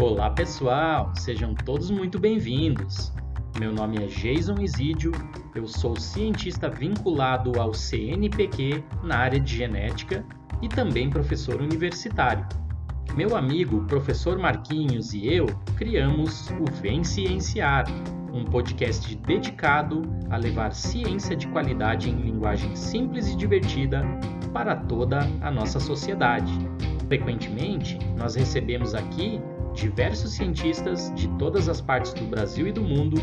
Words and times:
Olá 0.00 0.30
pessoal, 0.30 1.12
sejam 1.16 1.52
todos 1.52 1.90
muito 1.90 2.20
bem-vindos. 2.20 3.12
Meu 3.58 3.72
nome 3.72 4.04
é 4.04 4.06
Jason 4.06 4.60
Isidio, 4.60 5.10
eu 5.52 5.66
sou 5.66 5.96
cientista 5.96 6.70
vinculado 6.70 7.60
ao 7.60 7.74
CNPq 7.74 8.84
na 9.02 9.18
área 9.18 9.40
de 9.40 9.56
genética 9.56 10.24
e 10.62 10.68
também 10.68 11.10
professor 11.10 11.60
universitário. 11.60 12.46
Meu 13.16 13.36
amigo, 13.36 13.84
professor 13.86 14.38
Marquinhos 14.38 15.12
e 15.12 15.26
eu 15.26 15.46
criamos 15.76 16.48
o 16.50 16.70
Vem 16.80 17.02
Cienciar, 17.02 17.84
um 18.32 18.44
podcast 18.44 19.14
dedicado 19.16 20.02
a 20.30 20.36
levar 20.36 20.72
ciência 20.72 21.34
de 21.34 21.48
qualidade 21.48 22.08
em 22.08 22.14
linguagem 22.14 22.76
simples 22.76 23.28
e 23.28 23.36
divertida 23.36 24.04
para 24.52 24.76
toda 24.76 25.20
a 25.40 25.50
nossa 25.50 25.80
sociedade. 25.80 26.52
Frequentemente, 27.08 27.98
nós 28.16 28.36
recebemos 28.36 28.94
aqui 28.94 29.40
diversos 29.74 30.32
cientistas 30.32 31.12
de 31.14 31.28
todas 31.30 31.68
as 31.68 31.80
partes 31.80 32.12
do 32.12 32.24
Brasil 32.26 32.68
e 32.68 32.72
do 32.72 32.82
mundo 32.82 33.20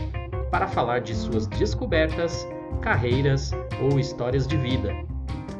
para 0.51 0.67
falar 0.67 0.99
de 0.99 1.15
suas 1.15 1.47
descobertas, 1.47 2.47
carreiras 2.81 3.51
ou 3.81 3.97
histórias 3.99 4.45
de 4.45 4.57
vida. 4.57 4.93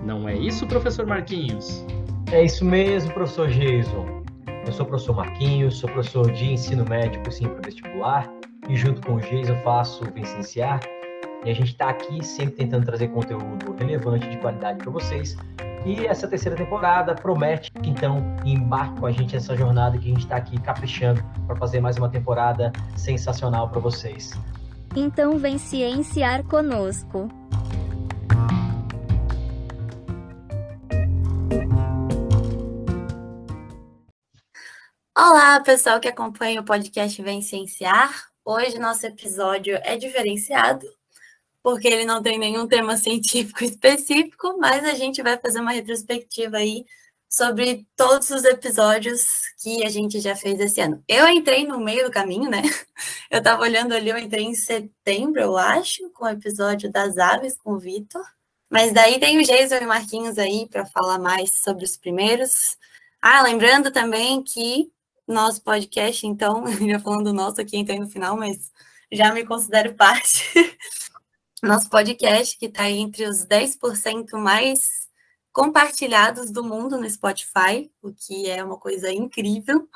Não 0.03 0.27
é 0.27 0.35
isso, 0.35 0.65
professor 0.67 1.05
Marquinhos? 1.05 1.85
É 2.31 2.43
isso 2.43 2.63
mesmo, 2.65 3.13
professor 3.13 3.47
Jason. 3.49 4.23
Eu 4.65 4.73
sou 4.73 4.85
o 4.85 4.89
professor 4.89 5.15
Marquinhos, 5.15 5.77
sou 5.77 5.89
professor 5.89 6.31
de 6.31 6.53
ensino 6.53 6.83
médico 6.87 7.31
sim 7.31 7.47
para 7.47 7.61
vestibular 7.61 8.29
e 8.67 8.75
junto 8.75 9.01
com 9.05 9.15
o 9.15 9.19
Jason 9.19 9.55
faço 9.63 10.03
o 10.03 10.11
Vicenciar 10.11 10.81
e 11.45 11.49
a 11.49 11.53
gente 11.53 11.71
está 11.71 11.89
aqui 11.89 12.23
sempre 12.23 12.55
tentando 12.55 12.85
trazer 12.85 13.07
conteúdo 13.07 13.73
relevante 13.79 14.29
de 14.29 14.37
qualidade 14.37 14.79
para 14.79 14.91
vocês 14.91 15.37
e 15.85 16.05
essa 16.05 16.27
terceira 16.27 16.57
temporada 16.57 17.15
promete 17.15 17.71
que 17.71 17.89
então 17.89 18.35
embarque 18.43 18.99
com 18.99 19.05
a 19.05 19.11
gente 19.11 19.33
nessa 19.33 19.55
jornada 19.55 19.97
que 19.97 20.05
a 20.05 20.09
gente 20.09 20.23
está 20.23 20.35
aqui 20.35 20.59
caprichando 20.59 21.23
para 21.45 21.55
fazer 21.55 21.79
mais 21.79 21.95
uma 21.97 22.09
temporada 22.09 22.73
sensacional 22.97 23.69
para 23.69 23.79
vocês. 23.79 24.33
Então 24.95 25.37
vem 25.37 25.57
cienciar 25.57 26.43
conosco. 26.43 27.29
Olá, 35.19 35.59
pessoal 35.61 35.99
que 35.99 36.07
acompanha 36.07 36.61
o 36.61 36.63
podcast 36.63 37.19
Vem 37.23 37.41
Cienciar. 37.41 38.27
Hoje 38.45 38.77
nosso 38.77 39.03
episódio 39.03 39.75
é 39.81 39.97
diferenciado 39.97 40.85
porque 41.63 41.87
ele 41.87 42.05
não 42.05 42.21
tem 42.21 42.37
nenhum 42.37 42.67
tema 42.67 42.95
científico 42.97 43.63
específico, 43.65 44.59
mas 44.59 44.85
a 44.85 44.93
gente 44.93 45.23
vai 45.23 45.35
fazer 45.35 45.59
uma 45.59 45.71
retrospectiva 45.71 46.57
aí 46.57 46.85
sobre 47.27 47.87
todos 47.95 48.29
os 48.29 48.43
episódios 48.43 49.41
que 49.59 49.83
a 49.83 49.89
gente 49.89 50.19
já 50.19 50.35
fez 50.35 50.59
esse 50.59 50.79
ano. 50.81 51.03
Eu 51.07 51.27
entrei 51.27 51.65
no 51.65 51.79
meio 51.79 52.05
do 52.05 52.11
caminho, 52.11 52.47
né? 52.47 52.61
Eu 53.31 53.41
tava 53.41 53.63
olhando 53.63 53.95
ali, 53.95 54.09
eu 54.09 54.19
entrei 54.19 54.43
em 54.43 54.53
setembro, 54.53 55.41
eu 55.41 55.57
acho, 55.57 56.11
com 56.11 56.25
o 56.25 56.29
episódio 56.29 56.91
das 56.91 57.17
aves 57.17 57.57
com 57.57 57.71
o 57.71 57.79
Vitor. 57.79 58.23
Mas 58.69 58.93
daí 58.93 59.19
tem 59.19 59.39
o 59.39 59.43
Jason 59.43 59.77
e 59.81 59.85
o 59.85 59.87
Marquinhos 59.87 60.37
aí 60.37 60.67
para 60.69 60.85
falar 60.85 61.17
mais 61.17 61.57
sobre 61.57 61.83
os 61.83 61.97
primeiros. 61.97 62.77
Ah, 63.21 63.41
lembrando 63.41 63.91
também 63.91 64.43
que 64.43 64.91
nosso 65.27 65.61
podcast, 65.61 66.25
então, 66.25 66.63
já 66.87 66.99
falando 66.99 67.33
nosso 67.33 67.59
aqui, 67.61 67.77
entrei 67.77 67.99
no 67.99 68.09
final, 68.09 68.37
mas 68.37 68.71
já 69.11 69.33
me 69.33 69.45
considero 69.45 69.93
parte. 69.93 70.43
nosso 71.61 71.89
podcast, 71.89 72.57
que 72.57 72.67
está 72.67 72.89
entre 72.89 73.25
os 73.27 73.45
10% 73.45 74.37
mais 74.37 75.07
compartilhados 75.51 76.51
do 76.51 76.63
mundo 76.63 76.97
no 76.97 77.09
Spotify, 77.09 77.91
o 78.01 78.13
que 78.13 78.49
é 78.49 78.63
uma 78.63 78.77
coisa 78.77 79.11
incrível. 79.11 79.89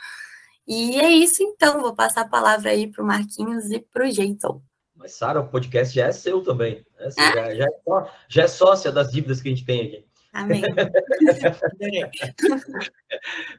E 0.67 0.99
é 0.99 1.09
isso, 1.09 1.43
então. 1.43 1.81
Vou 1.81 1.93
passar 1.93 2.21
a 2.21 2.29
palavra 2.29 2.71
aí 2.71 2.87
para 2.87 3.03
o 3.03 3.05
Marquinhos 3.05 3.69
e 3.69 3.79
para 3.79 4.07
o 4.07 4.11
Jason. 4.11 4.61
Mas, 4.95 5.13
Sara, 5.13 5.39
o 5.39 5.47
podcast 5.47 5.93
já 5.93 6.07
é 6.07 6.11
seu 6.11 6.41
também. 6.43 6.85
Né? 6.99 7.09
Ah. 7.17 7.31
Já, 7.31 7.33
já, 7.33 7.65
é, 7.65 8.09
já, 8.27 8.43
é, 8.43 8.47
sócia 8.47 8.91
das 8.91 9.11
dívidas 9.11 9.41
que 9.41 9.49
a 9.49 9.51
gente 9.51 9.65
tem 9.65 9.81
aqui. 9.81 10.05
Amém. 10.33 10.63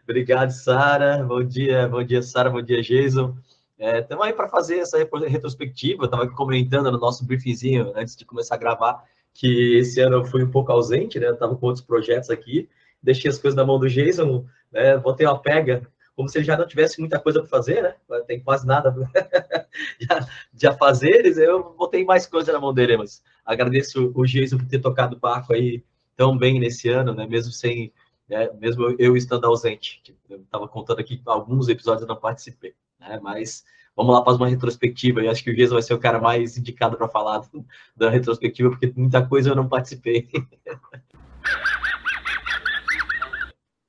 Obrigado, 0.04 0.50
Sara. 0.50 1.22
Bom 1.22 1.44
dia, 1.44 1.86
bom 1.88 2.02
dia, 2.02 2.22
Sara. 2.22 2.48
Bom 2.50 2.62
dia, 2.62 2.82
Jason. 2.82 3.36
Estamos 3.78 4.24
é, 4.24 4.28
aí 4.28 4.32
para 4.32 4.48
fazer 4.48 4.78
essa 4.78 4.96
retrospectiva. 4.98 6.04
Estava 6.04 6.28
comentando 6.28 6.90
no 6.90 6.98
nosso 6.98 7.26
briefzinho 7.26 7.92
antes 7.94 8.16
de 8.16 8.24
começar 8.24 8.54
a 8.54 8.58
gravar 8.58 9.04
que 9.34 9.78
esse 9.78 10.00
ano 10.00 10.16
eu 10.16 10.24
fui 10.24 10.42
um 10.42 10.50
pouco 10.50 10.72
ausente, 10.72 11.18
né? 11.18 11.30
Estava 11.30 11.56
com 11.56 11.66
outros 11.66 11.84
projetos 11.84 12.30
aqui, 12.30 12.68
deixei 13.02 13.30
as 13.30 13.38
coisas 13.38 13.56
na 13.56 13.64
mão 13.64 13.78
do 13.78 13.88
Jason, 13.88 14.46
né? 14.70 14.96
Botei 14.96 15.26
uma 15.26 15.40
pega, 15.40 15.86
como 16.14 16.28
se 16.28 16.38
ele 16.38 16.44
já 16.44 16.56
não 16.56 16.66
tivesse 16.66 17.00
muita 17.00 17.18
coisa 17.18 17.40
para 17.40 17.48
fazer, 17.48 17.82
né? 17.82 17.94
Tem 18.26 18.40
quase 18.40 18.66
nada 18.66 18.94
de 20.52 20.72
fazeres, 20.78 21.36
eu 21.38 21.74
botei 21.76 22.04
mais 22.04 22.26
coisa 22.26 22.52
na 22.52 22.60
mão 22.60 22.72
dele, 22.72 22.96
mas 22.96 23.22
agradeço 23.44 24.12
o 24.14 24.24
Jason 24.24 24.58
por 24.58 24.68
ter 24.68 24.78
tocado 24.78 25.16
o 25.16 25.20
barco 25.20 25.52
aí 25.52 25.82
tão 26.22 26.38
bem 26.38 26.60
nesse 26.60 26.88
ano, 26.88 27.12
né? 27.12 27.26
Mesmo 27.26 27.50
sem, 27.50 27.92
né? 28.28 28.48
mesmo 28.60 28.94
eu 28.96 29.16
estando 29.16 29.44
ausente. 29.44 30.00
Eu 30.30 30.40
estava 30.42 30.68
contando 30.68 31.00
aqui 31.00 31.20
alguns 31.26 31.68
episódios 31.68 32.02
eu 32.02 32.08
não 32.08 32.14
participei 32.14 32.72
né? 33.00 33.18
Mas 33.20 33.64
vamos 33.96 34.14
lá, 34.14 34.24
fazer 34.24 34.36
uma 34.36 34.48
retrospectiva. 34.48 35.20
E 35.20 35.28
acho 35.28 35.42
que 35.42 35.50
o 35.50 35.56
Gesso 35.56 35.72
vai 35.72 35.82
ser 35.82 35.94
o 35.94 35.98
cara 35.98 36.20
mais 36.20 36.56
indicado 36.56 36.96
para 36.96 37.08
falar 37.08 37.42
da 37.96 38.08
retrospectiva, 38.08 38.70
porque 38.70 38.92
muita 38.96 39.26
coisa 39.26 39.50
eu 39.50 39.56
não 39.56 39.68
participei. 39.68 40.28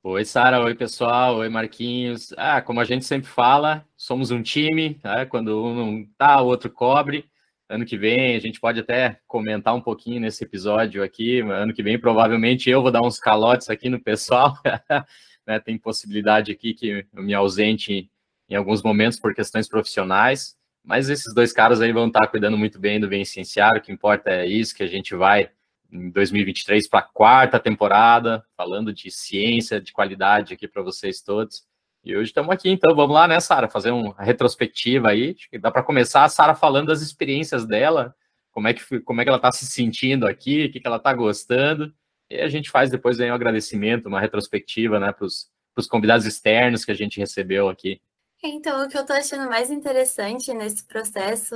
Oi, 0.01 0.25
Sara. 0.25 0.59
Oi, 0.61 0.73
pessoal. 0.73 1.37
Oi, 1.37 1.49
Marquinhos. 1.49 2.33
Ah, 2.35 2.63
como 2.63 2.81
a 2.81 2.83
gente 2.83 3.05
sempre 3.05 3.29
fala, 3.29 3.85
somos 3.95 4.31
um 4.31 4.41
time. 4.41 4.99
Né? 5.03 5.25
Quando 5.27 5.63
um 5.63 5.75
não 5.75 6.05
tá, 6.17 6.41
o 6.41 6.47
outro 6.47 6.71
cobre. 6.71 7.29
Ano 7.73 7.85
que 7.85 7.97
vem 7.97 8.35
a 8.35 8.39
gente 8.39 8.59
pode 8.59 8.79
até 8.79 9.19
comentar 9.25 9.73
um 9.73 9.81
pouquinho 9.81 10.21
nesse 10.21 10.43
episódio 10.43 11.01
aqui. 11.01 11.39
Ano 11.39 11.73
que 11.73 11.81
vem 11.81 11.97
provavelmente 11.97 12.69
eu 12.69 12.83
vou 12.83 12.91
dar 12.91 13.01
uns 13.01 13.17
calotes 13.17 13.67
aqui 13.67 13.89
no 13.89 13.99
pessoal. 13.99 14.55
né? 15.43 15.59
Tem 15.59 15.75
possibilidade 15.75 16.51
aqui 16.51 16.75
que 16.75 17.03
eu 17.11 17.23
me 17.23 17.33
ausente 17.33 18.11
em 18.47 18.53
alguns 18.53 18.83
momentos 18.83 19.19
por 19.19 19.33
questões 19.33 19.67
profissionais, 19.67 20.55
mas 20.83 21.09
esses 21.09 21.33
dois 21.33 21.51
caras 21.51 21.81
aí 21.81 21.91
vão 21.91 22.05
estar 22.05 22.27
cuidando 22.27 22.59
muito 22.59 22.79
bem 22.79 22.99
do 22.99 23.07
bem 23.07 23.25
cienciário, 23.25 23.79
o 23.79 23.81
que 23.81 23.91
importa 23.91 24.29
é 24.29 24.45
isso, 24.45 24.75
que 24.75 24.83
a 24.83 24.87
gente 24.87 25.15
vai 25.15 25.49
em 25.91 26.11
2023 26.11 26.87
para 26.87 26.99
a 26.99 27.09
quarta 27.11 27.59
temporada, 27.59 28.45
falando 28.55 28.93
de 28.93 29.09
ciência, 29.09 29.81
de 29.81 29.91
qualidade 29.91 30.53
aqui 30.53 30.67
para 30.67 30.83
vocês 30.83 31.21
todos. 31.21 31.65
E 32.03 32.15
hoje 32.15 32.31
estamos 32.31 32.53
aqui, 32.53 32.69
então 32.69 32.93
vamos 32.93 33.13
lá, 33.13 33.27
né, 33.27 33.39
Sara, 33.39 33.69
fazer 33.69 33.91
uma 33.91 34.13
retrospectiva 34.19 35.09
aí. 35.09 35.35
Acho 35.37 35.49
que 35.49 35.57
dá 35.57 35.71
para 35.71 35.83
começar 35.83 36.25
a 36.25 36.29
Sara 36.29 36.53
falando 36.53 36.87
das 36.87 37.01
experiências 37.01 37.65
dela, 37.65 38.13
como 38.51 38.67
é 38.67 38.73
que, 38.73 38.99
como 39.01 39.21
é 39.21 39.23
que 39.23 39.29
ela 39.29 39.37
está 39.37 39.51
se 39.51 39.65
sentindo 39.65 40.27
aqui, 40.27 40.65
o 40.65 40.71
que, 40.71 40.79
que 40.81 40.87
ela 40.87 40.97
está 40.97 41.13
gostando. 41.13 41.93
E 42.29 42.41
a 42.41 42.49
gente 42.49 42.69
faz 42.69 42.89
depois 42.89 43.19
aí 43.19 43.31
um 43.31 43.33
agradecimento, 43.33 44.07
uma 44.07 44.19
retrospectiva, 44.19 44.99
né, 44.99 45.13
para 45.13 45.25
os 45.25 45.87
convidados 45.89 46.25
externos 46.25 46.83
que 46.83 46.91
a 46.91 46.95
gente 46.95 47.19
recebeu 47.19 47.69
aqui. 47.69 48.01
Então, 48.43 48.83
o 48.83 48.89
que 48.89 48.97
eu 48.97 49.01
estou 49.01 49.15
achando 49.15 49.49
mais 49.49 49.71
interessante 49.71 50.53
nesse 50.53 50.85
processo 50.85 51.55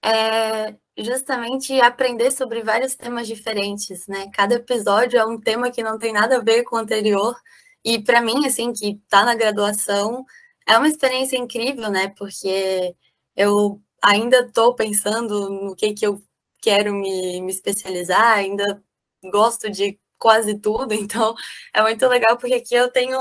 é 0.00 0.76
justamente 0.96 1.80
aprender 1.80 2.30
sobre 2.30 2.62
vários 2.62 2.94
temas 2.94 3.26
diferentes, 3.26 4.06
né? 4.06 4.30
Cada 4.32 4.54
episódio 4.54 5.18
é 5.18 5.26
um 5.26 5.40
tema 5.40 5.72
que 5.72 5.82
não 5.82 5.98
tem 5.98 6.12
nada 6.12 6.36
a 6.36 6.42
ver 6.42 6.62
com 6.62 6.76
o 6.76 6.78
anterior. 6.78 7.34
E 7.88 7.98
para 8.02 8.20
mim, 8.20 8.46
assim, 8.46 8.70
que 8.70 9.00
está 9.02 9.24
na 9.24 9.34
graduação, 9.34 10.26
é 10.66 10.76
uma 10.76 10.88
experiência 10.88 11.38
incrível, 11.38 11.90
né? 11.90 12.08
Porque 12.18 12.94
eu 13.34 13.80
ainda 14.02 14.40
estou 14.40 14.74
pensando 14.74 15.48
no 15.48 15.74
que, 15.74 15.94
que 15.94 16.06
eu 16.06 16.22
quero 16.60 16.92
me, 16.92 17.40
me 17.40 17.50
especializar, 17.50 18.36
ainda 18.36 18.82
gosto 19.32 19.70
de 19.70 19.98
quase 20.18 20.58
tudo, 20.58 20.92
então 20.94 21.34
é 21.72 21.80
muito 21.80 22.06
legal 22.08 22.36
porque 22.36 22.56
aqui 22.56 22.74
eu 22.74 22.90
tenho 22.92 23.18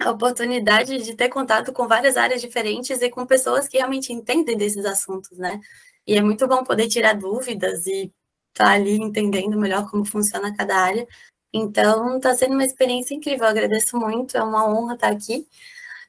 a 0.00 0.10
oportunidade 0.12 0.98
de 1.02 1.16
ter 1.16 1.28
contato 1.28 1.72
com 1.72 1.88
várias 1.88 2.16
áreas 2.16 2.40
diferentes 2.40 3.02
e 3.02 3.10
com 3.10 3.26
pessoas 3.26 3.66
que 3.66 3.78
realmente 3.78 4.12
entendem 4.12 4.56
desses 4.56 4.84
assuntos, 4.84 5.36
né? 5.38 5.60
E 6.06 6.16
é 6.16 6.22
muito 6.22 6.46
bom 6.46 6.62
poder 6.62 6.88
tirar 6.88 7.14
dúvidas 7.14 7.84
e 7.86 8.12
estar 8.52 8.66
tá 8.66 8.70
ali 8.70 8.92
entendendo 8.96 9.58
melhor 9.58 9.90
como 9.90 10.04
funciona 10.04 10.54
cada 10.56 10.76
área. 10.76 11.06
Então, 11.52 12.16
está 12.16 12.34
sendo 12.36 12.54
uma 12.54 12.64
experiência 12.64 13.14
incrível. 13.14 13.44
Eu 13.44 13.50
agradeço 13.50 13.96
muito, 13.98 14.36
é 14.36 14.42
uma 14.42 14.68
honra 14.68 14.94
estar 14.94 15.08
aqui. 15.10 15.46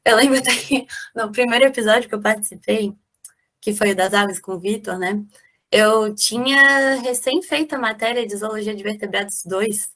Eu 0.06 0.16
lembro 0.18 0.42
que 0.68 0.88
no 1.16 1.32
primeiro 1.32 1.66
episódio 1.66 2.10
que 2.10 2.16
eu 2.16 2.22
participei, 2.22 2.94
que 3.62 3.74
foi 3.74 3.92
o 3.92 3.96
das 3.96 4.14
aves 4.14 4.40
com 4.40 4.54
o 4.54 4.60
Vitor, 4.60 4.98
né? 4.98 5.24
Eu 5.72 6.16
tinha 6.16 6.96
recém 7.02 7.42
feito 7.42 7.76
a 7.76 7.80
matéria 7.80 8.26
de 8.26 8.36
Zoologia 8.36 8.76
de 8.76 8.84
Vertebrados 8.84 9.44
2, 9.46 9.90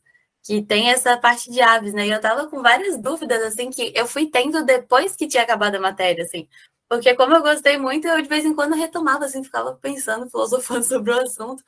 que 0.43 0.61
tem 0.61 0.89
essa 0.91 1.17
parte 1.17 1.49
de 1.51 1.61
aves, 1.61 1.93
né? 1.93 2.07
E 2.07 2.11
eu 2.11 2.21
tava 2.21 2.47
com 2.47 2.61
várias 2.61 3.01
dúvidas, 3.01 3.41
assim, 3.43 3.69
que 3.71 3.91
eu 3.95 4.05
fui 4.07 4.27
tendo 4.29 4.63
depois 4.65 5.15
que 5.15 5.27
tinha 5.27 5.43
acabado 5.43 5.75
a 5.75 5.79
matéria, 5.79 6.23
assim. 6.23 6.47
Porque 6.89 7.15
como 7.15 7.33
eu 7.35 7.41
gostei 7.41 7.77
muito, 7.77 8.07
eu 8.07 8.21
de 8.21 8.29
vez 8.29 8.45
em 8.45 8.53
quando 8.53 8.75
retomava, 8.75 9.25
assim, 9.25 9.43
ficava 9.43 9.73
pensando, 9.75 10.29
filosofando 10.31 10.83
sobre 10.83 11.11
o 11.11 11.19
assunto. 11.21 11.63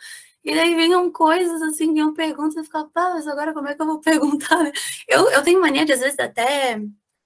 E 0.45 0.53
daí 0.55 0.75
vinham 0.75 1.11
coisas, 1.11 1.61
assim, 1.63 1.91
vinham 1.91 2.13
perguntas, 2.13 2.55
eu 2.55 2.63
ficava, 2.63 2.87
pá, 2.93 3.11
mas 3.15 3.27
agora 3.27 3.53
como 3.53 3.67
é 3.67 3.75
que 3.75 3.81
eu 3.81 3.85
vou 3.87 3.99
perguntar, 4.01 4.63
né? 4.63 4.71
Eu, 5.07 5.29
eu 5.31 5.43
tenho 5.43 5.59
mania 5.59 5.85
de, 5.85 5.93
às 5.93 5.99
vezes, 5.99 6.19
até 6.19 6.79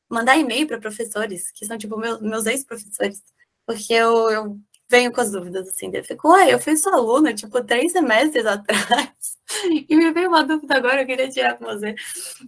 mandar 0.10 0.38
e-mail 0.38 0.68
para 0.68 0.80
professores, 0.80 1.51
que 1.51 1.66
são, 1.66 1.77
tipo, 1.77 1.98
meus, 1.98 2.21
meus 2.21 2.45
ex-professores. 2.45 3.21
Porque 3.66 3.94
eu, 3.94 4.31
eu 4.31 4.60
venho 4.89 5.12
com 5.12 5.21
as 5.21 5.31
dúvidas, 5.31 5.68
assim, 5.68 5.92
eu 5.94 6.04
fico, 6.04 6.30
ué, 6.30 6.54
eu 6.54 6.60
fui 6.60 6.75
sua 6.77 6.95
aluna, 6.95 7.33
tipo, 7.33 7.63
três 7.63 7.92
semestres 7.92 8.45
atrás, 8.45 9.12
e 9.89 9.95
me 9.95 10.12
veio 10.12 10.30
uma 10.30 10.44
dúvida 10.44 10.75
agora, 10.77 11.01
eu 11.01 11.06
queria 11.06 11.30
tirar 11.30 11.57
com 11.57 11.66
você. 11.66 11.94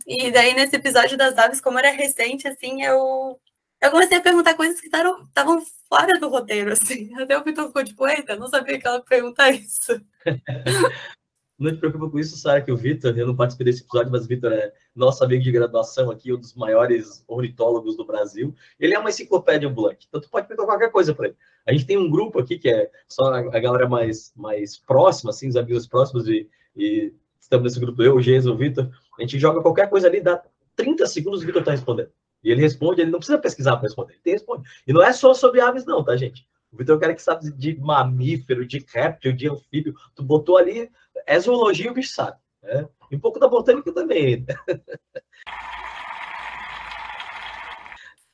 E 0.07 0.31
daí, 0.31 0.53
nesse 0.53 0.75
episódio 0.75 1.18
das 1.18 1.38
aves, 1.38 1.62
como 1.62 1.77
era 1.79 1.91
recente, 1.91 2.47
assim, 2.47 2.81
eu, 2.83 3.39
eu 3.81 3.91
comecei 3.91 4.18
a 4.18 4.21
perguntar 4.21 4.56
coisas 4.56 4.79
que 4.79 4.88
estavam 4.88 5.62
fora 5.89 6.19
do 6.19 6.29
roteiro, 6.29 6.71
assim. 6.73 7.13
Até 7.21 7.38
o 7.38 7.44
Vitor 7.44 7.68
ficou 7.68 7.83
tipo, 7.83 8.07
eita, 8.07 8.35
não 8.38 8.47
sabia 8.47 8.79
que 8.79 8.88
ela 8.88 9.01
perguntar 9.03 9.51
isso. 9.51 10.01
Não 11.62 11.71
te 11.71 11.77
preocupa 11.77 12.09
com 12.09 12.18
isso, 12.18 12.35
Sara, 12.38 12.59
que 12.59 12.71
o 12.71 12.75
Vitor, 12.75 13.15
eu 13.15 13.27
não 13.27 13.35
participei 13.35 13.65
desse 13.65 13.83
episódio, 13.83 14.12
mas 14.12 14.25
o 14.25 14.27
Vitor 14.27 14.51
é 14.51 14.73
nosso 14.95 15.23
amigo 15.23 15.44
de 15.44 15.51
graduação 15.51 16.09
aqui, 16.09 16.33
um 16.33 16.39
dos 16.39 16.56
maiores 16.56 17.23
ornitólogos 17.27 17.95
do 17.95 18.03
Brasil. 18.03 18.51
Ele 18.79 18.95
é 18.95 19.00
uma 19.00 19.12
enciclopédia 19.12 19.69
ambulante, 19.69 20.07
então 20.09 20.19
tu 20.19 20.27
pode 20.27 20.47
perguntar 20.47 20.68
qualquer 20.68 20.91
coisa 20.91 21.13
para 21.13 21.27
ele. 21.27 21.38
A 21.68 21.71
gente 21.71 21.85
tem 21.85 22.00
um 22.00 22.09
grupo 22.09 22.39
aqui 22.39 22.57
que 22.57 22.68
é 22.68 22.89
só 23.07 23.25
a 23.25 23.59
galera 23.59 23.88
mais, 23.88 24.33
mais 24.35 24.75
próxima, 24.75 25.29
assim, 25.29 25.50
os 25.50 25.56
amigos 25.56 25.85
próximos, 25.85 26.27
e, 26.27 26.50
e 26.75 27.13
estamos 27.39 27.65
nesse 27.65 27.79
grupo, 27.79 28.01
eu, 28.01 28.15
o 28.15 28.21
Geis, 28.21 28.47
o 28.47 28.57
Vitor. 28.57 28.89
A 29.19 29.21
gente 29.21 29.38
joga 29.38 29.62
qualquer 29.62 29.88
coisa 29.88 30.07
ali, 30.07 30.19
dá 30.19 30.44
30 30.75 31.06
segundos 31.06 31.44
o 31.44 31.45
Vitor 31.45 31.62
está 31.62 31.73
respondendo. 31.73 32.09
E 32.44 32.50
ele 32.50 32.62
responde, 32.62 33.01
ele 33.01 33.12
não 33.12 33.19
precisa 33.19 33.38
pesquisar 33.38 33.73
para 33.73 33.83
responder, 33.83 34.19
ele 34.25 34.33
responde. 34.33 34.68
E 34.88 34.91
não 34.91 35.03
é 35.03 35.13
só 35.13 35.31
sobre 35.35 35.62
aves, 35.62 35.85
não, 35.85 36.03
tá, 36.03 36.18
gente? 36.18 36.47
O 36.71 36.77
Vitor 36.77 36.94
é 36.94 36.97
um 36.97 37.01
cara 37.01 37.13
que 37.13 37.21
sabe 37.21 37.51
de 37.51 37.77
mamífero, 37.79 38.65
de 38.65 38.85
réptil, 38.88 39.33
de 39.33 39.50
anfíbio. 39.50 39.94
Tu 40.15 40.23
botou 40.23 40.57
ali, 40.57 40.89
é 41.25 41.39
zoologia, 41.39 41.91
o 41.91 41.94
bicho 41.94 42.13
sabe. 42.13 42.38
Né? 42.63 42.88
E 43.12 43.15
um 43.15 43.19
pouco 43.19 43.39
da 43.39 43.47
botânica 43.47 43.94
também. 43.94 44.45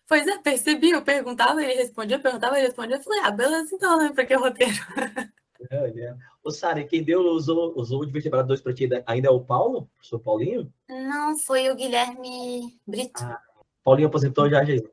Pois 0.10 0.25
é, 0.25 0.38
percebi, 0.38 0.92
eu 0.92 1.01
perguntava, 1.01 1.62
ele 1.62 1.74
respondia, 1.74 2.16
eu 2.16 2.22
perguntava, 2.22 2.57
ele 2.57 2.68
respondia, 2.68 2.95
eu 2.95 3.04
falei, 3.04 3.19
ah, 3.25 3.30
beleza, 3.31 3.75
então, 3.75 3.98
né, 3.98 4.10
pra 4.13 4.25
que 4.25 4.34
roteiro? 4.36 4.74
É, 5.72 5.88
é. 5.88 6.16
Ô, 6.44 6.51
Sara, 6.51 6.84
quem 6.84 7.04
deu 7.04 7.19
usou, 7.22 7.74
usou 7.75 8.06
de 8.06 8.12
vertebrado 8.12 8.48
2 8.48 8.62
para 8.62 8.75
ti 8.75 8.88
ainda 9.07 9.28
é 9.28 9.31
o 9.31 9.44
Paulo? 9.44 9.80
O 9.80 9.86
professor 9.88 10.19
Paulinho? 10.19 10.72
Não, 10.88 11.36
foi 11.38 11.69
o 11.72 11.75
Guilherme 11.75 12.80
Brito. 12.86 13.24
Ah, 13.24 13.42
Paulinho 13.84 14.07
aposentou 14.07 14.48
já, 14.48 14.63
gente. 14.63 14.88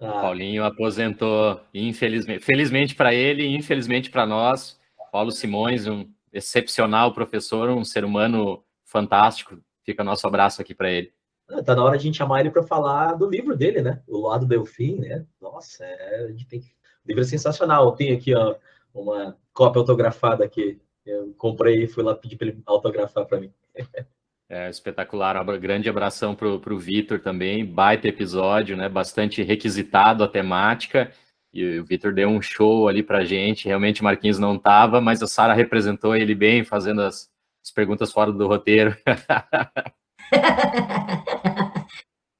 Ah. 0.00 0.20
Paulinho 0.20 0.64
aposentou, 0.64 1.60
infelizmente. 1.72 2.44
Felizmente 2.44 2.94
para 2.94 3.14
ele, 3.14 3.46
infelizmente 3.46 4.10
para 4.10 4.26
nós. 4.26 4.78
Paulo 5.10 5.30
Simões, 5.30 5.86
um 5.86 6.08
excepcional 6.32 7.14
professor, 7.14 7.70
um 7.70 7.84
ser 7.84 8.04
humano 8.04 8.62
fantástico. 8.84 9.58
Fica 9.84 10.04
nosso 10.04 10.26
abraço 10.26 10.60
aqui 10.60 10.74
para 10.74 10.90
ele. 10.90 11.12
Ah, 11.48 11.62
tá 11.62 11.74
na 11.74 11.84
hora 11.84 11.96
de 11.96 12.02
a 12.02 12.06
gente 12.06 12.18
chamar 12.18 12.40
ele 12.40 12.50
para 12.50 12.62
falar 12.62 13.14
do 13.14 13.28
livro 13.28 13.56
dele, 13.56 13.80
né? 13.80 14.02
O 14.06 14.28
Lado 14.28 14.46
Delfim, 14.46 14.96
né? 14.96 15.24
Nossa, 15.40 15.84
é, 15.84 16.24
a 16.24 16.28
gente 16.28 16.46
tem 16.46 16.60
que... 16.60 16.66
O 16.66 17.08
livro 17.08 17.22
é 17.22 17.26
sensacional. 17.26 17.92
Tem 17.92 18.12
aqui 18.12 18.34
ó, 18.34 18.56
uma 18.92 19.36
cópia 19.52 19.80
autografada 19.80 20.44
aqui. 20.44 20.80
Eu 21.04 21.32
comprei 21.38 21.84
e 21.84 21.86
fui 21.86 22.02
lá 22.02 22.14
pedir 22.14 22.36
para 22.36 22.48
ele 22.48 22.62
autografar 22.66 23.24
para 23.26 23.40
mim. 23.40 23.52
É 24.48 24.70
espetacular, 24.70 25.36
um 25.42 25.58
grande 25.58 25.88
abração 25.88 26.32
para 26.32 26.46
o 26.48 26.78
Vitor 26.78 27.18
também, 27.18 27.64
baita 27.64 28.06
episódio, 28.06 28.76
né? 28.76 28.88
Bastante 28.88 29.42
requisitado 29.42 30.22
a 30.22 30.28
temática. 30.28 31.10
E 31.52 31.80
o 31.80 31.84
Vitor 31.84 32.14
deu 32.14 32.28
um 32.28 32.40
show 32.40 32.86
ali 32.86 33.02
para 33.02 33.24
gente. 33.24 33.66
Realmente 33.66 34.02
o 34.02 34.04
Marquinhos 34.04 34.38
não 34.38 34.54
estava, 34.54 35.00
mas 35.00 35.20
a 35.20 35.26
Sara 35.26 35.52
representou 35.52 36.14
ele 36.14 36.34
bem, 36.34 36.64
fazendo 36.64 37.02
as, 37.02 37.28
as 37.64 37.72
perguntas 37.72 38.12
fora 38.12 38.30
do 38.30 38.46
roteiro. 38.46 38.96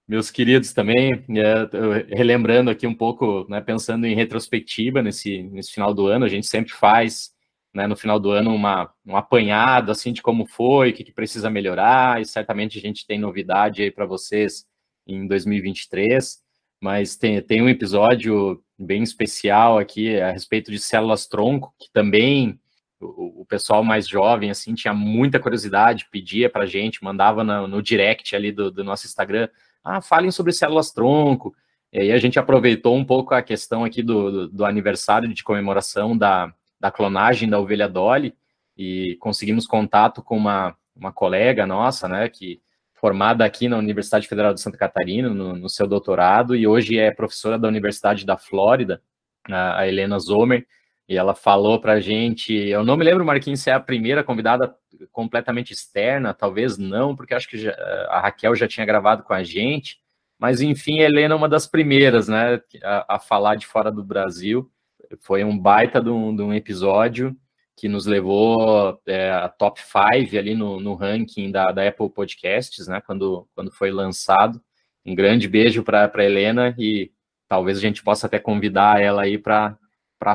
Meus 0.09 0.31
queridos 0.31 0.73
também, 0.73 1.25
é, 1.31 2.15
relembrando 2.17 2.71
aqui 2.71 2.87
um 2.87 2.95
pouco, 2.95 3.45
né, 3.49 3.61
pensando 3.61 4.07
em 4.07 4.15
retrospectiva 4.15 5.03
nesse, 5.03 5.43
nesse 5.43 5.73
final 5.73 5.93
do 5.93 6.07
ano, 6.07 6.25
a 6.25 6.29
gente 6.29 6.47
sempre 6.47 6.73
faz 6.73 7.36
né, 7.77 7.87
no 7.87 7.95
final 7.95 8.19
do 8.19 8.31
ano 8.31 8.55
uma, 8.55 8.91
um 9.05 9.19
apanhado 9.19 9.93
assim 9.93 10.11
de 10.11 10.23
como 10.23 10.47
foi, 10.47 10.91
o 10.91 10.93
que, 10.95 11.05
que 11.05 11.13
precisa 11.13 11.51
melhorar, 11.51 12.23
e 12.23 12.25
certamente 12.25 12.79
a 12.79 12.81
gente 12.81 13.07
tem 13.07 13.19
novidade 13.19 13.83
aí 13.83 13.91
para 13.91 14.07
vocês 14.07 14.65
em 15.07 15.27
2023, 15.27 16.39
mas 16.81 17.17
tem, 17.17 17.43
tem 17.43 17.61
um 17.61 17.69
episódio 17.69 18.65
bem 18.79 19.03
especial 19.03 19.79
aqui 19.79 20.19
a 20.19 20.31
respeito 20.31 20.71
de 20.71 20.79
células 20.79 21.27
tronco, 21.27 21.75
que 21.79 21.93
também 21.93 22.59
o, 22.99 23.43
o 23.43 23.45
pessoal 23.45 23.85
mais 23.85 24.09
jovem 24.09 24.51
assim 24.51 24.75
tinha 24.75 24.95
muita 24.95 25.39
curiosidade, 25.39 26.09
pedia 26.11 26.49
para 26.49 26.63
a 26.63 26.67
gente, 26.67 27.05
mandava 27.05 27.45
no, 27.45 27.69
no 27.69 27.83
direct 27.83 28.35
ali 28.35 28.53
do, 28.53 28.71
do 28.71 28.83
nosso 28.83 29.07
Instagram, 29.07 29.51
ah, 29.85 30.01
falem 30.01 30.31
sobre 30.31 30.51
células 30.55 30.93
tronco, 30.93 31.55
e 31.93 32.01
aí 32.01 32.13
a 32.13 32.19
gente 32.19 32.39
aproveitou 32.39 32.97
um 32.97 33.05
pouco 33.05 33.35
a 33.35 33.43
questão 33.43 33.85
aqui 33.85 34.03
do, 34.03 34.31
do, 34.31 34.49
do 34.49 34.65
aniversário 34.65 35.29
de 35.29 35.45
comemoração 35.45 36.17
da, 36.17 36.51
da 36.81 36.91
clonagem 36.91 37.49
da 37.49 37.59
ovelha 37.59 37.89
Dolly 37.89 38.35
e 38.77 39.17
conseguimos 39.21 39.67
contato 39.67 40.23
com 40.23 40.37
uma, 40.37 40.77
uma 40.95 41.13
colega 41.13 41.67
nossa, 41.67 42.09
né, 42.09 42.29
que 42.29 42.61
formada 42.95 43.45
aqui 43.45 43.69
na 43.69 43.77
Universidade 43.77 44.27
Federal 44.27 44.55
de 44.55 44.61
Santa 44.61 44.79
Catarina, 44.79 45.29
no, 45.29 45.55
no 45.55 45.69
seu 45.69 45.87
doutorado, 45.87 46.57
e 46.57 46.67
hoje 46.67 46.99
é 46.99 47.11
professora 47.11 47.59
da 47.59 47.69
Universidade 47.69 48.25
da 48.25 48.37
Flórida, 48.37 49.03
a, 49.51 49.81
a 49.81 49.89
Helena 49.89 50.19
Zomer, 50.19 50.67
e 51.09 51.17
ela 51.17 51.35
falou 51.35 51.81
para 51.81 51.93
a 51.93 52.01
gente, 52.01 52.53
eu 52.53 52.83
não 52.83 52.97
me 52.97 53.05
lembro, 53.05 53.25
Marquinhos, 53.25 53.61
se 53.61 53.71
é 53.71 53.75
a 53.75 53.81
primeira 53.81 54.25
convidada 54.25 54.75
completamente 55.13 55.73
externa, 55.73 56.35
talvez 56.35 56.79
não, 56.79 57.15
porque 57.15 57.35
acho 57.35 57.49
que 57.49 57.59
já, 57.59 57.73
a 58.09 58.21
Raquel 58.21 58.57
já 58.57 58.67
tinha 58.67 58.87
gravado 58.87 59.23
com 59.23 59.33
a 59.33 59.45
gente, 59.45 59.99
mas 60.39 60.61
enfim, 60.61 61.01
a 61.01 61.05
Helena 61.05 61.35
é 61.35 61.37
uma 61.37 61.49
das 61.49 61.67
primeiras, 61.67 62.29
né, 62.29 62.61
a, 62.83 63.17
a 63.17 63.19
falar 63.19 63.55
de 63.55 63.67
fora 63.67 63.93
do 63.93 64.03
Brasil, 64.03 64.71
foi 65.21 65.45
um 65.45 65.59
baita 65.59 66.01
de 66.01 66.11
um, 66.11 66.35
de 66.35 66.43
um 66.43 66.53
episódio 66.53 67.37
que 67.77 67.89
nos 67.89 68.07
levou 68.07 68.99
é, 69.07 69.31
a 69.31 69.49
top 69.49 69.81
5 69.81 70.39
ali 70.39 70.55
no, 70.55 70.81
no 70.81 70.95
ranking 70.95 71.51
da, 71.51 71.71
da, 71.73 71.87
Apple 71.87 72.09
Podcasts, 72.09 72.89
né? 72.89 73.03
Quando, 73.03 73.47
quando 73.55 73.71
foi 73.71 73.91
lançado. 73.91 74.61
Um 75.05 75.15
grande 75.15 75.47
beijo 75.47 75.85
para 75.85 76.11
a 76.13 76.25
Helena 76.25 76.75
e 76.79 77.13
talvez 77.47 77.79
a 77.79 77.81
gente 77.81 78.03
possa 78.03 78.27
até 78.27 78.39
convidar 78.39 79.01
ela 79.01 79.23
aí 79.23 79.39
para 79.39 79.79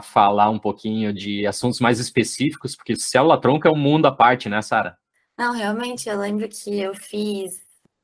falar 0.01 0.49
um 0.49 0.59
pouquinho 0.59 1.11
de 1.11 1.45
assuntos 1.45 1.79
mais 1.79 1.99
específicos, 1.99 2.75
porque 2.75 2.95
célula 2.95 3.41
tronco 3.41 3.67
é 3.67 3.71
um 3.71 3.75
mundo 3.75 4.05
à 4.05 4.11
parte, 4.11 4.47
né, 4.47 4.61
Sara? 4.61 4.97
Não, 5.37 5.53
realmente, 5.53 6.07
eu 6.07 6.17
lembro 6.17 6.47
que 6.47 6.79
eu 6.79 6.93
fiz 6.93 7.59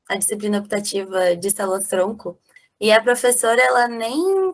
a 0.10 0.18
disciplina 0.18 0.60
optativa 0.60 1.36
de 1.36 1.52
célula 1.52 1.82
tronco 1.82 2.38
e 2.82 2.92
a 2.92 3.02
professora, 3.02 3.62
ela 3.62 3.88
nem 3.88 4.54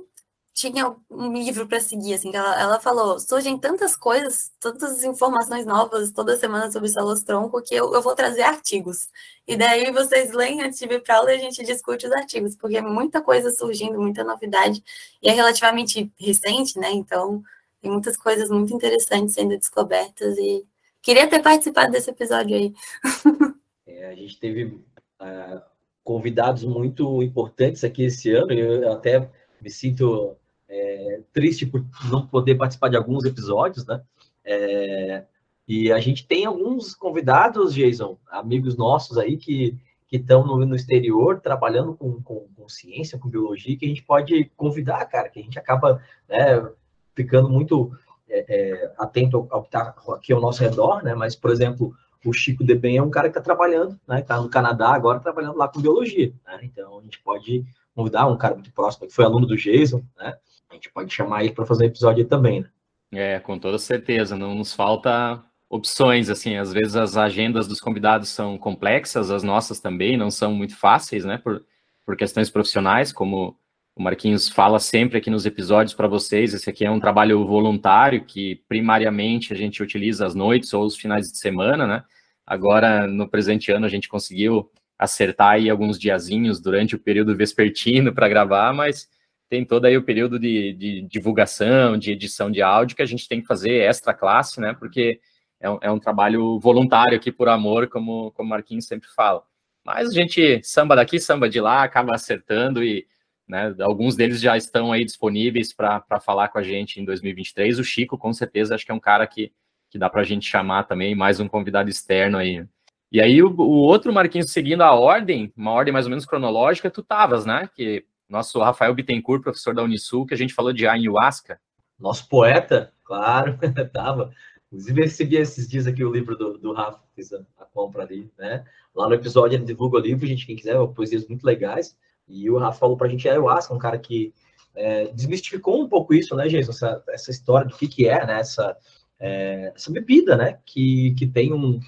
tinha 0.54 0.96
um 1.10 1.34
livro 1.34 1.68
para 1.68 1.80
seguir, 1.80 2.14
assim, 2.14 2.30
ela, 2.34 2.62
ela 2.62 2.80
falou, 2.80 3.20
surgem 3.20 3.58
tantas 3.58 3.96
coisas, 3.96 4.52
tantas 4.60 5.04
informações 5.04 5.66
novas 5.66 6.12
toda 6.12 6.38
semana 6.38 6.72
sobre 6.72 6.90
células 6.90 7.24
tronco 7.24 7.62
que 7.64 7.74
eu, 7.74 7.92
eu 7.92 8.02
vou 8.04 8.14
trazer 8.14 8.44
artigos. 8.44 9.10
E 9.48 9.58
daí 9.58 9.92
vocês 9.92 10.32
leem 10.32 10.62
antes 10.62 10.78
de 10.78 10.88
vir 10.88 11.02
para 11.02 11.18
aula 11.18 11.34
e 11.34 11.38
a 11.38 11.40
gente 11.40 11.64
discute 11.64 12.06
os 12.06 12.12
artigos, 12.12 12.56
porque 12.56 12.80
muita 12.82 13.20
coisa 13.20 13.50
surgindo, 13.50 14.00
muita 14.00 14.24
novidade, 14.24 14.84
e 15.22 15.28
é 15.28 15.32
relativamente 15.32 16.12
recente, 16.20 16.78
né? 16.80 16.92
Então, 16.92 17.44
tem 17.82 17.92
muitas 17.92 18.16
coisas 18.16 18.50
muito 18.50 18.74
interessantes 18.76 19.34
sendo 19.34 19.58
descobertas 19.58 20.38
e 20.38 20.64
queria 21.02 21.28
ter 21.28 21.42
participado 21.42 21.92
desse 21.92 22.12
episódio 22.12 22.56
aí. 22.56 22.74
É, 23.86 24.08
a 24.08 24.16
gente 24.16 24.40
teve 24.40 24.64
uh, 24.66 25.62
convidados 26.06 26.64
muito 26.64 27.22
importantes 27.22 27.84
aqui 27.84 28.06
esse 28.06 28.32
ano, 28.32 28.54
eu 28.54 28.90
até 28.92 29.30
me 29.62 29.70
sinto 29.70 30.38
é, 30.74 31.22
triste 31.32 31.68
por 31.68 31.86
não 32.10 32.26
poder 32.26 32.56
participar 32.56 32.90
de 32.90 32.98
alguns 32.98 33.24
episódios, 33.26 33.86
né? 33.86 34.02
É, 34.44 35.24
e 35.68 35.92
a 35.92 36.00
gente 36.00 36.28
tem 36.28 36.46
alguns 36.46 36.96
convidados, 36.96 37.74
Jason, 37.74 38.18
amigos 38.28 38.76
nossos 38.76 39.18
aí 39.18 39.38
que 39.38 39.78
estão 40.12 40.46
no, 40.46 40.66
no, 40.66 40.76
exterior 40.76 41.40
trabalhando 41.40 41.96
com, 41.96 42.22
com, 42.22 42.48
com, 42.56 42.70
ciência, 42.70 43.18
com 43.18 43.30
biologia, 43.30 43.78
que 43.78 43.86
a 43.86 43.90
gente 43.90 44.04
pode 44.04 44.46
convidar, 44.58 45.06
cara, 45.06 45.30
que 45.30 45.40
a 45.40 45.44
gente 45.44 45.58
acaba 45.58 46.02
né, 46.28 46.70
ficando 47.16 47.50
muito 47.50 47.92
é, 48.30 48.46
é, 48.48 48.94
atento 48.98 49.48
ao 49.50 49.62
que 49.62 49.70
está 49.70 49.96
aqui 50.10 50.34
ao 50.34 50.42
nosso 50.42 50.62
redor, 50.62 51.04
né? 51.04 51.16
Mas, 51.16 51.36
por 51.36 51.52
exemplo, 51.52 51.96
o 52.26 52.34
Chico 52.34 52.64
Deben 52.64 52.98
é 52.98 53.02
um 53.02 53.10
cara 53.10 53.28
que 53.28 53.38
está 53.38 53.42
trabalhando, 53.42 54.00
né? 54.08 54.20
Está 54.20 54.42
no 54.42 54.50
Canadá 54.50 54.90
agora 54.90 55.20
trabalhando 55.20 55.58
lá 55.58 55.68
com 55.68 55.82
biologia, 55.82 56.34
né? 56.46 56.60
Então 56.64 57.00
a 57.00 57.04
gente 57.04 57.20
pode 57.22 57.64
convidar 57.96 58.28
um 58.28 58.38
cara 58.38 58.56
muito 58.56 58.72
próximo 58.72 59.08
que 59.08 59.14
foi 59.14 59.26
aluno 59.26 59.46
do 59.46 59.56
Jason, 59.56 60.04
né? 60.18 60.36
A 60.74 60.76
gente 60.76 60.90
pode 60.90 61.14
chamar 61.14 61.44
ele 61.44 61.54
para 61.54 61.68
fazer 61.68 61.86
episódio 61.86 62.26
também, 62.26 62.62
né? 62.62 62.70
É, 63.12 63.40
com 63.40 63.60
toda 63.60 63.78
certeza. 63.78 64.36
Não 64.36 64.56
nos 64.56 64.74
falta 64.74 65.40
opções, 65.70 66.32
assim, 66.32 66.58
às 66.58 66.74
vezes 66.74 66.96
as 66.96 67.16
agendas 67.16 67.68
dos 67.68 67.80
convidados 67.80 68.30
são 68.30 68.58
complexas, 68.58 69.30
as 69.30 69.44
nossas 69.44 69.80
também 69.80 70.18
não 70.18 70.32
são 70.32 70.52
muito 70.52 70.76
fáceis, 70.76 71.24
né, 71.26 71.38
por, 71.38 71.64
por 72.06 72.16
questões 72.16 72.50
profissionais, 72.50 73.12
como 73.12 73.56
o 73.96 74.02
Marquinhos 74.02 74.50
fala 74.50 74.80
sempre 74.80 75.20
aqui 75.20 75.30
nos 75.30 75.46
episódios 75.46 75.94
para 75.94 76.08
vocês, 76.08 76.54
esse 76.54 76.70
aqui 76.70 76.86
é 76.86 76.90
um 76.92 77.00
trabalho 77.00 77.46
voluntário 77.46 78.26
que 78.26 78.62
primariamente 78.68 79.54
a 79.54 79.56
gente 79.56 79.82
utiliza 79.82 80.26
às 80.26 80.34
noites 80.34 80.74
ou 80.74 80.84
os 80.84 80.96
finais 80.96 81.32
de 81.32 81.38
semana, 81.38 81.86
né? 81.86 82.04
Agora, 82.46 83.08
no 83.08 83.28
presente 83.28 83.72
ano, 83.72 83.86
a 83.86 83.90
gente 83.90 84.10
conseguiu 84.10 84.72
acertar 84.98 85.54
aí 85.54 85.70
alguns 85.70 86.00
diazinhos 86.00 86.60
durante 86.60 86.96
o 86.96 87.00
período 87.00 87.36
vespertino 87.36 88.14
para 88.14 88.30
gravar, 88.30 88.74
mas 88.74 89.08
tem 89.50 89.66
todo 89.66 89.86
aí 89.86 89.96
o 89.98 90.04
período 90.04 90.40
de, 90.40 90.74
de, 90.74 91.02
divulgação, 91.04 91.98
de 91.98 92.12
edição 92.12 92.50
de 92.50 92.62
áudio 92.62 92.96
que 92.96 93.02
a 93.02 93.06
gente 93.06 93.28
tem 93.28 93.42
que 93.42 93.48
fazer 93.48 93.76
extra 93.84 94.14
classe, 94.14 94.60
né? 94.60 94.74
Porque 94.74 95.20
é 95.60 95.70
um, 95.70 95.78
é 95.82 95.92
um 95.92 96.00
trabalho 96.00 96.60
voluntário 96.60 97.16
aqui 97.16 97.32
por 97.32 97.48
amor, 97.48 97.88
como, 97.88 98.34
o 98.38 98.44
Marquinhos 98.44 98.86
sempre 98.86 99.08
fala. 99.10 99.44
Mas 99.86 100.10
a 100.10 100.14
gente 100.14 100.62
samba 100.64 100.96
daqui, 100.96 101.20
samba 101.20 101.50
de 101.50 101.62
lá, 101.62 101.84
acaba 101.84 102.16
acertando 102.16 102.84
e 102.84 103.06
né, 103.48 103.76
alguns 103.82 104.16
deles 104.16 104.42
já 104.42 104.56
estão 104.58 104.92
aí 104.92 105.04
disponíveis 105.04 105.74
para 105.74 106.20
falar 106.22 106.48
com 106.50 106.58
a 106.58 106.64
gente 106.64 107.00
em 107.00 107.06
2023. 107.06 107.80
O 107.80 107.84
Chico, 107.84 108.18
com 108.18 108.34
certeza, 108.34 108.76
acho 108.76 108.86
que 108.86 108.92
é 108.92 108.96
um 108.96 109.00
cara 109.00 109.28
que, 109.28 109.52
que 109.90 110.00
dá 110.00 110.10
para 110.10 110.22
a 110.22 110.26
gente 110.26 110.50
chamar 110.50 110.84
também, 110.84 111.14
mais 111.14 111.40
um 111.40 111.48
convidado 111.48 111.90
externo 111.90 112.38
aí. 112.38 112.66
E 113.12 113.22
aí, 113.22 113.44
o, 113.44 113.50
o, 113.50 113.78
outro, 113.78 114.12
Marquinhos, 114.12 114.52
seguindo 114.52 114.82
a 114.82 114.92
ordem, 114.94 115.54
uma 115.56 115.72
ordem 115.72 115.94
mais 115.94 116.08
ou 116.08 116.10
menos 116.10 116.26
cronológica, 116.26 116.90
tu 116.90 117.04
tavas, 117.04 117.46
né? 117.46 117.70
Que 117.76 118.04
nosso 118.30 118.60
Rafael 118.60 118.94
Bittencourt, 118.94 119.42
professor 119.42 119.74
da 119.76 119.84
Unisul, 119.84 120.26
que 120.26 120.34
a 120.34 120.38
gente 120.38 120.54
falou 120.54 120.74
de 120.74 120.88
ayahuasca. 120.88 121.60
Nosso 122.00 122.28
poeta, 122.28 122.92
claro, 123.04 123.58
tava. 123.94 124.32
Inclusive, 124.68 125.02
recebi 125.02 125.36
esses 125.36 125.70
dias 125.70 125.86
aqui 125.86 126.04
o 126.04 126.12
livro 126.12 126.36
do, 126.36 126.58
do 126.58 126.74
Rafa, 126.74 127.00
fiz 127.16 127.32
a, 127.32 127.46
a, 127.60 127.66
compra 127.66 128.04
ali, 128.04 128.32
né? 128.38 128.66
Lá 128.96 129.08
no 129.08 129.14
episódio 129.14 129.56
ele 129.56 129.66
divulga 129.66 129.98
o 129.98 130.02
livro, 130.02 130.26
gente, 130.26 130.48
quem 130.48 130.56
quiser, 130.56 130.76
poesias 130.96 131.28
muito 131.28 131.46
legais. 131.46 131.96
E 132.28 132.50
o 132.50 132.58
Rafa 132.58 132.80
falou 132.80 132.98
pra 132.98 133.08
gente, 133.08 133.30
ayahuasca, 133.30 133.74
um 133.74 133.78
cara 133.78 134.00
que 134.00 134.34
é, 134.76 135.06
desmistificou 135.14 135.80
um 135.80 135.88
pouco 135.88 136.14
isso, 136.14 136.36
né, 136.36 136.48
Jason? 136.48 136.72
Essa, 136.72 137.04
essa 137.10 137.30
história 137.30 137.68
do 137.68 137.76
que, 137.76 137.88
que 137.88 138.08
é, 138.08 138.26
né? 138.26 138.40
Essa, 138.40 138.76
é, 139.20 139.72
essa 139.76 139.92
bebida, 139.92 140.36
né? 140.36 140.58
Que, 140.66 141.14
que 141.14 141.28
tem 141.28 141.54
um, 141.54 141.80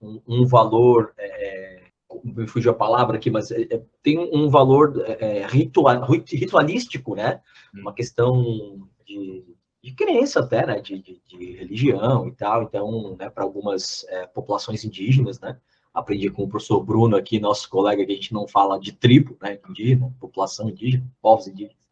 um, 0.00 0.20
um 0.28 0.46
valor, 0.46 1.14
é, 1.16 1.73
me 2.22 2.46
fugiu 2.46 2.70
a 2.70 2.74
palavra 2.74 3.16
aqui, 3.16 3.30
mas 3.30 3.50
é, 3.50 3.62
é, 3.62 3.82
tem 4.02 4.18
um 4.18 4.48
valor 4.48 5.02
é, 5.06 5.46
ritual, 5.46 6.04
ritualístico, 6.10 7.14
né? 7.14 7.40
Hum. 7.74 7.80
Uma 7.80 7.92
questão 7.92 8.88
de 9.06 9.44
de 9.84 9.92
crença 9.92 10.40
até, 10.40 10.64
né, 10.66 10.80
de, 10.80 10.98
de, 10.98 11.20
de, 11.26 11.56
religião 11.56 12.26
e 12.26 12.32
tal. 12.32 12.62
Então, 12.62 13.14
né, 13.18 13.28
para 13.28 13.44
algumas 13.44 14.06
é, 14.08 14.26
populações 14.26 14.82
indígenas, 14.82 15.38
né, 15.38 15.58
aprendi 15.92 16.30
com 16.30 16.44
o 16.44 16.48
professor 16.48 16.82
Bruno 16.82 17.14
aqui, 17.14 17.38
nosso 17.38 17.68
colega, 17.68 18.02
que 18.02 18.10
a 18.10 18.14
gente 18.14 18.32
não 18.32 18.48
fala 18.48 18.80
de 18.80 18.92
tribo, 18.92 19.36
né, 19.42 19.58
indígena, 19.68 20.10
população 20.18 20.70
indígena, 20.70 21.04
povos 21.20 21.46
indígenas. 21.46 21.84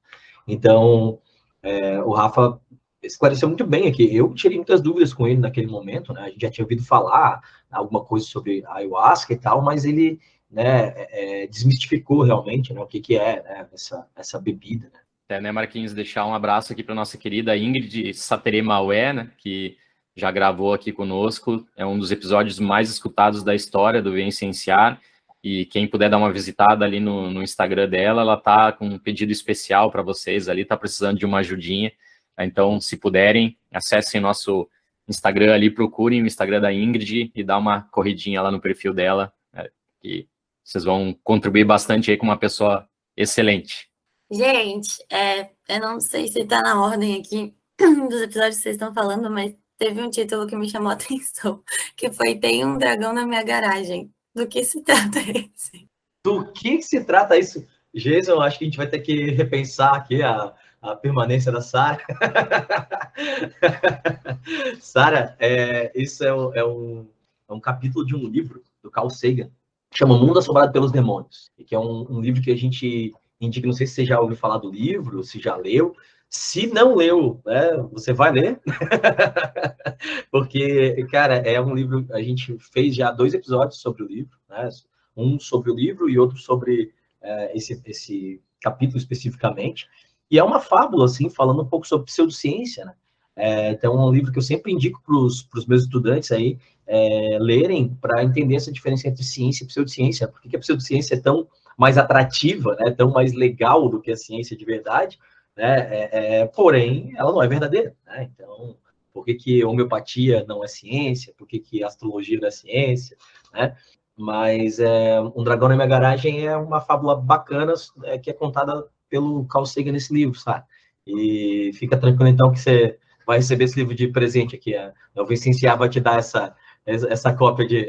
Então, 0.49 1.19
é, 1.63 2.01
o 2.01 2.13
Rafa 2.13 2.59
esclareceu 3.03 3.49
muito 3.49 3.67
bem 3.67 3.89
aqui. 3.89 4.15
Eu 4.15 4.33
tirei 4.35 4.57
muitas 4.57 4.81
dúvidas 4.81 5.13
com 5.13 5.27
ele 5.27 5.41
naquele 5.41 5.67
momento, 5.67 6.13
né, 6.13 6.23
a 6.23 6.29
gente 6.29 6.41
já 6.41 6.51
tinha 6.51 6.65
ouvido 6.65 6.85
falar 6.85 7.41
alguma 7.71 8.05
coisa 8.05 8.27
sobre 8.27 8.65
ayahuasca 8.67 9.33
e 9.33 9.39
tal, 9.39 9.63
mas 9.63 9.85
ele 9.85 10.21
né, 10.51 10.93
é, 10.97 11.43
é 11.43 11.47
desmistificou 11.47 12.23
realmente 12.23 12.73
né, 12.73 12.81
o 12.81 12.87
que, 12.87 13.01
que 13.01 13.17
é 13.17 13.43
né, 13.43 13.67
essa, 13.73 14.07
essa 14.15 14.41
bebida, 14.41 14.91
né. 14.93 15.01
Até, 15.25 15.41
né, 15.41 15.51
Marquinhos, 15.51 15.95
deixar 15.95 16.27
um 16.27 16.35
abraço 16.35 16.73
aqui 16.73 16.83
para 16.83 16.95
nossa 16.95 17.17
querida 17.17 17.57
Ingrid 17.57 18.13
Satere 18.13 18.61
Maué, 18.61 19.13
né, 19.13 19.31
que 19.39 19.79
já 20.15 20.31
gravou 20.31 20.75
aqui 20.75 20.93
conosco. 20.93 21.67
É 21.77 21.87
um 21.87 21.99
dos 21.99 22.11
episódios 22.13 22.59
mais 22.59 22.91
escutados 22.91 23.43
da 23.43 23.55
história 23.55 24.03
do 24.03 24.13
Cienciar. 24.31 25.01
E 25.43 25.65
quem 25.67 25.89
puder 25.89 26.09
dar 26.09 26.19
uma 26.19 26.33
visitada 26.33 26.85
ali 26.85 27.01
no, 27.01 27.31
no 27.31 27.43
Instagram 27.43 27.89
dela, 27.89 28.23
ela 28.23 28.37
tá 28.37 28.71
com 28.73 28.87
um 28.87 28.99
pedido 28.99 29.33
especial 29.33 29.91
para 29.91 30.03
vocês 30.03 30.49
ali, 30.49 30.65
tá 30.65 30.77
precisando 30.77 31.19
de 31.19 31.27
uma 31.27 31.39
ajudinha. 31.39 31.91
Então, 32.39 32.81
se 32.81 32.97
puderem, 32.97 33.59
acessem 33.73 34.21
nosso 34.21 34.69
Instagram 35.09 35.55
ali, 35.55 35.71
procurem 35.71 36.23
o 36.23 36.27
Instagram 36.27 36.61
da 36.61 36.73
Ingrid 36.73 37.31
e 37.35 37.45
dá 37.45 37.59
uma 37.59 37.83
corridinha 37.91 38.41
lá 38.41 38.51
no 38.51 38.61
perfil 38.61 38.95
dela, 38.95 39.33
né, 39.53 39.69
que 40.01 40.29
vocês 40.65 40.85
vão 40.85 41.17
contribuir 41.23 41.65
bastante 41.65 42.11
aí 42.11 42.17
com 42.17 42.27
uma 42.27 42.39
pessoa 42.39 42.89
excelente. 43.17 43.91
Gente, 44.31 45.05
é, 45.11 45.51
eu 45.69 45.81
não 45.81 46.01
sei 46.01 46.29
se 46.29 46.41
está 46.41 46.63
na 46.63 46.81
ordem 46.81 47.21
aqui 47.21 47.55
dos 48.09 48.23
episódios 48.23 48.57
que 48.57 48.63
vocês 48.63 48.77
estão 48.77 48.95
falando, 48.95 49.31
mas 49.31 49.55
teve 49.79 50.01
um 50.01 50.09
título 50.09 50.47
que 50.47 50.57
me 50.57 50.71
chamou 50.71 50.91
a 50.91 50.95
atenção, 50.95 51.63
que 51.97 52.11
foi 52.11 52.37
Tem 52.37 52.65
um 52.65 52.79
dragão 52.79 53.13
na 53.13 53.27
minha 53.27 53.43
garagem. 53.43 54.11
Do 54.35 54.47
que 54.47 54.65
se 54.65 54.83
trata 54.83 55.19
esse? 55.29 55.87
Do 56.25 56.51
que 56.53 56.81
se 56.81 57.05
trata 57.05 57.37
isso? 57.37 57.67
Jason, 57.95 58.41
acho 58.41 58.59
que 58.59 58.65
a 58.65 58.69
gente 58.69 58.79
vai 58.79 58.87
ter 58.87 59.01
que 59.01 59.31
repensar 59.33 59.95
aqui 59.95 60.23
a, 60.23 60.55
a 60.83 60.97
permanência 60.97 61.53
da 61.53 61.61
Sara. 61.61 62.03
Sara, 64.81 65.37
é, 65.39 65.93
isso 65.95 66.25
é 66.25 66.35
um, 66.35 66.55
é, 66.55 66.65
um, 66.65 67.07
é 67.49 67.53
um 67.53 67.61
capítulo 67.61 68.05
de 68.05 68.17
um 68.17 68.29
livro 68.29 68.63
do 68.83 68.91
Carl 68.91 69.09
Sagan, 69.09 69.49
chama 69.95 70.19
Mundo 70.19 70.41
Assombrado 70.41 70.73
pelos 70.73 70.91
Demônios, 70.91 71.53
que 71.65 71.75
é 71.75 71.79
um, 71.79 72.07
um 72.11 72.21
livro 72.21 72.43
que 72.43 72.51
a 72.51 72.57
gente 72.57 73.15
indica, 73.41 73.67
não 73.67 73.75
sei 73.75 73.87
se 73.87 73.95
você 73.95 74.05
já 74.05 74.21
ouviu 74.21 74.37
falar 74.37 74.59
do 74.59 74.71
livro, 74.71 75.23
se 75.23 75.41
já 75.41 75.57
leu. 75.57 75.97
Se 76.29 76.67
não 76.67 76.95
leu, 76.95 77.41
né, 77.45 77.77
você 77.93 78.13
vai 78.13 78.33
ler. 78.33 78.61
Porque, 80.33 81.07
cara, 81.11 81.37
é 81.37 81.61
um 81.61 81.75
livro, 81.75 82.07
a 82.11 82.23
gente 82.23 82.57
fez 82.59 82.95
já 82.95 83.11
dois 83.11 83.35
episódios 83.35 83.81
sobre 83.81 84.03
o 84.03 84.07
livro, 84.07 84.39
né? 84.49 84.69
Um 85.15 85.39
sobre 85.39 85.71
o 85.71 85.75
livro 85.75 86.09
e 86.09 86.19
outro 86.19 86.39
sobre 86.39 86.91
é, 87.21 87.55
esse, 87.55 87.83
esse 87.85 88.41
capítulo 88.63 88.97
especificamente. 88.97 89.87
E 90.33 90.39
é 90.39 90.43
uma 90.43 90.61
fábula, 90.61 91.05
assim, 91.05 91.29
falando 91.29 91.61
um 91.61 91.67
pouco 91.67 91.87
sobre 91.87 92.07
pseudociência, 92.07 92.87
né? 92.87 92.95
É, 93.37 93.71
então, 93.71 93.93
é 93.93 94.07
um 94.07 94.11
livro 94.11 94.33
que 94.33 94.39
eu 94.39 94.43
sempre 94.43 94.73
indico 94.73 95.03
para 95.05 95.15
os 95.15 95.67
meus 95.67 95.83
estudantes 95.83 96.33
aí 96.33 96.59
é, 96.87 97.39
lerem 97.39 97.95
para 98.01 98.25
entender 98.25 98.57
essa 98.57 98.73
diferença 98.73 99.07
entre 99.09 99.23
ciência 99.23 99.65
e 99.65 99.67
pseudociência. 99.67 100.27
Por 100.27 100.41
que 100.41 100.57
a 100.57 100.59
pseudociência 100.59 101.17
é 101.17 101.21
tão 101.21 101.47
mais 101.77 101.99
atrativa, 101.99 102.75
né, 102.77 102.91
tão 102.93 103.11
mais 103.11 103.35
legal 103.35 103.91
do 103.91 104.01
que 104.01 104.11
a 104.11 104.17
ciência 104.17 104.57
de 104.57 104.65
verdade, 104.65 105.19
né, 105.55 105.81
é, 105.81 106.41
é, 106.41 106.47
porém, 106.47 107.13
ela 107.17 107.31
não 107.31 107.43
é 107.43 107.49
verdadeira. 107.49 107.95
Né? 108.07 108.31
Então, 108.35 108.77
por 109.13 109.27
que, 109.27 109.35
que 109.35 109.65
homeopatia 109.65 110.47
não 110.49 110.65
é 110.65 110.67
ciência? 110.67 111.35
Por 111.37 111.47
que, 111.47 111.59
que 111.59 111.85
astrologia 111.85 112.39
não 112.41 112.49
é 112.49 112.51
ciência? 112.51 113.19
Né? 113.53 113.77
Mas 114.17 114.79
é, 114.79 115.21
Um 115.21 115.45
Dragão 115.45 115.69
na 115.69 115.77
Minha 115.77 115.89
Garagem 115.89 116.47
é 116.47 116.57
uma 116.57 116.81
fábula 116.81 117.17
bacana 117.17 117.75
é, 118.05 118.19
que 118.19 118.31
é 118.31 118.33
contada 118.33 118.87
pelo 119.13 119.45
Carl 119.45 119.67
Sagan 119.67 119.93
nesse 119.93 120.11
livro, 120.11 120.35
sabe? 120.39 120.65
E 121.07 121.71
fica 121.75 121.99
tranquilo, 121.99 122.31
então, 122.31 122.51
que 122.51 122.59
você 122.59 122.99
vai 123.27 123.37
receber 123.37 123.65
esse 123.65 123.79
livro 123.79 123.95
de 123.95 124.09
presente 124.09 124.57
aqui. 124.57 124.75
A, 124.75 124.91
o 125.15 125.27
Vicenciar 125.27 125.77
vai 125.77 125.91
te 125.91 126.01
dar 126.01 126.19
essa, 126.19 126.57
essa 126.87 127.35
cópia 127.35 127.67
de, 127.67 127.87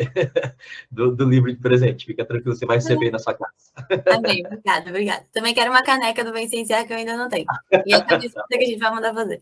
do, 0.91 1.15
do, 1.15 1.23
livro 1.23 1.49
de 1.49 1.61
presente. 1.61 2.05
Fica 2.05 2.25
tranquilo, 2.25 2.57
você 2.57 2.65
vai 2.65 2.75
receber 2.75 3.09
na 3.09 3.19
sua 3.19 3.35
casa. 3.35 4.03
Amém, 4.13 4.45
obrigada, 4.45 4.89
obrigada. 4.89 5.25
Também 5.31 5.53
quero 5.53 5.71
uma 5.71 5.81
caneca 5.81 6.25
do 6.25 6.33
Vencenciar 6.33 6.85
que 6.85 6.91
eu 6.91 6.97
ainda 6.97 7.15
não 7.15 7.29
tenho. 7.29 7.45
E 7.85 7.93
a 7.93 8.03
cabeça 8.03 8.43
que 8.49 8.57
a 8.57 8.65
gente 8.65 8.79
vai 8.79 8.93
mandar 8.93 9.13
fazer. 9.13 9.41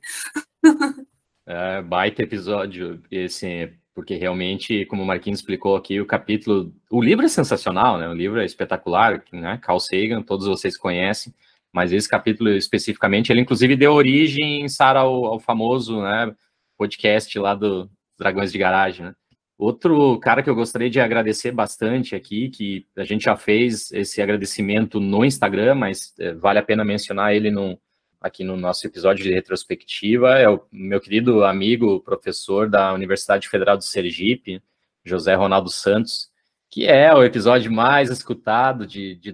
É, 1.44 1.82
baita 1.82 2.22
episódio 2.22 3.02
esse, 3.10 3.74
porque 3.96 4.16
realmente, 4.16 4.86
como 4.86 5.02
o 5.02 5.06
Marquinhos 5.06 5.40
explicou 5.40 5.76
aqui, 5.76 6.00
o 6.00 6.06
capítulo. 6.06 6.72
O 6.90 7.02
livro 7.02 7.26
é 7.26 7.28
sensacional, 7.28 7.98
né? 7.98 8.08
O 8.08 8.14
livro 8.14 8.40
é 8.40 8.46
espetacular, 8.46 9.24
né? 9.34 9.60
Carl 9.62 9.80
Sagan, 9.80 10.22
todos 10.22 10.46
vocês 10.46 10.78
conhecem, 10.78 11.34
mas 11.74 11.92
esse 11.92 12.10
capítulo 12.10 12.50
especificamente, 12.52 13.32
ele 13.32 13.42
inclusive 13.42 13.76
deu 13.76 13.94
origem, 13.94 14.68
Sara, 14.68 15.00
ao, 15.02 15.26
ao 15.26 15.40
famoso 15.40 16.02
né, 16.02 16.34
podcast 16.78 17.38
lá 17.40 17.56
do 17.56 17.90
Dragões 18.18 18.52
de 18.52 18.58
Garagem, 18.58 19.06
né? 19.06 19.16
Outro 19.58 20.18
cara 20.20 20.42
que 20.42 20.50
eu 20.50 20.56
gostaria 20.56 20.90
de 20.90 21.00
agradecer 21.00 21.52
bastante 21.52 22.16
aqui, 22.16 22.50
que 22.50 22.88
a 22.98 23.04
gente 23.04 23.26
já 23.26 23.36
fez 23.36 23.92
esse 23.92 24.20
agradecimento 24.20 25.00
no 25.00 25.24
Instagram, 25.24 25.76
mas 25.76 26.16
é, 26.20 26.34
vale 26.34 26.58
a 26.58 26.64
pena 26.64 26.84
mencionar 26.84 27.36
ele 27.36 27.52
no, 27.52 27.80
aqui 28.20 28.44
no 28.44 28.58
nosso 28.58 28.88
episódio 28.88 29.24
de 29.24 29.32
retrospectiva, 29.32 30.40
é 30.40 30.50
o 30.50 30.64
meu 30.72 31.00
querido 31.00 31.44
amigo, 31.44 32.00
professor 32.00 32.68
da 32.68 32.92
Universidade 32.92 33.48
Federal 33.48 33.78
do 33.78 33.84
Sergipe, 33.84 34.64
José 35.06 35.36
Ronaldo 35.36 35.70
Santos, 35.70 36.32
que 36.68 36.88
é 36.88 37.14
o 37.14 37.24
episódio 37.24 37.72
mais 37.72 38.10
escutado 38.10 38.88
de, 38.88 39.16
de 39.16 39.32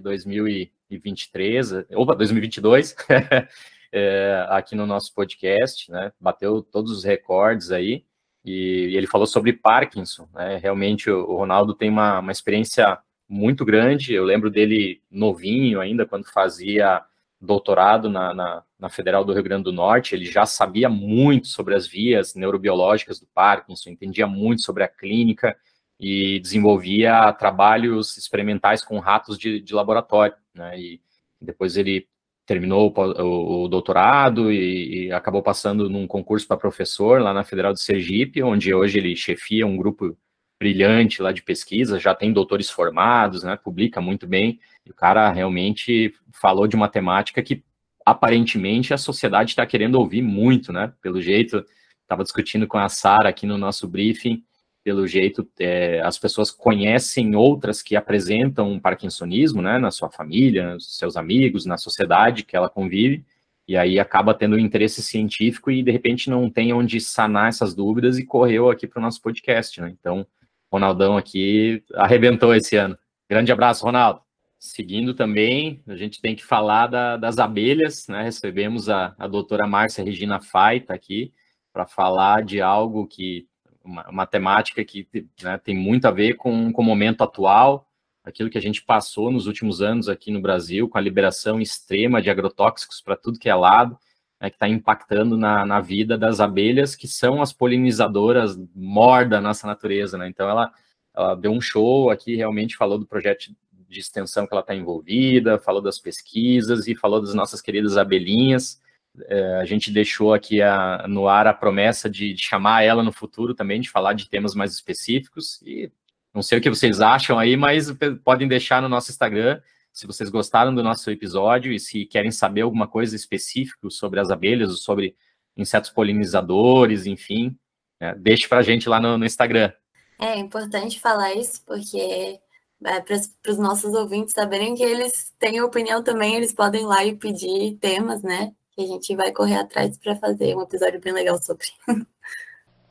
2023, 0.88 1.84
opa, 1.94 2.14
2022, 2.14 2.96
é, 3.92 4.46
aqui 4.48 4.74
no 4.74 4.86
nosso 4.86 5.14
podcast, 5.14 5.90
né? 5.90 6.12
Bateu 6.20 6.62
todos 6.62 6.90
os 6.90 7.04
recordes 7.04 7.70
aí. 7.70 8.04
E, 8.44 8.94
ele 8.96 9.06
falou 9.06 9.26
sobre 9.26 9.52
Parkinson, 9.52 10.28
né? 10.34 10.56
Realmente 10.56 11.10
o, 11.10 11.36
Ronaldo 11.36 11.74
tem 11.74 11.90
uma, 11.90 12.20
uma 12.20 12.32
experiência 12.32 12.98
muito 13.28 13.64
grande. 13.64 14.14
Eu 14.14 14.24
lembro 14.24 14.50
dele 14.50 15.02
novinho 15.10 15.80
ainda, 15.80 16.06
quando 16.06 16.26
fazia 16.26 17.02
doutorado 17.40 18.10
na, 18.10 18.34
na, 18.34 18.64
na, 18.78 18.88
Federal 18.88 19.24
do 19.24 19.32
Rio 19.32 19.44
Grande 19.44 19.64
do 19.64 19.72
Norte, 19.72 20.14
ele 20.14 20.24
já 20.24 20.44
sabia 20.44 20.88
muito 20.88 21.46
sobre 21.46 21.74
as 21.74 21.86
vias 21.86 22.34
neurobiológicas 22.34 23.20
do 23.20 23.28
Parkinson, 23.32 23.90
entendia 23.90 24.26
muito 24.26 24.62
sobre 24.62 24.82
a 24.82 24.88
clínica 24.88 25.56
e 25.98 26.38
desenvolvia 26.40 27.32
trabalhos 27.32 28.16
experimentais 28.16 28.84
com 28.84 28.98
ratos 28.98 29.38
de, 29.38 29.60
de 29.60 29.74
laboratório, 29.74 30.36
né? 30.54 30.78
E 30.78 31.00
depois 31.40 31.76
ele 31.76 32.06
terminou 32.46 32.92
o, 32.96 33.64
o 33.64 33.68
doutorado 33.68 34.50
e, 34.50 35.06
e, 35.08 35.12
acabou 35.12 35.42
passando 35.42 35.90
num 35.90 36.06
concurso 36.06 36.46
para 36.48 36.56
professor 36.56 37.20
lá 37.20 37.34
na 37.34 37.44
Federal 37.44 37.74
de 37.74 37.80
Sergipe, 37.82 38.42
onde 38.42 38.72
hoje 38.72 38.98
ele 38.98 39.14
chefia 39.14 39.66
um 39.66 39.76
grupo 39.76 40.16
brilhante 40.58 41.20
lá 41.20 41.30
de 41.30 41.42
pesquisa, 41.42 42.00
já 42.00 42.14
tem 42.14 42.32
doutores 42.32 42.70
formados, 42.70 43.44
né, 43.44 43.56
publica 43.56 44.00
muito 44.00 44.26
bem, 44.26 44.58
e 44.84 44.90
o 44.90 44.94
cara 44.94 45.30
realmente 45.30 46.12
falou 46.32 46.66
de 46.66 46.74
uma 46.74 46.88
temática 46.88 47.42
que 47.42 47.62
aparentemente 48.04 48.92
a 48.92 48.98
sociedade 48.98 49.50
está 49.50 49.64
querendo 49.66 49.96
ouvir 49.96 50.22
muito, 50.22 50.72
né, 50.72 50.92
pelo 51.02 51.20
jeito, 51.20 51.64
estava 52.02 52.24
discutindo 52.24 52.66
com 52.66 52.78
a 52.78 52.88
Sara 52.88 53.28
aqui 53.28 53.46
no 53.46 53.58
nosso 53.58 53.86
briefing, 53.86 54.42
pelo 54.88 55.06
jeito 55.06 55.46
é, 55.60 56.00
as 56.00 56.18
pessoas 56.18 56.50
conhecem 56.50 57.36
outras 57.36 57.82
que 57.82 57.94
apresentam 57.94 58.80
parkinsonismo, 58.80 59.60
né, 59.60 59.78
na 59.78 59.90
sua 59.90 60.08
família, 60.08 60.72
nos 60.72 60.96
seus 60.96 61.14
amigos, 61.14 61.66
na 61.66 61.76
sociedade 61.76 62.42
que 62.42 62.56
ela 62.56 62.70
convive, 62.70 63.22
e 63.68 63.76
aí 63.76 64.00
acaba 64.00 64.32
tendo 64.32 64.56
um 64.56 64.58
interesse 64.58 65.02
científico 65.02 65.70
e 65.70 65.82
de 65.82 65.90
repente 65.90 66.30
não 66.30 66.48
tem 66.48 66.72
onde 66.72 67.02
sanar 67.02 67.50
essas 67.50 67.74
dúvidas 67.74 68.18
e 68.18 68.24
correu 68.24 68.70
aqui 68.70 68.86
para 68.86 68.98
o 68.98 69.02
nosso 69.02 69.20
podcast, 69.20 69.78
né, 69.78 69.94
então 70.00 70.26
Ronaldão 70.72 71.18
aqui 71.18 71.82
arrebentou 71.94 72.54
esse 72.54 72.74
ano. 72.74 72.96
Grande 73.28 73.52
abraço, 73.52 73.84
Ronaldo. 73.84 74.22
Seguindo 74.58 75.12
também, 75.12 75.82
a 75.86 75.96
gente 75.96 76.18
tem 76.18 76.34
que 76.34 76.46
falar 76.46 76.86
da, 76.86 77.18
das 77.18 77.38
abelhas, 77.38 78.08
né? 78.08 78.22
Recebemos 78.22 78.88
a, 78.88 79.14
a 79.18 79.28
doutora 79.28 79.66
Márcia 79.66 80.02
Regina 80.02 80.40
Faita 80.40 80.94
aqui 80.94 81.32
para 81.72 81.86
falar 81.86 82.42
de 82.42 82.60
algo 82.60 83.06
que, 83.06 83.46
uma, 83.88 84.08
uma 84.08 84.26
temática 84.26 84.84
que 84.84 85.08
né, 85.42 85.58
tem 85.58 85.76
muito 85.76 86.06
a 86.06 86.10
ver 86.10 86.34
com, 86.34 86.70
com 86.70 86.82
o 86.82 86.84
momento 86.84 87.22
atual, 87.22 87.88
aquilo 88.22 88.50
que 88.50 88.58
a 88.58 88.62
gente 88.62 88.82
passou 88.82 89.30
nos 89.30 89.46
últimos 89.46 89.80
anos 89.80 90.08
aqui 90.08 90.30
no 90.30 90.40
Brasil, 90.40 90.88
com 90.88 90.98
a 90.98 91.00
liberação 91.00 91.60
extrema 91.60 92.20
de 92.20 92.28
agrotóxicos 92.28 93.00
para 93.00 93.16
tudo 93.16 93.38
que 93.38 93.48
é 93.48 93.54
lado, 93.54 93.98
né, 94.40 94.50
que 94.50 94.56
está 94.56 94.68
impactando 94.68 95.36
na, 95.36 95.64
na, 95.64 95.80
vida 95.80 96.18
das 96.18 96.38
abelhas, 96.38 96.94
que 96.94 97.08
são 97.08 97.40
as 97.40 97.52
polinizadoras 97.52 98.56
mor 98.74 99.26
da 99.26 99.40
nossa 99.40 99.66
natureza, 99.66 100.18
né? 100.18 100.28
Então 100.28 100.48
ela, 100.48 100.70
ela 101.14 101.34
deu 101.34 101.50
um 101.50 101.60
show 101.60 102.10
aqui, 102.10 102.36
realmente 102.36 102.76
falou 102.76 102.98
do 102.98 103.06
projeto 103.06 103.50
de 103.88 103.98
extensão 103.98 104.46
que 104.46 104.52
ela 104.52 104.60
está 104.60 104.74
envolvida, 104.74 105.58
falou 105.58 105.80
das 105.80 105.98
pesquisas 105.98 106.86
e 106.86 106.94
falou 106.94 107.20
das 107.20 107.34
nossas 107.34 107.62
queridas 107.62 107.96
abelhinhas. 107.96 108.80
É, 109.26 109.56
a 109.56 109.64
gente 109.64 109.90
deixou 109.90 110.32
aqui 110.32 110.62
a, 110.62 111.06
no 111.08 111.28
ar 111.28 111.46
a 111.46 111.54
promessa 111.54 112.08
de, 112.08 112.32
de 112.32 112.42
chamar 112.42 112.82
ela 112.82 113.02
no 113.02 113.12
futuro 113.12 113.54
também, 113.54 113.80
de 113.80 113.90
falar 113.90 114.12
de 114.12 114.28
temas 114.28 114.54
mais 114.54 114.72
específicos. 114.72 115.60
E 115.62 115.90
não 116.34 116.42
sei 116.42 116.58
o 116.58 116.60
que 116.60 116.70
vocês 116.70 117.00
acham 117.00 117.38
aí, 117.38 117.56
mas 117.56 117.92
podem 118.24 118.46
deixar 118.46 118.80
no 118.82 118.88
nosso 118.88 119.10
Instagram 119.10 119.60
se 119.98 120.06
vocês 120.06 120.30
gostaram 120.30 120.72
do 120.72 120.82
nosso 120.82 121.10
episódio 121.10 121.72
e 121.72 121.80
se 121.80 122.04
querem 122.04 122.30
saber 122.30 122.60
alguma 122.60 122.86
coisa 122.86 123.16
específica 123.16 123.90
sobre 123.90 124.20
as 124.20 124.30
abelhas, 124.30 124.70
ou 124.70 124.76
sobre 124.76 125.16
insetos 125.56 125.90
polinizadores, 125.90 127.04
enfim, 127.04 127.58
é, 127.98 128.14
deixe 128.14 128.46
para 128.46 128.58
a 128.58 128.62
gente 128.62 128.88
lá 128.88 129.00
no, 129.00 129.18
no, 129.18 129.26
Instagram. 129.26 129.72
É 130.20 130.38
importante 130.38 131.00
falar 131.00 131.34
isso, 131.34 131.64
porque 131.66 132.38
é, 132.84 133.00
para 133.00 133.16
os 133.48 133.58
nossos 133.58 133.92
ouvintes 133.92 134.34
saberem 134.34 134.76
que 134.76 134.84
eles 134.84 135.34
têm 135.36 135.60
opinião 135.60 136.00
também, 136.00 136.36
eles 136.36 136.52
podem 136.52 136.82
ir 136.82 136.86
lá 136.86 137.04
e 137.04 137.16
pedir 137.16 137.76
temas, 137.80 138.22
né? 138.22 138.52
Que 138.78 138.84
a 138.84 138.86
gente 138.86 139.16
vai 139.16 139.32
correr 139.32 139.56
atrás 139.56 139.98
para 139.98 140.14
fazer 140.14 140.56
um 140.56 140.62
episódio 140.62 141.00
bem 141.00 141.12
legal 141.12 141.36
sobre. 141.42 141.66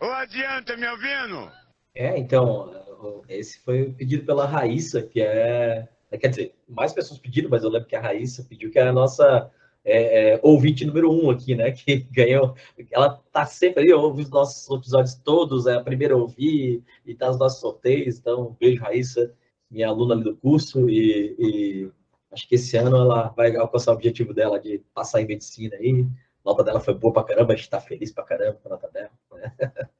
Ô, 0.01 0.05
adianta, 0.05 0.75
me 0.75 0.85
ouvindo? 0.85 1.49
É, 1.95 2.19
então, 2.19 3.23
esse 3.29 3.57
foi 3.61 3.93
pedido 3.93 4.25
pela 4.25 4.45
Raíssa, 4.45 5.01
que 5.01 5.21
é 5.21 5.87
é, 6.11 6.17
quer 6.17 6.27
dizer, 6.27 6.55
mais 6.67 6.91
pessoas 6.91 7.21
pediram, 7.21 7.49
mas 7.49 7.63
eu 7.63 7.69
lembro 7.69 7.87
que 7.87 7.95
a 7.95 8.01
Raíssa 8.01 8.43
pediu, 8.43 8.69
que 8.69 8.77
era 8.77 8.89
a 8.89 8.93
nossa 8.93 9.49
é, 9.85 10.33
é, 10.33 10.39
ouvinte 10.43 10.85
número 10.85 11.09
um 11.09 11.29
aqui, 11.29 11.55
né? 11.55 11.71
Que 11.71 11.99
ganhou. 12.11 12.53
Ela 12.91 13.21
tá 13.31 13.45
sempre 13.45 13.83
ali, 13.83 13.93
ouve 13.93 14.23
os 14.23 14.29
nossos 14.29 14.69
episódios 14.69 15.15
todos, 15.15 15.67
é 15.67 15.75
a 15.75 15.83
primeira 15.83 16.15
a 16.15 16.17
ouvir 16.17 16.83
e 17.05 17.15
tá 17.15 17.29
os 17.29 17.39
nossos 17.39 17.61
sorteios. 17.61 18.19
Então, 18.19 18.57
beijo, 18.59 18.81
Raíssa, 18.81 19.33
minha 19.71 19.87
aluna 19.87 20.15
ali 20.15 20.25
do 20.25 20.35
curso, 20.35 20.89
e, 20.89 21.33
e 21.39 21.91
acho 22.31 22.47
que 22.47 22.55
esse 22.55 22.77
ano 22.77 22.95
ela 22.95 23.29
vai 23.29 23.55
alcançar 23.55 23.91
o 23.91 23.95
objetivo 23.95 24.33
dela 24.33 24.59
de 24.59 24.79
passar 24.93 25.21
em 25.21 25.27
medicina 25.27 25.75
aí. 25.75 26.05
A 26.45 26.49
nota 26.49 26.63
dela 26.63 26.79
foi 26.79 26.93
boa 26.93 27.13
pra 27.13 27.23
caramba, 27.23 27.53
a 27.53 27.55
gente 27.55 27.69
tá 27.69 27.79
feliz 27.79 28.11
pra 28.11 28.23
caramba 28.23 28.59
com 28.61 28.69
a 28.69 28.71
nota 28.71 28.89
dela. 28.89 29.11
Né? 29.33 29.53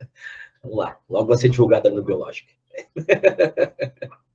Vamos 0.63 0.77
lá, 0.77 0.99
logo 1.09 1.27
vai 1.27 1.37
ser 1.37 1.49
divulgada 1.49 1.89
no 1.89 2.03
Biológica. 2.03 2.53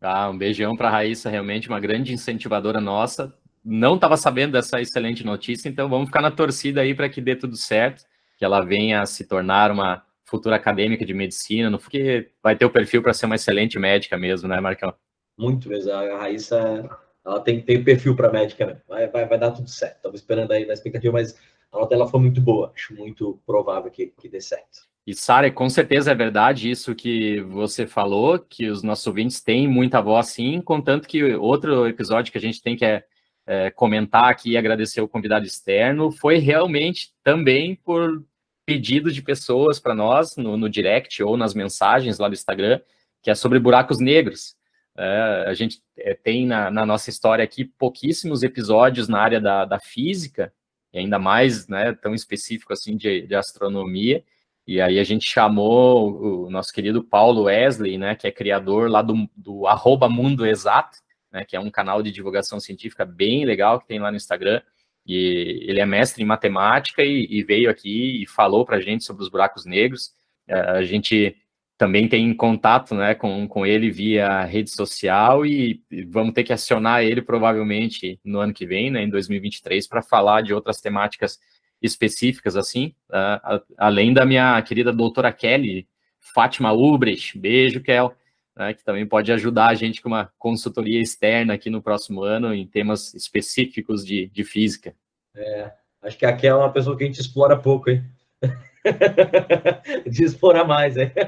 Ah, 0.00 0.30
um 0.30 0.38
beijão 0.38 0.76
para 0.76 0.88
a 0.88 0.90
Raíssa, 0.92 1.28
realmente 1.28 1.68
uma 1.68 1.80
grande 1.80 2.12
incentivadora 2.12 2.80
nossa. 2.80 3.34
Não 3.64 3.96
estava 3.96 4.16
sabendo 4.16 4.52
dessa 4.52 4.80
excelente 4.80 5.24
notícia, 5.24 5.68
então 5.68 5.88
vamos 5.88 6.06
ficar 6.06 6.22
na 6.22 6.30
torcida 6.30 6.82
aí 6.82 6.94
para 6.94 7.08
que 7.08 7.20
dê 7.20 7.34
tudo 7.34 7.56
certo, 7.56 8.04
que 8.36 8.44
ela 8.44 8.64
venha 8.64 9.02
a 9.02 9.06
se 9.06 9.26
tornar 9.26 9.72
uma 9.72 10.04
futura 10.28 10.56
acadêmica 10.56 11.04
de 11.04 11.14
medicina, 11.14 11.76
porque 11.78 12.30
vai 12.42 12.54
ter 12.54 12.64
o 12.64 12.70
perfil 12.70 13.02
para 13.02 13.14
ser 13.14 13.26
uma 13.26 13.36
excelente 13.36 13.78
médica 13.78 14.16
mesmo, 14.18 14.46
né, 14.48 14.60
Marcão? 14.60 14.94
Muito 15.36 15.68
mesmo. 15.68 15.92
A 15.92 16.18
Raíssa, 16.18 16.88
ela 17.24 17.40
tem, 17.40 17.62
tem 17.62 17.82
perfil 17.82 18.14
para 18.14 18.30
médica 18.30 18.66
mesmo. 18.66 18.82
Vai, 18.86 19.08
vai, 19.08 19.26
vai 19.26 19.38
dar 19.38 19.52
tudo 19.52 19.68
certo. 19.70 19.96
Estava 19.96 20.14
esperando 20.14 20.52
aí 20.52 20.66
na 20.66 20.74
expectativa, 20.74 21.12
mas 21.12 21.38
a 21.72 21.78
nota 21.78 21.90
dela 21.90 22.08
foi 22.08 22.20
muito 22.20 22.40
boa. 22.40 22.72
Acho 22.74 22.94
muito 22.94 23.40
provável 23.46 23.90
que, 23.90 24.12
que 24.20 24.28
dê 24.28 24.40
certo. 24.40 24.88
E, 25.06 25.14
Sara, 25.14 25.50
com 25.50 25.70
certeza 25.70 26.12
é 26.12 26.14
verdade 26.14 26.70
isso 26.70 26.94
que 26.94 27.40
você 27.40 27.86
falou, 27.86 28.38
que 28.38 28.68
os 28.68 28.82
nossos 28.82 29.06
ouvintes 29.06 29.40
têm 29.40 29.66
muita 29.66 30.02
voz, 30.02 30.26
sim, 30.26 30.60
contanto 30.60 31.08
que 31.08 31.34
outro 31.34 31.88
episódio 31.88 32.30
que 32.30 32.36
a 32.36 32.40
gente 32.40 32.60
tem 32.60 32.76
que 32.76 32.84
é, 32.84 33.02
é, 33.46 33.70
comentar 33.70 34.24
aqui 34.24 34.50
e 34.50 34.56
agradecer 34.58 35.00
o 35.00 35.08
convidado 35.08 35.46
externo 35.46 36.12
foi 36.12 36.36
realmente 36.36 37.10
também 37.24 37.74
por 37.74 38.22
pedido 38.68 39.10
de 39.10 39.22
pessoas 39.22 39.80
para 39.80 39.94
nós 39.94 40.36
no, 40.36 40.54
no, 40.54 40.68
direct 40.68 41.22
ou 41.22 41.38
nas 41.38 41.54
mensagens 41.54 42.18
lá 42.18 42.28
do 42.28 42.34
Instagram, 42.34 42.78
que 43.22 43.30
é 43.30 43.34
sobre 43.34 43.58
buracos 43.58 43.98
negros. 43.98 44.54
É, 44.94 45.44
a 45.46 45.54
gente 45.54 45.80
é, 45.96 46.12
tem 46.12 46.46
na, 46.46 46.70
na, 46.70 46.84
nossa 46.84 47.08
história 47.08 47.42
aqui 47.42 47.64
pouquíssimos 47.64 48.42
episódios 48.42 49.08
na 49.08 49.22
área 49.22 49.40
da, 49.40 49.64
da 49.64 49.80
física, 49.80 50.52
e 50.92 50.98
ainda 50.98 51.18
mais 51.18 51.66
né, 51.66 51.94
tão 51.94 52.14
específico 52.14 52.74
assim 52.74 52.94
de, 52.94 53.22
de 53.22 53.34
astronomia, 53.34 54.22
e 54.66 54.82
aí 54.82 54.98
a 54.98 55.04
gente 55.04 55.24
chamou 55.24 56.44
o 56.44 56.50
nosso 56.50 56.70
querido 56.70 57.02
Paulo 57.02 57.44
Wesley, 57.44 57.96
né, 57.96 58.14
que 58.14 58.26
é 58.26 58.30
criador 58.30 58.90
lá 58.90 59.00
do, 59.00 59.14
do 59.34 59.64
Mundo 60.10 60.44
Exato, 60.44 60.98
né, 61.32 61.42
que 61.42 61.56
é 61.56 61.60
um 61.60 61.70
canal 61.70 62.02
de 62.02 62.10
divulgação 62.10 62.60
científica 62.60 63.06
bem 63.06 63.46
legal 63.46 63.80
que 63.80 63.88
tem 63.88 63.98
lá 63.98 64.10
no 64.10 64.18
Instagram. 64.18 64.60
E 65.08 65.64
ele 65.66 65.80
é 65.80 65.86
mestre 65.86 66.22
em 66.22 66.26
matemática 66.26 67.02
e, 67.02 67.26
e 67.30 67.42
veio 67.42 67.70
aqui 67.70 68.22
e 68.22 68.26
falou 68.26 68.66
para 68.66 68.76
a 68.76 68.80
gente 68.80 69.04
sobre 69.04 69.22
os 69.22 69.30
buracos 69.30 69.64
negros. 69.64 70.12
É, 70.46 70.54
a 70.54 70.82
gente 70.82 71.34
também 71.78 72.08
tem 72.08 72.34
contato 72.34 72.94
né, 72.94 73.14
com, 73.14 73.46
com 73.48 73.64
ele 73.64 73.90
via 73.90 74.44
rede 74.44 74.68
social 74.68 75.46
e 75.46 75.80
vamos 76.08 76.34
ter 76.34 76.42
que 76.42 76.52
acionar 76.52 77.04
ele 77.04 77.22
provavelmente 77.22 78.20
no 78.24 78.40
ano 78.40 78.52
que 78.52 78.66
vem, 78.66 78.90
né, 78.90 79.02
em 79.02 79.08
2023, 79.08 79.86
para 79.86 80.02
falar 80.02 80.42
de 80.42 80.52
outras 80.52 80.80
temáticas 80.80 81.38
específicas, 81.80 82.56
assim, 82.56 82.92
uh, 83.10 83.62
além 83.78 84.12
da 84.12 84.26
minha 84.26 84.60
querida 84.62 84.92
doutora 84.92 85.32
Kelly, 85.32 85.86
Fátima 86.34 86.72
Ubrecht, 86.72 87.38
beijo, 87.38 87.80
Kel, 87.80 88.12
né, 88.58 88.74
que 88.74 88.84
também 88.84 89.06
pode 89.06 89.30
ajudar 89.30 89.68
a 89.68 89.74
gente 89.74 90.02
com 90.02 90.08
uma 90.08 90.32
consultoria 90.36 91.00
externa 91.00 91.54
aqui 91.54 91.70
no 91.70 91.80
próximo 91.80 92.24
ano 92.24 92.52
em 92.52 92.66
temas 92.66 93.14
específicos 93.14 94.04
de, 94.04 94.26
de 94.26 94.42
física. 94.42 94.96
É, 95.36 95.72
acho 96.02 96.18
que 96.18 96.26
a 96.26 96.36
Kel 96.36 96.56
é 96.56 96.58
uma 96.58 96.72
pessoa 96.72 96.96
que 96.96 97.04
a 97.04 97.06
gente 97.06 97.20
explora 97.20 97.56
pouco, 97.56 97.88
hein? 97.88 98.04
de 100.10 100.24
explorar 100.24 100.64
mais, 100.64 100.96
hein? 100.96 101.12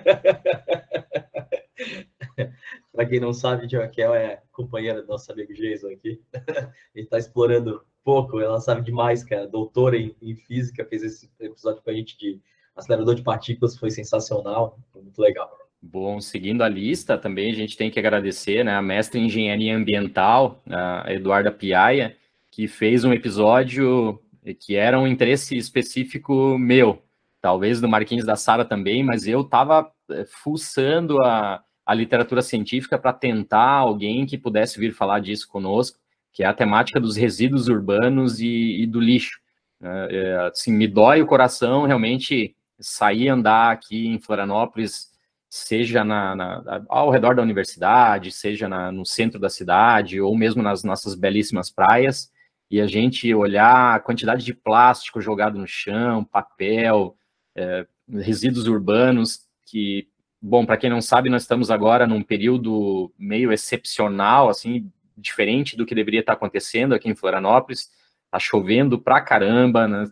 Para 2.93 3.07
quem 3.07 3.21
não 3.21 3.33
sabe, 3.33 3.75
a 3.75 3.81
Raquel 3.81 4.15
é 4.15 4.43
companheira 4.51 5.01
do 5.01 5.09
nosso 5.09 5.31
amigo 5.33 5.55
Jason 5.55 5.89
aqui. 5.89 6.21
Ele 6.95 7.05
está 7.05 7.17
explorando 7.19 7.85
pouco, 8.03 8.41
ela 8.41 8.61
sabe 8.61 8.83
demais, 8.83 9.23
cara. 9.23 9.47
Doutora 9.47 9.97
em, 9.97 10.15
em, 10.21 10.35
física, 10.35 10.85
fez 10.85 11.03
esse 11.03 11.31
episódio 11.39 11.83
com 11.83 11.91
a 11.91 11.95
gente 11.95 12.19
de 12.19 12.41
acelerador 12.75 13.15
de 13.15 13.23
partículas, 13.23 13.79
foi 13.79 13.91
sensacional, 13.91 14.79
muito 14.95 15.21
legal. 15.21 15.60
Bom, 15.83 16.21
seguindo 16.21 16.63
a 16.63 16.69
lista, 16.69 17.17
também 17.17 17.51
a 17.51 17.55
gente 17.55 17.77
tem 17.77 17.91
que 17.91 17.99
agradecer 17.99 18.65
né, 18.65 18.75
a 18.75 18.83
mestre 18.83 19.19
em 19.19 19.27
engenharia 19.27 19.75
ambiental, 19.75 20.63
a 20.69 21.13
Eduarda 21.13 21.51
Piaia, 21.51 22.17
que 22.51 22.69
fez 22.69 23.03
um 23.05 23.13
episódio 23.13 24.21
que 24.59 24.77
era 24.77 24.99
um 24.99 25.07
interesse 25.07 25.57
específico 25.57 26.59
meu, 26.59 27.03
talvez 27.41 27.81
do 27.81 27.89
Marquinhos 27.89 28.27
da 28.27 28.37
Sara 28.37 28.65
também, 28.65 29.03
mas 29.03 29.27
eu 29.27 29.41
estava 29.43 29.91
eh, 30.11 30.25
fuçando 30.27 31.23
a, 31.23 31.63
a 31.85 31.95
literatura 31.95 32.43
científica 32.43 32.99
para 32.99 33.13
tentar 33.13 33.77
alguém 33.77 34.27
que 34.27 34.39
pudesse 34.39 34.79
vir 34.79 34.93
falar 34.93 35.21
disso 35.21 35.49
conosco, 35.49 35.99
que 36.33 36.43
é 36.43 36.47
a 36.47 36.55
temática 36.55 37.01
dos 37.01 37.17
resíduos 37.17 37.69
urbanos 37.69 38.41
e, 38.41 38.83
e 38.83 38.87
do 38.87 39.01
lixo. 39.01 39.41
É, 39.83 40.51
assim, 40.53 40.73
me 40.73 40.87
dói 40.87 41.23
o 41.23 41.27
coração 41.27 41.87
realmente 41.87 42.55
sair 42.79 43.29
andar 43.29 43.73
aqui 43.73 44.07
em 44.07 44.19
Florianópolis, 44.19 45.09
seja 45.51 46.05
na, 46.05 46.37
na, 46.37 46.85
ao 46.89 47.11
redor 47.11 47.35
da 47.35 47.43
universidade, 47.43 48.31
seja 48.31 48.69
na, 48.69 48.93
no 48.93 49.05
centro 49.05 49.41
da 49.41 49.51
cidade, 49.51 50.21
ou 50.21 50.39
mesmo 50.39 50.63
nas 50.63 50.85
nossas 50.85 51.17
belíssimas 51.17 51.69
praias, 51.69 52.31
e 52.71 52.81
a 52.81 52.87
gente 52.87 53.35
olhar 53.35 53.97
a 53.97 54.01
quantidade 54.01 54.45
de 54.45 54.55
plástico 54.55 55.21
jogado 55.21 55.59
no 55.59 55.67
chão, 55.67 56.23
papel, 56.23 57.17
é, 57.57 57.85
resíduos 58.09 58.69
urbanos, 58.69 59.41
que, 59.67 60.07
bom, 60.41 60.65
para 60.65 60.77
quem 60.77 60.89
não 60.89 61.03
sabe, 61.03 61.29
nós 61.29 61.43
estamos 61.43 61.69
agora 61.69 62.07
num 62.07 62.23
período 62.23 63.13
meio 63.19 63.53
excepcional, 63.53 64.49
assim, 64.49 64.89
diferente 65.17 65.77
do 65.77 65.85
que 65.85 65.97
deveria 65.97 66.21
estar 66.21 66.35
acontecendo 66.35 66.95
aqui 66.95 67.11
em 67.11 67.17
Florianópolis, 67.17 67.91
está 68.27 68.39
chovendo 68.39 69.01
pra 69.01 69.21
caramba, 69.21 69.89
né? 69.89 70.05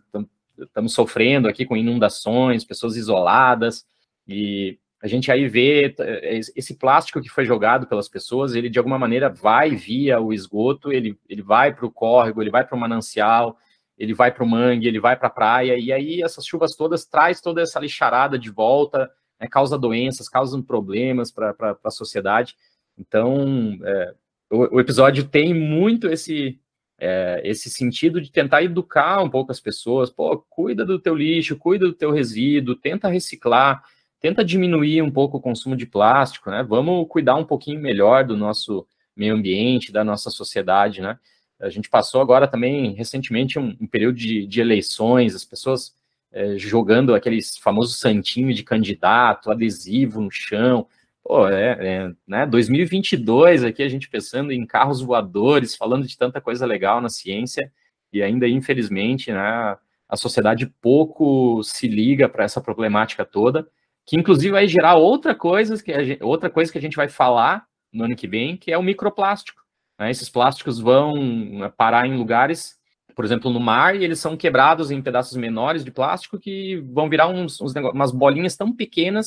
estamos 0.58 0.92
sofrendo 0.92 1.46
aqui 1.46 1.64
com 1.64 1.76
inundações, 1.76 2.64
pessoas 2.64 2.96
isoladas, 2.96 3.86
e 4.26 4.78
a 5.00 5.06
gente 5.06 5.30
aí 5.30 5.48
vê 5.48 5.94
é, 5.98 6.38
esse 6.38 6.76
plástico 6.76 7.20
que 7.20 7.28
foi 7.28 7.44
jogado 7.44 7.86
pelas 7.86 8.08
pessoas, 8.08 8.54
ele 8.54 8.68
de 8.68 8.78
alguma 8.78 8.98
maneira 8.98 9.28
vai 9.28 9.70
via 9.70 10.20
o 10.20 10.32
esgoto, 10.32 10.92
ele, 10.92 11.16
ele 11.28 11.42
vai 11.42 11.72
para 11.72 11.86
o 11.86 11.90
córrego, 11.90 12.42
ele 12.42 12.50
vai 12.50 12.66
para 12.66 12.76
o 12.76 12.80
manancial, 12.80 13.56
ele 13.96 14.12
vai 14.12 14.32
para 14.32 14.44
o 14.44 14.48
mangue, 14.48 14.88
ele 14.88 15.00
vai 15.00 15.16
para 15.16 15.28
a 15.28 15.30
praia, 15.30 15.78
e 15.78 15.92
aí 15.92 16.22
essas 16.22 16.44
chuvas 16.44 16.74
todas 16.76 17.04
traz 17.04 17.40
toda 17.40 17.62
essa 17.62 17.78
lixarada 17.78 18.38
de 18.38 18.50
volta, 18.50 19.10
né, 19.40 19.46
causa 19.48 19.78
doenças, 19.78 20.28
causam 20.28 20.62
problemas 20.62 21.30
para 21.30 21.54
a 21.84 21.90
sociedade. 21.90 22.56
Então, 22.98 23.78
é, 23.84 24.14
o, 24.50 24.76
o, 24.76 24.80
episódio 24.80 25.24
tem 25.24 25.54
muito 25.54 26.08
esse, 26.08 26.58
é, 26.98 27.40
esse 27.44 27.70
sentido 27.70 28.20
de 28.20 28.32
tentar 28.32 28.62
educar 28.62 29.22
um 29.22 29.30
pouco 29.30 29.52
as 29.52 29.60
pessoas, 29.60 30.10
pô, 30.10 30.44
cuida 30.48 30.84
do 30.84 30.98
teu 30.98 31.14
lixo, 31.14 31.56
cuida 31.56 31.86
do 31.86 31.92
teu 31.92 32.10
resíduo, 32.10 32.74
tenta 32.74 33.08
reciclar, 33.08 33.82
tenta 34.20 34.44
diminuir 34.44 35.02
um 35.02 35.10
pouco 35.10 35.36
o 35.36 35.40
consumo 35.40 35.76
de 35.76 35.86
plástico, 35.86 36.50
né? 36.50 36.62
Vamos 36.62 37.06
cuidar 37.08 37.36
um 37.36 37.44
pouquinho 37.44 37.80
melhor 37.80 38.24
do 38.24 38.36
nosso 38.36 38.86
meio 39.16 39.34
ambiente, 39.34 39.92
da 39.92 40.04
nossa 40.04 40.30
sociedade, 40.30 41.00
né? 41.00 41.18
A 41.60 41.70
gente 41.70 41.88
passou 41.88 42.20
agora 42.20 42.46
também, 42.46 42.94
recentemente, 42.94 43.58
um, 43.58 43.76
um 43.80 43.86
período 43.86 44.16
de, 44.16 44.46
de, 44.46 44.60
eleições, 44.60 45.34
as 45.34 45.44
pessoas 45.44 45.92
é, 46.32 46.56
jogando 46.56 47.14
aqueles 47.14 47.56
famosos 47.58 47.98
santinho 47.98 48.54
de 48.54 48.62
candidato, 48.62 49.50
adesivo 49.50 50.20
no 50.20 50.30
chão. 50.30 50.86
Pô, 51.22 51.48
é, 51.48 51.76
é, 51.80 52.12
né? 52.26 52.46
2022 52.46 53.64
aqui, 53.64 53.82
a 53.82 53.88
gente 53.88 54.08
pensando 54.08 54.52
em 54.52 54.64
carros 54.64 55.00
voadores, 55.00 55.74
falando 55.76 56.06
de 56.06 56.16
tanta 56.16 56.40
coisa 56.40 56.64
legal 56.64 57.00
na 57.00 57.08
ciência, 57.08 57.72
e 58.12 58.22
ainda, 58.22 58.48
infelizmente, 58.48 59.32
né, 59.32 59.76
a 60.08 60.16
sociedade 60.16 60.66
pouco 60.80 61.62
se 61.62 61.86
liga 61.88 62.28
para 62.28 62.44
essa 62.44 62.60
problemática 62.60 63.24
toda 63.24 63.68
que 64.08 64.16
inclusive 64.16 64.52
vai 64.52 64.66
gerar 64.66 64.94
outra 64.94 65.34
coisa 65.34 65.80
que 65.82 65.92
a 65.92 66.02
gente, 66.02 66.24
outra 66.24 66.48
coisa 66.48 66.72
que 66.72 66.78
a 66.78 66.80
gente 66.80 66.96
vai 66.96 67.10
falar 67.10 67.66
no 67.92 68.04
ano 68.04 68.16
que 68.16 68.26
vem, 68.26 68.56
que 68.56 68.72
é 68.72 68.78
o 68.78 68.82
microplástico. 68.82 69.60
Né? 70.00 70.10
Esses 70.10 70.30
plásticos 70.30 70.80
vão 70.80 71.14
né, 71.14 71.70
parar 71.76 72.06
em 72.06 72.16
lugares, 72.16 72.78
por 73.14 73.22
exemplo, 73.22 73.52
no 73.52 73.60
mar, 73.60 73.94
e 73.94 74.02
eles 74.02 74.18
são 74.18 74.34
quebrados 74.34 74.90
em 74.90 75.02
pedaços 75.02 75.36
menores 75.36 75.84
de 75.84 75.90
plástico 75.90 76.38
que 76.38 76.76
vão 76.90 77.10
virar 77.10 77.28
uns, 77.28 77.60
uns 77.60 77.74
umas 77.74 78.10
bolinhas 78.10 78.56
tão 78.56 78.74
pequenas 78.74 79.26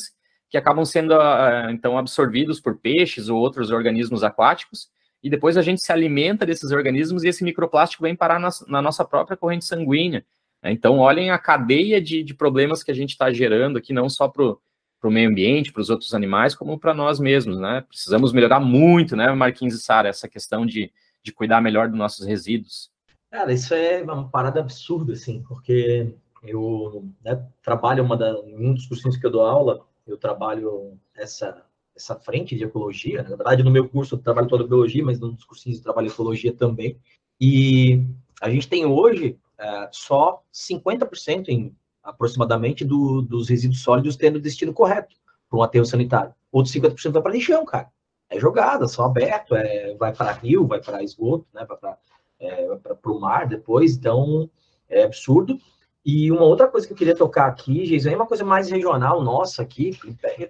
que 0.50 0.58
acabam 0.58 0.84
sendo 0.84 1.14
uh, 1.14 1.70
então 1.70 1.96
absorvidos 1.96 2.60
por 2.60 2.76
peixes 2.76 3.28
ou 3.28 3.38
outros 3.38 3.70
organismos 3.70 4.24
aquáticos, 4.24 4.88
e 5.22 5.30
depois 5.30 5.56
a 5.56 5.62
gente 5.62 5.80
se 5.80 5.92
alimenta 5.92 6.44
desses 6.44 6.72
organismos 6.72 7.22
e 7.22 7.28
esse 7.28 7.44
microplástico 7.44 8.02
vem 8.02 8.16
parar 8.16 8.40
na, 8.40 8.82
nossa 8.82 9.04
própria 9.04 9.36
corrente 9.36 9.64
sanguínea. 9.64 10.24
Então, 10.64 10.98
olhem 10.98 11.30
a 11.30 11.38
cadeia 11.38 12.00
de, 12.00 12.24
de 12.24 12.34
problemas 12.34 12.82
que 12.82 12.90
a 12.90 12.94
gente 12.94 13.10
está 13.10 13.32
gerando 13.32 13.78
aqui, 13.78 13.92
não 13.92 14.08
só 14.08 14.28
para 14.28 14.56
para 15.02 15.08
o 15.08 15.12
meio 15.12 15.28
ambiente, 15.28 15.72
para 15.72 15.82
os 15.82 15.90
outros 15.90 16.14
animais, 16.14 16.54
como 16.54 16.78
para 16.78 16.94
nós 16.94 17.18
mesmos, 17.18 17.58
né? 17.58 17.84
Precisamos 17.88 18.32
melhorar 18.32 18.60
muito, 18.60 19.16
né, 19.16 19.32
Marquinhos 19.32 19.74
e 19.74 19.82
Sara, 19.82 20.08
essa 20.08 20.28
questão 20.28 20.64
de, 20.64 20.92
de 21.20 21.32
cuidar 21.32 21.60
melhor 21.60 21.88
dos 21.88 21.98
nossos 21.98 22.24
resíduos. 22.24 22.88
Cara, 23.28 23.52
isso 23.52 23.74
é 23.74 24.00
uma 24.00 24.28
parada 24.28 24.60
absurda, 24.60 25.14
assim, 25.14 25.42
porque 25.42 26.14
eu 26.44 27.04
né, 27.24 27.44
trabalho 27.64 28.04
uma 28.04 28.16
da, 28.16 28.32
um 28.40 28.72
dos 28.72 28.86
cursinhos 28.86 29.16
que 29.16 29.26
eu 29.26 29.30
dou 29.30 29.44
aula, 29.44 29.84
eu 30.06 30.16
trabalho 30.16 30.96
essa 31.16 31.66
essa 31.94 32.16
frente 32.16 32.56
de 32.56 32.64
ecologia, 32.64 33.22
né? 33.22 33.28
na 33.28 33.36
verdade 33.36 33.62
no 33.62 33.70
meu 33.70 33.86
curso 33.86 34.14
eu 34.14 34.18
trabalho 34.18 34.48
toda 34.48 34.66
biologia, 34.66 35.04
mas 35.04 35.20
num 35.20 35.34
dos 35.34 35.44
cursinhos 35.44 35.76
eu 35.76 35.84
trabalho 35.84 36.08
ecologia 36.08 36.50
também, 36.50 36.96
e 37.38 38.02
a 38.40 38.48
gente 38.48 38.66
tem 38.66 38.86
hoje 38.86 39.38
é, 39.58 39.88
só 39.92 40.42
50% 40.50 41.48
em 41.48 41.76
aproximadamente 42.02 42.84
do, 42.84 43.22
dos 43.22 43.48
resíduos 43.48 43.82
sólidos 43.82 44.16
tendo 44.16 44.36
o 44.36 44.40
destino 44.40 44.72
correto 44.72 45.14
para 45.48 45.58
um 45.58 45.62
aterro 45.62 45.84
sanitário. 45.84 46.34
Outros 46.50 46.74
50% 46.74 47.12
vai 47.12 47.22
para 47.22 47.32
lixão, 47.32 47.64
cara. 47.64 47.88
É 48.28 48.40
jogada, 48.40 48.88
só 48.88 49.04
aberto, 49.04 49.54
é, 49.54 49.94
vai 49.94 50.12
para 50.12 50.32
rio, 50.32 50.66
vai 50.66 50.80
para 50.80 51.02
esgoto, 51.02 51.46
né, 51.52 51.64
vai 51.66 51.76
para 51.76 51.98
é, 52.40 52.68
o 53.04 53.20
mar 53.20 53.46
depois, 53.46 53.96
então 53.96 54.50
é 54.88 55.04
absurdo. 55.04 55.58
E 56.04 56.32
uma 56.32 56.42
outra 56.42 56.66
coisa 56.66 56.84
que 56.86 56.92
eu 56.92 56.96
queria 56.96 57.14
tocar 57.14 57.46
aqui, 57.46 57.86
Geis, 57.86 58.06
é 58.06 58.16
uma 58.16 58.26
coisa 58.26 58.44
mais 58.44 58.68
regional 58.68 59.22
nossa 59.22 59.62
aqui. 59.62 59.96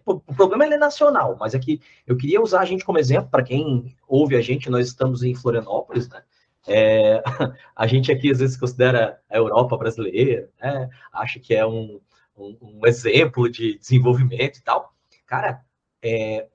O 0.06 0.18
problema 0.18 0.64
é 0.64 0.78
nacional, 0.78 1.36
mas 1.38 1.54
aqui 1.54 1.80
é 2.06 2.12
eu 2.12 2.16
queria 2.16 2.40
usar 2.40 2.60
a 2.60 2.64
gente 2.64 2.84
como 2.84 2.98
exemplo 2.98 3.28
para 3.30 3.42
quem 3.42 3.94
ouve 4.08 4.34
a 4.34 4.40
gente. 4.40 4.70
Nós 4.70 4.86
estamos 4.86 5.22
em 5.22 5.34
Florianópolis, 5.34 6.08
né? 6.08 6.22
É, 6.66 7.22
a 7.74 7.86
gente 7.86 8.12
aqui 8.12 8.30
às 8.30 8.38
vezes 8.38 8.56
considera 8.56 9.20
a 9.28 9.36
Europa 9.36 9.76
brasileira, 9.76 10.48
né? 10.60 10.88
acha 11.12 11.40
que 11.40 11.54
é 11.54 11.66
um, 11.66 12.00
um, 12.36 12.56
um, 12.60 12.86
exemplo 12.86 13.50
de 13.50 13.78
desenvolvimento 13.78 14.58
e 14.58 14.62
tal. 14.62 14.94
Cara, 15.26 15.64
é, 16.02 16.48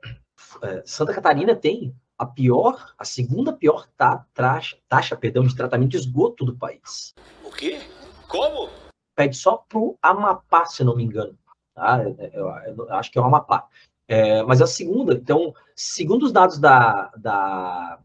é 0.63 0.83
Santa 0.85 1.13
Catarina 1.13 1.55
tem 1.55 1.95
a 2.17 2.25
pior, 2.25 2.93
a 2.97 3.05
segunda 3.05 3.53
pior 3.53 3.87
ta, 3.95 4.25
taxa, 4.33 4.77
taxa 4.87 5.15
perdão, 5.15 5.45
de 5.45 5.55
tratamento 5.55 5.91
de 5.91 5.97
esgoto 5.97 6.45
do 6.45 6.55
país. 6.55 7.13
O 7.43 7.51
quê? 7.51 7.79
Como? 8.27 8.69
Pede 9.15 9.35
só 9.35 9.57
pro 9.57 9.97
Amapá, 10.01 10.65
se 10.65 10.83
não 10.83 10.95
me 10.95 11.03
engano. 11.03 11.37
Tá? 11.73 12.03
Eu, 12.33 12.47
eu 12.47 12.93
acho 12.93 13.11
que 13.11 13.19
é 13.19 13.21
o 13.21 13.25
Amapá. 13.25 13.67
É, 14.07 14.41
mas 14.43 14.61
a 14.61 14.67
segunda, 14.67 15.13
então, 15.13 15.53
segundo 15.75 16.23
os 16.23 16.31
dados 16.31 16.57
da, 16.59 17.11
da, 17.17 17.99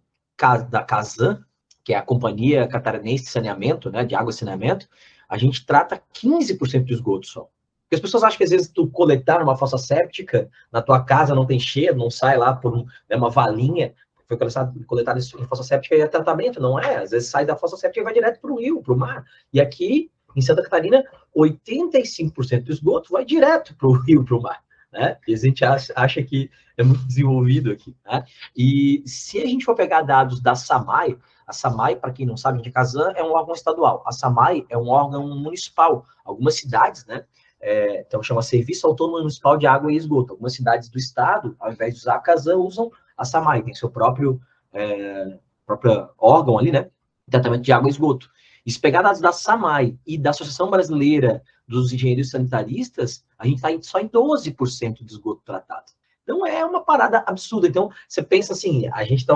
da 0.68 0.82
Casan, 0.82 1.44
que 1.84 1.92
é 1.92 1.96
a 1.96 2.02
Companhia 2.02 2.66
Catarinense 2.66 3.24
de 3.24 3.30
Saneamento, 3.30 3.90
né, 3.90 4.04
de 4.04 4.14
Água 4.14 4.30
e 4.30 4.34
Saneamento, 4.34 4.88
a 5.28 5.36
gente 5.36 5.64
trata 5.64 6.00
15% 6.14 6.84
do 6.84 6.92
esgoto 6.92 7.26
só. 7.26 7.48
Porque 7.82 7.96
as 7.96 8.00
pessoas 8.00 8.22
acham 8.22 8.38
que 8.38 8.44
às 8.44 8.50
vezes 8.50 8.68
tu 8.68 8.88
coletar 8.88 9.42
uma 9.42 9.56
fossa 9.56 9.76
séptica, 9.76 10.48
na 10.70 10.80
tua 10.80 11.04
casa 11.04 11.34
não 11.34 11.46
tem 11.46 11.58
cheiro, 11.58 11.96
não 11.96 12.10
sai 12.10 12.36
lá 12.36 12.54
por 12.54 12.84
né, 13.08 13.16
uma 13.16 13.30
valinha, 13.30 13.94
foi 14.26 14.38
coletado, 14.38 14.84
coletado 14.86 15.18
em 15.18 15.46
fossa 15.46 15.62
séptica 15.62 15.94
e 15.94 16.00
é 16.00 16.06
tratamento, 16.06 16.60
não 16.60 16.78
é? 16.78 16.96
Às 16.96 17.10
vezes 17.10 17.28
sai 17.28 17.44
da 17.44 17.56
fossa 17.56 17.76
séptica 17.76 18.00
e 18.00 18.04
vai 18.04 18.14
direto 18.14 18.40
para 18.40 18.50
o 18.50 18.58
rio, 18.58 18.82
para 18.82 18.92
o 18.94 18.96
mar. 18.96 19.24
E 19.52 19.60
aqui, 19.60 20.10
em 20.34 20.40
Santa 20.40 20.62
Catarina, 20.62 21.04
85% 21.36 22.64
do 22.64 22.72
esgoto 22.72 23.12
vai 23.12 23.24
direto 23.24 23.74
para 23.76 23.88
o 23.88 23.92
rio, 23.92 24.24
para 24.24 24.36
o 24.36 24.42
mar. 24.42 24.62
Né? 24.92 25.16
E 25.26 25.32
a 25.32 25.36
gente 25.36 25.64
acha, 25.64 26.22
que 26.22 26.50
é 26.76 26.82
muito 26.82 27.04
desenvolvido 27.04 27.72
aqui. 27.72 27.96
Né? 28.04 28.24
E 28.56 29.02
se 29.06 29.40
a 29.40 29.46
gente 29.46 29.64
for 29.64 29.74
pegar 29.74 30.02
dados 30.02 30.40
da 30.40 30.54
SAMAI, 30.54 31.16
a 31.46 31.52
SAMAI, 31.52 31.96
para 31.96 32.12
quem 32.12 32.26
não 32.26 32.36
sabe, 32.36 32.62
de 32.62 32.70
Kazan 32.70 33.12
é 33.16 33.22
um 33.22 33.32
órgão 33.32 33.54
estadual. 33.54 34.02
A 34.06 34.12
SAMAI 34.12 34.66
é 34.68 34.76
um 34.76 34.88
órgão 34.88 35.26
municipal. 35.36 36.04
Algumas 36.24 36.56
cidades, 36.56 37.04
né? 37.06 37.24
É, 37.60 38.00
então 38.00 38.22
chama 38.22 38.42
Serviço 38.42 38.86
Autônomo 38.86 39.18
Municipal 39.18 39.56
de 39.56 39.66
Água 39.66 39.92
e 39.92 39.96
Esgoto. 39.96 40.32
Algumas 40.32 40.54
cidades 40.54 40.88
do 40.88 40.98
estado, 40.98 41.56
ao 41.58 41.72
invés 41.72 41.94
de 41.94 42.00
usar 42.00 42.16
a 42.16 42.20
Kazan, 42.20 42.56
usam 42.56 42.90
a 43.16 43.24
SAMAI, 43.24 43.62
tem 43.62 43.74
seu 43.74 43.90
próprio, 43.90 44.40
é, 44.72 45.38
próprio 45.64 46.08
órgão 46.18 46.58
ali, 46.58 46.72
né? 46.72 46.90
Tratamento 47.30 47.62
de 47.62 47.72
água 47.72 47.88
e 47.88 47.90
esgoto. 47.90 48.28
E 48.64 48.70
se 48.70 48.78
pegar 48.78 49.02
dados 49.02 49.20
da 49.20 49.32
SAMAI 49.32 49.98
e 50.06 50.16
da 50.16 50.30
Associação 50.30 50.70
Brasileira 50.70 51.42
dos 51.66 51.92
Engenheiros 51.92 52.30
Sanitaristas, 52.30 53.24
a 53.38 53.46
gente 53.46 53.56
está 53.56 53.68
só 53.82 53.98
em 53.98 54.08
12% 54.08 55.04
de 55.04 55.12
esgoto 55.12 55.42
tratado. 55.44 55.86
Então 56.22 56.46
é 56.46 56.64
uma 56.64 56.84
parada 56.84 57.24
absurda. 57.26 57.66
Então 57.66 57.90
você 58.08 58.22
pensa 58.22 58.52
assim, 58.52 58.88
a 58.88 59.04
gente 59.04 59.20
está 59.20 59.34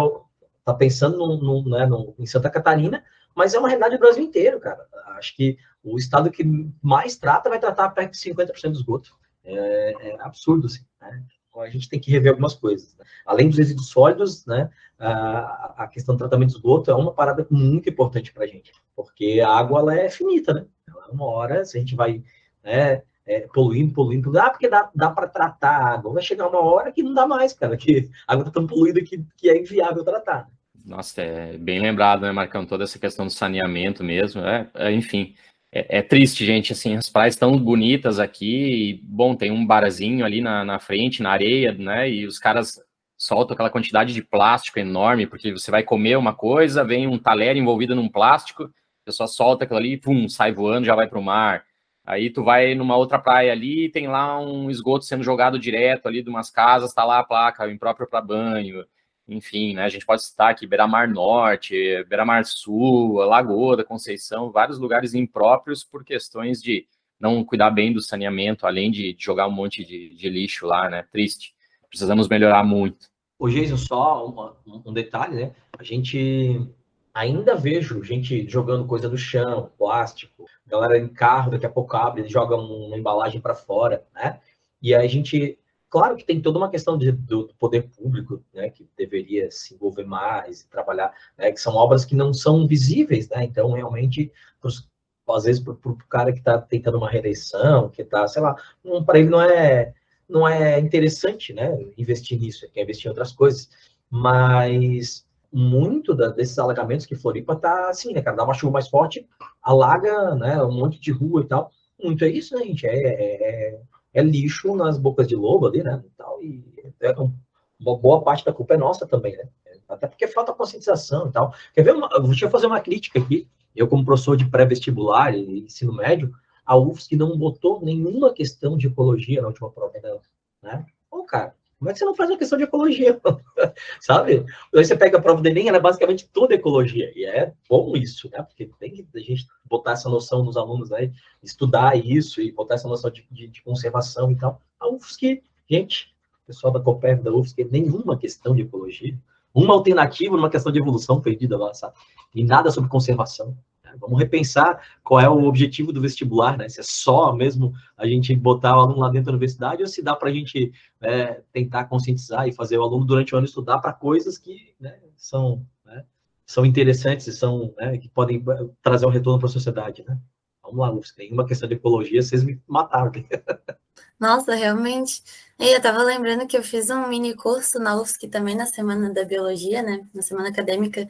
tá 0.64 0.74
pensando 0.74 1.16
no, 1.18 1.36
no, 1.36 1.68
né, 1.68 1.86
no, 1.86 2.14
em 2.18 2.26
Santa 2.26 2.50
Catarina, 2.50 3.04
mas 3.34 3.54
é 3.54 3.58
uma 3.58 3.68
realidade 3.68 3.96
do 3.96 4.00
Brasil 4.00 4.22
inteiro, 4.22 4.60
cara. 4.60 4.86
Acho 5.16 5.34
que 5.34 5.58
o 5.82 5.96
estado 5.98 6.30
que 6.30 6.44
mais 6.82 7.16
trata 7.16 7.50
vai 7.50 7.58
tratar 7.58 7.90
perto 7.90 8.12
de 8.12 8.18
50% 8.18 8.70
do 8.70 8.78
esgoto. 8.78 9.16
É, 9.44 10.10
é 10.10 10.20
absurdo, 10.20 10.66
assim, 10.66 10.84
né? 11.00 11.22
Então, 11.56 11.64
a 11.64 11.70
gente 11.70 11.88
tem 11.88 11.98
que 11.98 12.10
rever 12.10 12.32
algumas 12.32 12.54
coisas. 12.54 12.94
Né? 12.98 13.04
Além 13.24 13.48
dos 13.48 13.56
resíduos 13.56 13.88
sólidos, 13.88 14.44
né, 14.44 14.68
a, 14.98 15.88
questão 15.90 16.14
do 16.14 16.18
tratamento 16.18 16.50
de 16.50 16.56
esgoto 16.56 16.90
é 16.90 16.94
uma 16.94 17.12
parada 17.12 17.46
muito 17.50 17.88
importante 17.88 18.30
para 18.30 18.44
a 18.44 18.46
gente, 18.46 18.72
porque 18.94 19.40
a 19.40 19.48
água 19.48 19.80
ela 19.80 19.98
é 19.98 20.10
finita, 20.10 20.52
né? 20.52 20.66
Ela, 20.86 21.08
uma 21.10 21.24
hora, 21.24 21.64
se 21.64 21.78
a 21.78 21.80
gente 21.80 21.94
vai 21.94 22.22
né, 22.62 23.02
é, 23.24 23.40
poluindo, 23.54 23.94
poluindo, 23.94 24.38
ah, 24.38 24.50
porque 24.50 24.68
dá, 24.68 24.90
dá 24.94 25.10
para 25.10 25.28
tratar 25.28 25.70
a 25.70 25.94
água. 25.94 26.12
Vai 26.12 26.22
chegar 26.22 26.46
uma 26.46 26.60
hora 26.60 26.92
que 26.92 27.02
não 27.02 27.14
dá 27.14 27.26
mais, 27.26 27.54
cara, 27.54 27.74
que 27.74 28.10
a 28.28 28.34
água 28.34 28.42
está 28.42 28.52
tão 28.52 28.66
poluída 28.66 29.00
que, 29.00 29.24
que 29.36 29.48
é 29.48 29.58
inviável 29.58 30.04
tratar. 30.04 30.50
Nossa, 30.84 31.22
é 31.22 31.56
bem 31.56 31.80
lembrado, 31.80 32.22
né, 32.22 32.32
Marcão? 32.32 32.66
Toda 32.66 32.84
essa 32.84 32.98
questão 32.98 33.26
do 33.26 33.32
saneamento 33.32 34.04
mesmo. 34.04 34.42
É, 34.42 34.70
é 34.74 34.92
enfim, 34.92 35.34
é, 35.76 35.98
é, 35.98 36.02
triste, 36.02 36.44
gente. 36.44 36.72
Assim, 36.72 36.96
as 36.96 37.08
praias 37.08 37.34
estão 37.34 37.58
bonitas 37.58 38.18
aqui. 38.18 38.90
E, 38.90 39.00
bom, 39.02 39.34
tem 39.34 39.50
um 39.50 39.66
barzinho 39.66 40.24
ali 40.24 40.40
na, 40.40 40.64
na 40.64 40.78
frente, 40.78 41.22
na 41.22 41.30
areia, 41.30 41.72
né? 41.72 42.10
E 42.10 42.26
os 42.26 42.38
caras 42.38 42.80
soltam 43.18 43.54
aquela 43.54 43.70
quantidade 43.70 44.12
de 44.12 44.22
plástico 44.22 44.78
enorme, 44.78 45.26
porque 45.26 45.52
você 45.52 45.70
vai 45.70 45.82
comer 45.82 46.16
uma 46.16 46.34
coisa, 46.34 46.84
vem 46.84 47.06
um 47.06 47.18
talher 47.18 47.56
envolvido 47.56 47.94
num 47.94 48.08
plástico, 48.08 48.64
a 48.64 49.04
pessoa 49.06 49.26
solta 49.26 49.64
aquilo 49.64 49.78
ali, 49.78 49.96
pum, 49.96 50.28
sai 50.28 50.52
voando, 50.52 50.86
já 50.86 50.94
vai 50.94 51.08
para 51.08 51.18
o 51.18 51.22
mar. 51.22 51.64
Aí 52.04 52.30
tu 52.30 52.44
vai 52.44 52.74
numa 52.74 52.96
outra 52.96 53.18
praia 53.18 53.52
ali, 53.52 53.88
tem 53.90 54.06
lá 54.06 54.38
um 54.38 54.70
esgoto 54.70 55.04
sendo 55.04 55.24
jogado 55.24 55.58
direto 55.58 56.06
ali 56.06 56.22
de 56.22 56.30
umas 56.30 56.50
casas, 56.50 56.94
tá 56.94 57.04
lá 57.04 57.18
a 57.18 57.24
placa 57.24 57.68
impróprio 57.70 58.08
para 58.08 58.20
banho. 58.20 58.84
Enfim, 59.28 59.74
né? 59.74 59.84
A 59.84 59.88
gente 59.88 60.06
pode 60.06 60.22
citar 60.22 60.50
aqui 60.50 60.66
Beira-Mar 60.66 61.08
Norte, 61.08 62.04
Beira-Mar 62.04 62.44
Sul, 62.44 63.14
Lagoa 63.14 63.76
da 63.76 63.84
Conceição, 63.84 64.52
vários 64.52 64.78
lugares 64.78 65.14
impróprios 65.14 65.82
por 65.82 66.04
questões 66.04 66.62
de 66.62 66.86
não 67.18 67.44
cuidar 67.44 67.70
bem 67.70 67.92
do 67.92 68.00
saneamento, 68.00 68.66
além 68.66 68.90
de 68.90 69.16
jogar 69.18 69.48
um 69.48 69.52
monte 69.52 69.84
de, 69.84 70.14
de 70.14 70.28
lixo 70.28 70.66
lá, 70.66 70.88
né? 70.88 71.04
Triste. 71.10 71.54
Precisamos 71.88 72.28
melhorar 72.28 72.62
muito. 72.62 73.08
Ô, 73.38 73.48
Jason, 73.48 73.76
só 73.76 74.26
uma, 74.26 74.56
um 74.64 74.92
detalhe, 74.92 75.34
né? 75.34 75.52
A 75.78 75.82
gente 75.82 76.70
ainda 77.12 77.56
vejo 77.56 78.04
gente 78.04 78.48
jogando 78.48 78.86
coisa 78.86 79.08
no 79.08 79.16
chão, 79.16 79.70
plástico, 79.78 80.44
galera 80.66 80.98
em 80.98 81.08
carro, 81.08 81.50
daqui 81.50 81.66
a 81.66 81.70
pouco 81.70 81.96
abre, 81.96 82.28
joga 82.28 82.54
uma 82.56 82.96
embalagem 82.96 83.40
para 83.40 83.54
fora, 83.54 84.06
né? 84.14 84.38
E 84.82 84.94
aí 84.94 85.04
a 85.04 85.08
gente 85.08 85.58
Claro 85.88 86.16
que 86.16 86.24
tem 86.24 86.40
toda 86.40 86.58
uma 86.58 86.70
questão 86.70 86.98
de, 86.98 87.12
do 87.12 87.48
poder 87.58 87.88
público, 87.96 88.42
né, 88.52 88.70
que 88.70 88.88
deveria 88.96 89.50
se 89.50 89.74
envolver 89.74 90.04
mais 90.04 90.60
e 90.60 90.68
trabalhar, 90.68 91.12
né, 91.38 91.52
que 91.52 91.60
são 91.60 91.74
obras 91.74 92.04
que 92.04 92.14
não 92.14 92.34
são 92.34 92.66
visíveis, 92.66 93.28
né, 93.28 93.44
então 93.44 93.72
realmente, 93.72 94.32
pros, 94.60 94.88
às 95.28 95.44
vezes 95.44 95.62
para 95.62 95.72
o 95.72 95.96
cara 96.08 96.32
que 96.32 96.38
está 96.38 96.58
tentando 96.58 96.98
uma 96.98 97.10
reeleição, 97.10 97.88
que 97.88 98.02
está, 98.02 98.26
sei 98.26 98.42
lá, 98.42 98.56
um, 98.84 99.02
para 99.04 99.18
ele 99.20 99.28
não 99.28 99.40
é, 99.40 99.94
não 100.28 100.46
é 100.46 100.78
interessante, 100.80 101.52
né, 101.52 101.78
investir 101.96 102.38
nisso, 102.38 102.64
ele 102.64 102.72
quer 102.72 102.82
investir 102.82 103.06
em 103.06 103.10
outras 103.10 103.30
coisas, 103.32 103.70
mas 104.10 105.24
muito 105.52 106.14
da, 106.14 106.28
desses 106.28 106.58
alagamentos 106.58 107.06
que 107.06 107.14
Floripa 107.14 107.52
está 107.52 107.90
assim, 107.90 108.12
né, 108.12 108.20
cara, 108.22 108.36
dá 108.36 108.44
uma 108.44 108.54
chuva 108.54 108.72
mais 108.72 108.88
forte, 108.88 109.24
alaga, 109.62 110.34
né, 110.34 110.60
um 110.64 110.72
monte 110.72 111.00
de 111.00 111.12
rua 111.12 111.42
e 111.42 111.46
tal, 111.46 111.70
muito 112.02 112.24
é 112.24 112.28
isso, 112.28 112.56
né, 112.56 112.64
gente, 112.64 112.86
é, 112.88 112.98
é, 113.08 113.80
é 114.16 114.22
lixo 114.22 114.74
nas 114.74 114.98
bocas 114.98 115.28
de 115.28 115.36
lobo 115.36 115.66
ali, 115.66 115.82
né? 115.82 116.02
E, 116.04 116.10
tal, 116.16 116.42
e 116.42 116.64
é 117.00 117.12
uma 117.12 117.98
boa 117.98 118.22
parte 118.22 118.42
da 118.44 118.52
culpa 118.52 118.72
é 118.72 118.76
nossa 118.78 119.06
também, 119.06 119.36
né? 119.36 119.46
Até 119.86 120.06
porque 120.06 120.26
falta 120.26 120.54
conscientização 120.54 121.28
e 121.28 121.32
tal. 121.32 121.54
Quer 121.74 121.82
ver? 121.82 121.94
Uma, 121.94 122.08
deixa 122.22 122.46
eu 122.46 122.50
fazer 122.50 122.66
uma 122.66 122.80
crítica 122.80 123.18
aqui. 123.18 123.46
Eu, 123.74 123.86
como 123.86 124.06
professor 124.06 124.34
de 124.34 124.46
pré-vestibular 124.46 125.36
e 125.36 125.60
ensino 125.66 125.92
médio, 125.92 126.32
a 126.64 126.74
UFSC 126.76 127.14
não 127.14 127.36
botou 127.36 127.82
nenhuma 127.82 128.32
questão 128.32 128.76
de 128.78 128.86
ecologia 128.86 129.42
na 129.42 129.48
última 129.48 129.70
prova 129.70 130.00
dela, 130.00 130.22
né? 130.62 130.86
Ô, 131.10 131.22
cara, 131.24 131.54
como 131.78 131.90
é 131.90 131.92
que 131.92 131.98
você 131.98 132.04
não 132.04 132.14
faz 132.14 132.30
uma 132.30 132.38
questão 132.38 132.56
de 132.56 132.64
ecologia? 132.64 133.20
Sabe? 134.00 134.44
Aí 134.74 134.84
você 134.84 134.96
pega 134.96 135.18
a 135.18 135.20
prova 135.20 135.42
do 135.42 135.48
Enem, 135.48 135.68
ela 135.68 135.76
é 135.76 135.80
basicamente 135.80 136.28
toda 136.32 136.54
ecologia. 136.54 137.12
E 137.14 137.26
é 137.26 137.52
bom 137.68 137.94
isso, 137.96 138.30
né? 138.30 138.42
Porque 138.42 138.70
tem 138.78 138.92
que 138.92 139.06
a 139.14 139.18
gente 139.18 139.46
botar 139.64 139.92
essa 139.92 140.08
noção 140.08 140.42
nos 140.42 140.56
alunos, 140.56 140.90
né? 140.90 141.12
Estudar 141.42 141.96
isso 141.96 142.40
e 142.40 142.50
botar 142.50 142.76
essa 142.76 142.88
noção 142.88 143.10
de, 143.10 143.26
de, 143.30 143.48
de 143.48 143.62
conservação 143.62 144.32
e 144.32 144.36
tal. 144.36 144.60
A 144.80 144.88
UFSC, 144.88 145.42
gente, 145.68 146.14
pessoal 146.46 146.72
da 146.72 146.80
Copérnico 146.80 147.24
da 147.24 147.32
UFSC, 147.32 147.68
nenhuma 147.70 148.16
questão 148.16 148.54
de 148.54 148.62
ecologia. 148.62 149.16
Uma 149.54 149.74
alternativa 149.74 150.36
numa 150.36 150.50
questão 150.50 150.72
de 150.72 150.78
evolução 150.78 151.20
perdida 151.20 151.58
lá, 151.58 151.74
sabe? 151.74 151.94
E 152.34 152.42
nada 152.42 152.70
sobre 152.70 152.88
conservação. 152.88 153.56
Vamos 153.98 154.18
repensar 154.18 154.80
qual 155.02 155.20
é 155.20 155.28
o 155.28 155.44
objetivo 155.44 155.92
do 155.92 156.00
vestibular, 156.00 156.56
né? 156.56 156.68
Se 156.68 156.80
é 156.80 156.84
só 156.84 157.32
mesmo 157.32 157.72
a 157.96 158.06
gente 158.06 158.34
botar 158.34 158.76
o 158.76 158.80
aluno 158.80 159.00
lá 159.00 159.08
dentro 159.08 159.26
da 159.26 159.32
universidade 159.32 159.82
ou 159.82 159.88
se 159.88 160.02
dá 160.02 160.14
para 160.14 160.28
a 160.28 160.32
gente 160.32 160.72
é, 161.00 161.42
tentar 161.52 161.84
conscientizar 161.84 162.46
e 162.48 162.52
fazer 162.52 162.78
o 162.78 162.82
aluno 162.82 163.04
durante 163.04 163.34
o 163.34 163.38
ano 163.38 163.46
estudar 163.46 163.78
para 163.78 163.92
coisas 163.92 164.38
que 164.38 164.74
né, 164.80 164.98
são, 165.16 165.64
né, 165.84 166.04
são 166.44 166.64
interessantes 166.64 167.26
e 167.26 167.32
são, 167.32 167.74
né, 167.76 167.98
que 167.98 168.08
podem 168.08 168.42
é, 168.48 168.66
trazer 168.82 169.06
um 169.06 169.10
retorno 169.10 169.38
para 169.38 169.48
a 169.48 169.52
sociedade, 169.52 170.04
né? 170.06 170.18
Vamos 170.62 170.80
lá, 170.80 170.90
Lúcia, 170.90 171.14
tem 171.16 171.32
uma 171.32 171.46
questão 171.46 171.68
de 171.68 171.76
ecologia, 171.76 172.20
vocês 172.20 172.42
me 172.42 172.60
mataram. 172.66 173.12
Nossa, 174.18 174.54
realmente. 174.54 175.22
Eu 175.58 175.76
estava 175.76 176.02
lembrando 176.02 176.46
que 176.46 176.56
eu 176.56 176.62
fiz 176.62 176.90
um 176.90 177.06
mini 177.06 177.34
curso 177.34 177.78
na 177.78 178.00
UFSC 178.00 178.28
também 178.28 178.54
na 178.54 178.66
semana 178.66 179.12
da 179.12 179.24
biologia, 179.24 179.82
né? 179.82 180.06
Na 180.12 180.22
semana 180.22 180.48
acadêmica, 180.48 181.06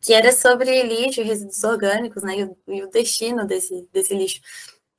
que 0.00 0.12
era 0.12 0.32
sobre 0.32 0.82
lixo 0.82 1.20
e 1.20 1.24
resíduos 1.24 1.64
orgânicos, 1.64 2.22
né, 2.22 2.38
e 2.38 2.44
o, 2.44 2.56
e 2.68 2.82
o 2.84 2.90
destino 2.90 3.46
desse, 3.46 3.88
desse 3.92 4.14
lixo. 4.14 4.40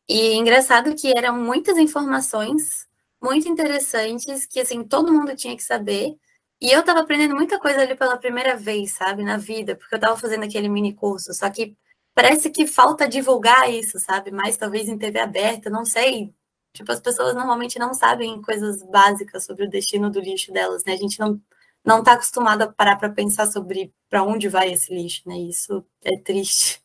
E 0.08 0.34
engraçado 0.36 0.96
que 0.96 1.12
eram 1.18 1.38
muitas 1.38 1.78
informações 1.78 2.88
muito 3.22 3.48
interessantes 3.50 4.46
que, 4.46 4.60
assim, 4.60 4.84
todo 4.84 5.14
mundo 5.14 5.36
tinha 5.36 5.56
que 5.56 5.64
saber. 5.64 6.16
E 6.62 6.72
eu 6.72 6.80
estava 6.82 7.02
aprendendo 7.02 7.36
muita 7.36 7.60
coisa 7.60 7.82
ali 7.82 7.96
pela 7.96 8.18
primeira 8.18 8.56
vez, 8.56 8.94
sabe, 8.94 9.24
na 9.24 9.38
vida, 9.38 9.76
porque 9.76 9.96
eu 9.96 9.98
estava 9.98 10.18
fazendo 10.18 10.44
aquele 10.44 10.70
mini 10.70 10.94
curso, 10.94 11.34
só 11.34 11.50
que 11.50 11.76
parece 12.16 12.50
que 12.50 12.66
falta 12.66 13.08
divulgar 13.08 13.72
isso, 13.72 14.00
sabe, 14.00 14.32
mais 14.32 14.58
talvez 14.58 14.90
em 14.90 14.98
TV 14.98 15.20
aberta, 15.20 15.70
não 15.70 15.86
sei. 15.86 16.34
Tipo, 16.74 16.92
as 16.92 17.00
pessoas 17.00 17.36
normalmente 17.36 17.80
não 17.80 17.94
sabem 17.94 18.42
coisas 18.42 18.84
básicas 18.84 19.46
sobre 19.46 19.66
o 19.66 19.70
destino 19.70 20.10
do 20.10 20.20
lixo 20.20 20.52
delas, 20.52 20.84
né? 20.86 20.94
A 20.94 20.98
gente 20.98 21.20
não 21.20 21.40
não 21.88 22.00
está 22.00 22.14
acostumado 22.14 22.64
a 22.64 22.68
parar 22.68 22.98
para 22.98 23.10
pensar 23.10 23.48
sobre 23.48 23.94
para 24.10 24.22
onde 24.22 24.50
vai 24.50 24.74
esse 24.74 24.94
lixo, 24.94 25.22
né? 25.26 25.38
Isso 25.38 25.86
é 26.04 26.18
triste. 26.20 26.82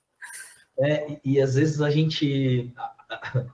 É, 0.78 1.20
e, 1.24 1.40
às 1.40 1.56
vezes 1.56 1.80
a 1.80 1.90
gente. 1.90 2.72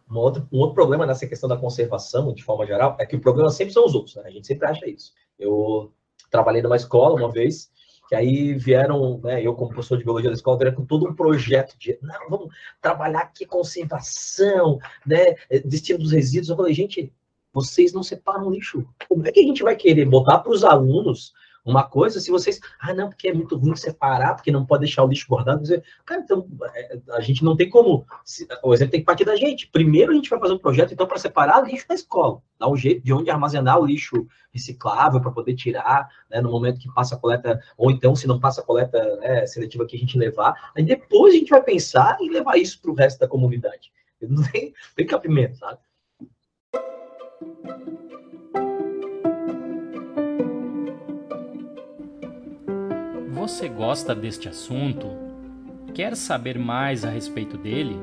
Um 0.09 0.17
outro, 0.17 0.47
um 0.53 0.59
outro 0.59 0.75
problema 0.77 1.05
nessa 1.05 1.27
questão 1.27 1.49
da 1.49 1.57
conservação, 1.57 2.33
de 2.33 2.45
forma 2.45 2.65
geral, 2.65 2.97
é 3.01 3.05
que 3.05 3.17
o 3.17 3.21
problema 3.21 3.51
sempre 3.51 3.75
são 3.75 3.85
os 3.85 3.93
outros, 3.93 4.15
né? 4.15 4.23
A 4.25 4.31
gente 4.31 4.47
sempre 4.47 4.69
acha 4.69 4.89
isso. 4.89 5.13
Eu 5.37 5.93
trabalhei 6.31 6.63
numa 6.63 6.77
escola 6.77 7.17
uma 7.17 7.33
vez, 7.33 7.69
que 8.09 8.15
aí 8.15 8.55
vieram, 8.55 9.19
né, 9.19 9.43
eu 9.43 9.57
como 9.57 9.71
professor 9.71 9.99
de 9.99 10.05
biologia 10.05 10.31
da 10.31 10.37
escola, 10.37 10.59
vieram 10.59 10.77
com 10.77 10.87
todo 10.87 11.09
um 11.09 11.15
projeto 11.15 11.77
de, 11.77 11.99
não, 12.01 12.31
vamos 12.31 12.55
trabalhar 12.81 13.23
aqui 13.23 13.45
conservação, 13.45 14.79
né, 15.05 15.35
destino 15.65 15.99
dos 15.99 16.13
resíduos. 16.13 16.51
Eu 16.51 16.57
falei, 16.57 16.73
gente, 16.73 17.13
vocês 17.53 17.93
não 17.93 18.03
separam 18.03 18.51
lixo. 18.51 18.87
Como 19.09 19.27
é 19.27 19.33
que 19.33 19.41
a 19.41 19.45
gente 19.45 19.63
vai 19.63 19.77
querer 19.77 20.05
botar 20.05 20.39
para 20.39 20.53
os 20.53 20.65
alunos 20.65 21.33
uma 21.69 21.85
coisa 21.85 22.19
se 22.19 22.31
vocês. 22.31 22.59
Ah, 22.81 22.95
não, 22.95 23.09
porque 23.09 23.29
é 23.29 23.33
muito 23.33 23.57
ruim 23.57 23.77
separar, 23.77 24.35
porque 24.35 24.51
não 24.51 24.65
pode 24.65 24.81
deixar 24.85 25.05
o 25.05 25.09
lixo 25.09 25.27
guardado. 25.29 25.61
Dizer, 25.61 25.85
cara, 26.05 26.23
então 26.23 26.49
é, 26.75 26.99
a 27.11 27.21
gente 27.21 27.45
não 27.45 27.57
tem 27.57 27.69
como. 27.69 28.07
O 28.63 28.73
exemplo 28.73 28.93
tem 28.93 29.01
que 29.01 29.07
partir 29.07 29.25
da 29.25 29.37
gente. 29.37 29.69
Primeiro 29.69 30.13
a 30.13 30.15
gente 30.15 30.31
vai 30.31 30.39
fazer 30.39 30.55
um 30.55 30.59
projeto, 30.59 30.93
então, 30.93 31.07
para 31.07 31.19
separar 31.19 31.63
lixo 31.65 31.87
da 31.87 31.95
escola. 31.95 32.41
Dar 32.59 32.69
um 32.69 32.77
jeito 32.77 33.05
de 33.05 33.13
onde 33.13 33.31
armazenar 33.31 33.79
o 33.79 33.85
lixo 33.85 34.27
reciclável 34.51 35.21
para 35.21 35.31
poder 35.31 35.55
tirar 35.55 36.09
né, 36.31 36.41
no 36.41 36.51
momento 36.51 36.81
que 36.81 36.93
passa 36.95 37.15
a 37.15 37.19
coleta, 37.19 37.61
ou 37.77 37.91
então, 37.91 38.17
se 38.17 38.27
não 38.27 38.41
passa 38.41 38.63
a 38.63 38.65
coleta 38.65 39.17
né, 39.17 39.47
seletiva 39.47 39.87
que 39.87 39.97
a 39.97 39.99
gente 39.99 40.19
levar. 40.19 40.73
Aí 40.75 40.83
depois 40.83 41.35
a 41.35 41.37
gente 41.37 41.51
vai 41.51 41.63
pensar 41.63 42.17
em 42.21 42.31
levar 42.31 42.57
isso 42.57 42.81
para 42.81 42.91
o 42.91 42.95
resto 42.95 43.21
da 43.21 43.29
comunidade. 43.29 43.93
Não 44.23 44.43
tem, 44.51 44.73
tem 44.97 45.07
capimento, 45.07 45.59
sabe? 45.59 45.79
Você 53.33 53.69
gosta 53.69 54.15
deste 54.15 54.49
assunto? 54.49 55.07
Quer 55.95 56.15
saber 56.17 56.59
mais 56.59 57.05
a 57.05 57.09
respeito 57.09 57.57
dele? 57.57 57.97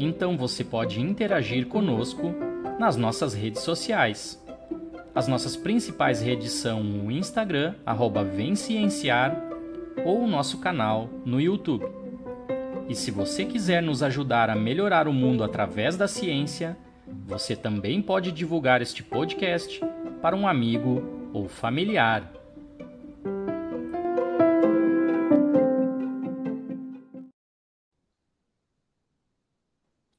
Então 0.00 0.36
você 0.36 0.64
pode 0.64 1.00
interagir 1.00 1.66
conosco 1.68 2.34
nas 2.78 2.96
nossas 2.96 3.34
redes 3.34 3.62
sociais. 3.62 4.42
As 5.14 5.28
nossas 5.28 5.56
principais 5.56 6.20
redes 6.20 6.52
são 6.52 6.82
o 6.82 7.10
Instagram, 7.12 7.74
Vencienciar, 8.34 9.40
ou 10.04 10.24
o 10.24 10.26
nosso 10.26 10.58
canal 10.58 11.08
no 11.24 11.40
YouTube. 11.40 11.86
E 12.88 12.94
se 12.94 13.10
você 13.10 13.44
quiser 13.44 13.82
nos 13.82 14.02
ajudar 14.02 14.50
a 14.50 14.56
melhorar 14.56 15.06
o 15.06 15.12
mundo 15.12 15.44
através 15.44 15.96
da 15.96 16.08
ciência, 16.08 16.76
você 17.06 17.54
também 17.56 18.00
pode 18.02 18.32
divulgar 18.32 18.82
este 18.82 19.02
podcast 19.02 19.80
para 20.20 20.36
um 20.36 20.46
amigo 20.46 21.30
ou 21.32 21.48
familiar. 21.48 22.32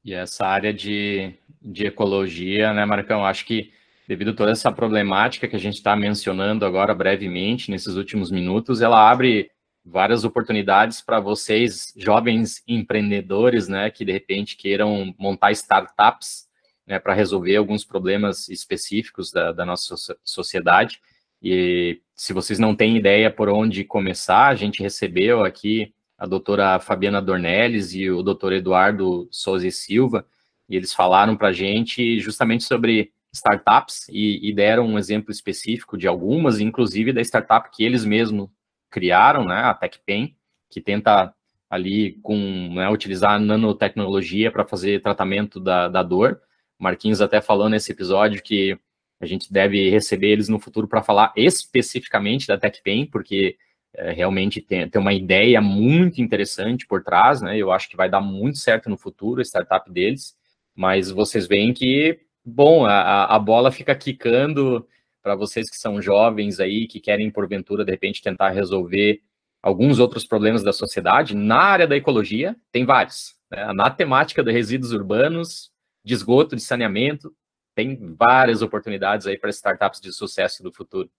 E 0.04 0.14
essa 0.14 0.46
área 0.46 0.72
de, 0.72 1.34
de 1.60 1.86
ecologia, 1.86 2.72
né, 2.72 2.84
Marcão? 2.84 3.26
Acho 3.26 3.44
que 3.44 3.72
devido 4.06 4.30
a 4.30 4.34
toda 4.34 4.52
essa 4.52 4.70
problemática 4.70 5.48
que 5.48 5.56
a 5.56 5.58
gente 5.58 5.74
está 5.74 5.96
mencionando 5.96 6.64
agora 6.64 6.94
brevemente, 6.94 7.70
nesses 7.70 7.96
últimos 7.96 8.30
minutos, 8.30 8.80
ela 8.80 9.10
abre 9.10 9.50
várias 9.84 10.24
oportunidades 10.24 11.00
para 11.00 11.18
vocês, 11.18 11.92
jovens 11.96 12.62
empreendedores, 12.66 13.68
né, 13.68 13.90
que 13.90 14.04
de 14.04 14.12
repente 14.12 14.56
queiram 14.56 15.14
montar 15.18 15.52
startups 15.52 16.45
né, 16.86 16.98
para 16.98 17.14
resolver 17.14 17.56
alguns 17.56 17.84
problemas 17.84 18.48
específicos 18.48 19.32
da, 19.32 19.52
da 19.52 19.64
nossa 19.64 19.94
sociedade. 20.22 21.00
E 21.42 22.00
se 22.14 22.32
vocês 22.32 22.58
não 22.58 22.74
têm 22.74 22.96
ideia 22.96 23.30
por 23.30 23.48
onde 23.48 23.84
começar, 23.84 24.46
a 24.46 24.54
gente 24.54 24.82
recebeu 24.82 25.44
aqui 25.44 25.92
a 26.16 26.26
doutora 26.26 26.78
Fabiana 26.78 27.20
Dornelles 27.20 27.92
e 27.94 28.10
o 28.10 28.22
doutor 28.22 28.52
Eduardo 28.52 29.28
Souza 29.30 29.66
e 29.66 29.72
Silva, 29.72 30.26
e 30.68 30.74
eles 30.76 30.92
falaram 30.92 31.36
para 31.36 31.48
a 31.48 31.52
gente 31.52 32.18
justamente 32.18 32.64
sobre 32.64 33.12
startups 33.32 34.08
e, 34.08 34.48
e, 34.48 34.52
deram 34.54 34.86
um 34.86 34.98
exemplo 34.98 35.30
específico 35.30 35.98
de 35.98 36.08
algumas, 36.08 36.58
inclusive 36.58 37.12
da 37.12 37.20
startup 37.20 37.70
que 37.70 37.84
eles 37.84 38.04
mesmos 38.04 38.48
criaram, 38.90 39.44
né, 39.44 39.56
a 39.56 39.74
TechPen, 39.74 40.34
que 40.70 40.80
tenta 40.80 41.34
ali 41.68 42.12
com 42.22 42.36
né, 42.74 42.88
utilizar 42.88 43.38
nanotecnologia 43.38 44.50
para 44.50 44.64
fazer 44.64 45.02
tratamento 45.02 45.60
da, 45.60 45.88
da 45.88 46.02
dor. 46.02 46.40
Marquinhos 46.78 47.20
até 47.20 47.40
falou 47.40 47.68
nesse 47.68 47.92
episódio 47.92 48.42
que 48.42 48.78
a 49.20 49.26
gente 49.26 49.52
deve 49.52 49.88
receber 49.88 50.28
eles 50.28 50.48
no 50.48 50.58
futuro 50.58 50.86
para 50.86 51.02
falar 51.02 51.32
especificamente 51.36 52.46
da 52.46 52.58
TechPen, 52.58 53.06
porque 53.06 53.56
é, 53.94 54.12
realmente 54.12 54.60
tem, 54.60 54.88
tem 54.88 55.00
uma 55.00 55.14
ideia 55.14 55.60
muito 55.60 56.20
interessante 56.20 56.86
por 56.86 57.02
trás, 57.02 57.40
né? 57.40 57.56
Eu 57.56 57.72
acho 57.72 57.88
que 57.88 57.96
vai 57.96 58.10
dar 58.10 58.20
muito 58.20 58.58
certo 58.58 58.90
no 58.90 58.98
futuro 58.98 59.40
a 59.40 59.44
startup 59.44 59.90
deles, 59.90 60.36
mas 60.74 61.10
vocês 61.10 61.46
veem 61.46 61.72
que, 61.72 62.20
bom, 62.44 62.84
a, 62.84 63.24
a 63.24 63.38
bola 63.38 63.72
fica 63.72 63.94
quicando 63.94 64.86
para 65.22 65.34
vocês 65.34 65.70
que 65.70 65.76
são 65.76 66.00
jovens 66.00 66.60
aí, 66.60 66.86
que 66.86 67.00
querem, 67.00 67.30
porventura, 67.30 67.84
de 67.84 67.90
repente, 67.90 68.22
tentar 68.22 68.50
resolver 68.50 69.20
alguns 69.62 69.98
outros 69.98 70.24
problemas 70.24 70.62
da 70.62 70.72
sociedade. 70.72 71.34
Na 71.34 71.58
área 71.58 71.86
da 71.86 71.96
ecologia, 71.96 72.54
tem 72.70 72.84
vários. 72.84 73.34
Né? 73.50 73.72
Na 73.72 73.90
temática 73.90 74.44
de 74.44 74.52
resíduos 74.52 74.92
urbanos, 74.92 75.72
de 76.06 76.14
esgoto, 76.14 76.54
de 76.54 76.62
saneamento, 76.62 77.34
tem 77.74 78.14
várias 78.16 78.62
oportunidades 78.62 79.26
aí 79.26 79.36
para 79.36 79.50
startups 79.50 80.00
de 80.00 80.12
sucesso 80.12 80.62
do 80.62 80.72
futuro. 80.72 81.10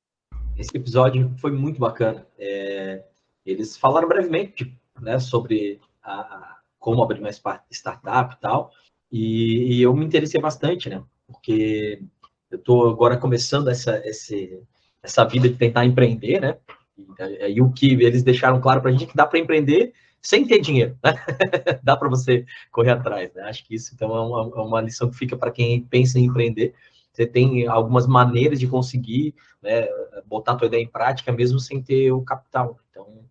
Esse 0.58 0.76
episódio 0.78 1.36
foi 1.40 1.52
muito 1.52 1.78
bacana. 1.78 2.26
É, 2.40 3.04
eles 3.46 3.76
falaram 3.76 4.08
brevemente 4.08 4.74
né, 5.02 5.20
sobre 5.20 5.82
a, 6.02 6.58
como 6.80 7.04
abrir 7.04 7.20
uma 7.20 7.30
startup 7.30 8.34
e 8.34 8.40
tal, 8.40 8.72
e, 9.12 9.76
e, 9.76 9.82
eu 9.82 9.94
me 9.94 10.06
interessei 10.06 10.40
bastante, 10.40 10.90
né? 10.90 11.04
Porque 11.28 12.02
eu 12.50 12.58
estou 12.58 12.90
agora 12.90 13.18
começando 13.18 13.70
essa, 13.70 14.02
esse, 14.06 14.62
essa 15.04 15.24
vida 15.26 15.50
de 15.50 15.56
tentar 15.56 15.86
empreender, 15.86 16.40
né? 16.40 16.58
E, 16.98 17.54
e 17.56 17.62
o 17.62 17.72
que 17.72 17.94
eles 17.94 18.24
deixaram 18.24 18.62
claro 18.62 18.82
para 18.82 18.90
a 18.90 18.94
gente 18.94 19.04
é 19.04 19.08
que 19.08 19.16
dá 19.16 19.26
para 19.26 19.40
empreender 19.40 19.94
sem 20.22 20.46
ter 20.46 20.60
dinheiro, 20.60 20.98
né? 21.04 21.14
dá 21.84 21.96
para 21.96 22.10
você 22.10 22.46
correr 22.72 22.92
atrás, 22.92 23.34
né? 23.34 23.44
Acho 23.44 23.66
que 23.66 23.76
isso 23.76 23.94
então 23.94 24.16
é 24.16 24.22
uma, 24.22 24.42
é 24.56 24.62
uma 24.62 24.82
lição 24.82 25.10
que 25.10 25.18
fica 25.18 25.38
para 25.38 25.52
quem 25.52 25.82
pensa 25.84 26.20
em 26.20 26.26
empreender. 26.26 26.74
Você 27.12 27.26
tem 27.26 27.66
algumas 27.68 28.06
maneiras 28.06 28.60
de 28.60 28.68
conseguir 28.68 29.34
né, 29.62 29.88
botar 30.26 30.52
a 30.52 30.56
tua 30.56 30.68
ideia 30.68 30.84
em 30.84 30.88
prática 30.88 31.32
mesmo 31.32 31.60
sem 31.60 31.82
ter 31.82 32.12
o 32.12 32.22
capital. 32.22 32.80
Então, 32.92 33.26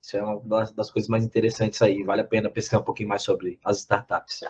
isso 0.00 0.16
é 0.16 0.22
uma 0.22 0.40
das, 0.40 0.72
das 0.72 0.90
coisas 0.90 1.08
mais 1.08 1.24
interessantes 1.24 1.82
aí. 1.82 2.02
Vale 2.02 2.22
a 2.22 2.24
pena 2.24 2.48
pesquisar 2.48 2.78
um 2.78 2.84
pouquinho 2.84 3.08
mais 3.08 3.22
sobre 3.22 3.58
as 3.64 3.80
startups. 3.80 4.40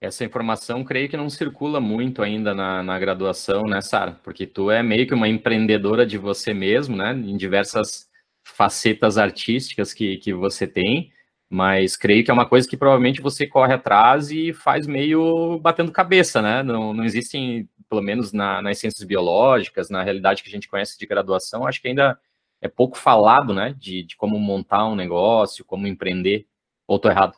Essa 0.00 0.24
informação, 0.24 0.82
creio 0.82 1.08
que 1.08 1.16
não 1.16 1.30
circula 1.30 1.80
muito 1.80 2.22
ainda 2.22 2.52
na, 2.52 2.82
na 2.82 2.98
graduação, 2.98 3.62
né, 3.62 3.80
Sara? 3.80 4.18
Porque 4.24 4.44
tu 4.44 4.68
é 4.68 4.82
meio 4.82 5.06
que 5.06 5.14
uma 5.14 5.28
empreendedora 5.28 6.04
de 6.04 6.18
você 6.18 6.52
mesmo, 6.52 6.96
né? 6.96 7.12
Em 7.12 7.36
diversas 7.36 8.10
facetas 8.42 9.16
artísticas 9.18 9.94
que, 9.94 10.16
que 10.16 10.34
você 10.34 10.66
tem. 10.66 11.12
Mas 11.52 11.98
creio 11.98 12.24
que 12.24 12.30
é 12.30 12.34
uma 12.34 12.48
coisa 12.48 12.66
que 12.66 12.78
provavelmente 12.78 13.20
você 13.20 13.46
corre 13.46 13.74
atrás 13.74 14.30
e 14.30 14.54
faz 14.54 14.86
meio 14.86 15.58
batendo 15.58 15.92
cabeça, 15.92 16.40
né? 16.40 16.62
Não, 16.62 16.94
não 16.94 17.04
existem, 17.04 17.68
pelo 17.90 18.00
menos 18.00 18.32
na, 18.32 18.62
nas 18.62 18.78
ciências 18.78 19.06
biológicas, 19.06 19.90
na 19.90 20.02
realidade 20.02 20.42
que 20.42 20.48
a 20.48 20.52
gente 20.52 20.66
conhece 20.66 20.98
de 20.98 21.04
graduação, 21.04 21.66
acho 21.66 21.82
que 21.82 21.88
ainda 21.88 22.18
é 22.58 22.68
pouco 22.68 22.96
falado, 22.96 23.52
né? 23.52 23.74
De, 23.78 24.02
de 24.02 24.16
como 24.16 24.38
montar 24.38 24.86
um 24.88 24.94
negócio, 24.94 25.62
como 25.62 25.86
empreender. 25.86 26.46
Ou 26.86 26.98
tô 26.98 27.10
errado? 27.10 27.36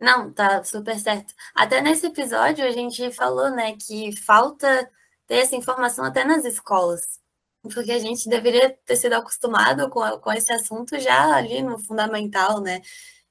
Não, 0.00 0.32
tá 0.32 0.64
super 0.64 0.98
certo. 0.98 1.34
Até 1.54 1.82
nesse 1.82 2.06
episódio 2.06 2.64
a 2.64 2.70
gente 2.70 3.12
falou, 3.12 3.50
né, 3.50 3.76
que 3.76 4.16
falta 4.22 4.90
ter 5.26 5.34
essa 5.34 5.54
informação 5.54 6.06
até 6.06 6.24
nas 6.24 6.46
escolas. 6.46 7.02
Porque 7.62 7.92
a 7.92 7.98
gente 7.98 8.26
deveria 8.26 8.70
ter 8.86 8.96
sido 8.96 9.12
acostumado 9.12 9.90
com, 9.90 10.00
com 10.18 10.32
esse 10.32 10.50
assunto 10.50 10.98
já 10.98 11.34
ali 11.36 11.62
no 11.62 11.78
fundamental, 11.78 12.62
né? 12.62 12.80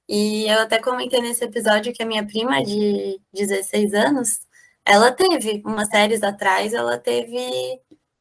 E 0.08 0.46
eu 0.48 0.60
até 0.60 0.80
comentei 0.80 1.22
nesse 1.22 1.44
episódio 1.46 1.94
que 1.94 2.04
a 2.04 2.06
minha 2.06 2.26
prima 2.26 2.64
de 2.64 3.20
16 3.34 3.94
anos, 3.94 4.40
ela 4.86 5.12
teve, 5.12 5.62
umas 5.66 5.88
séries 5.90 6.24
atrás, 6.24 6.74
ela 6.74 6.98
teve 6.98 7.38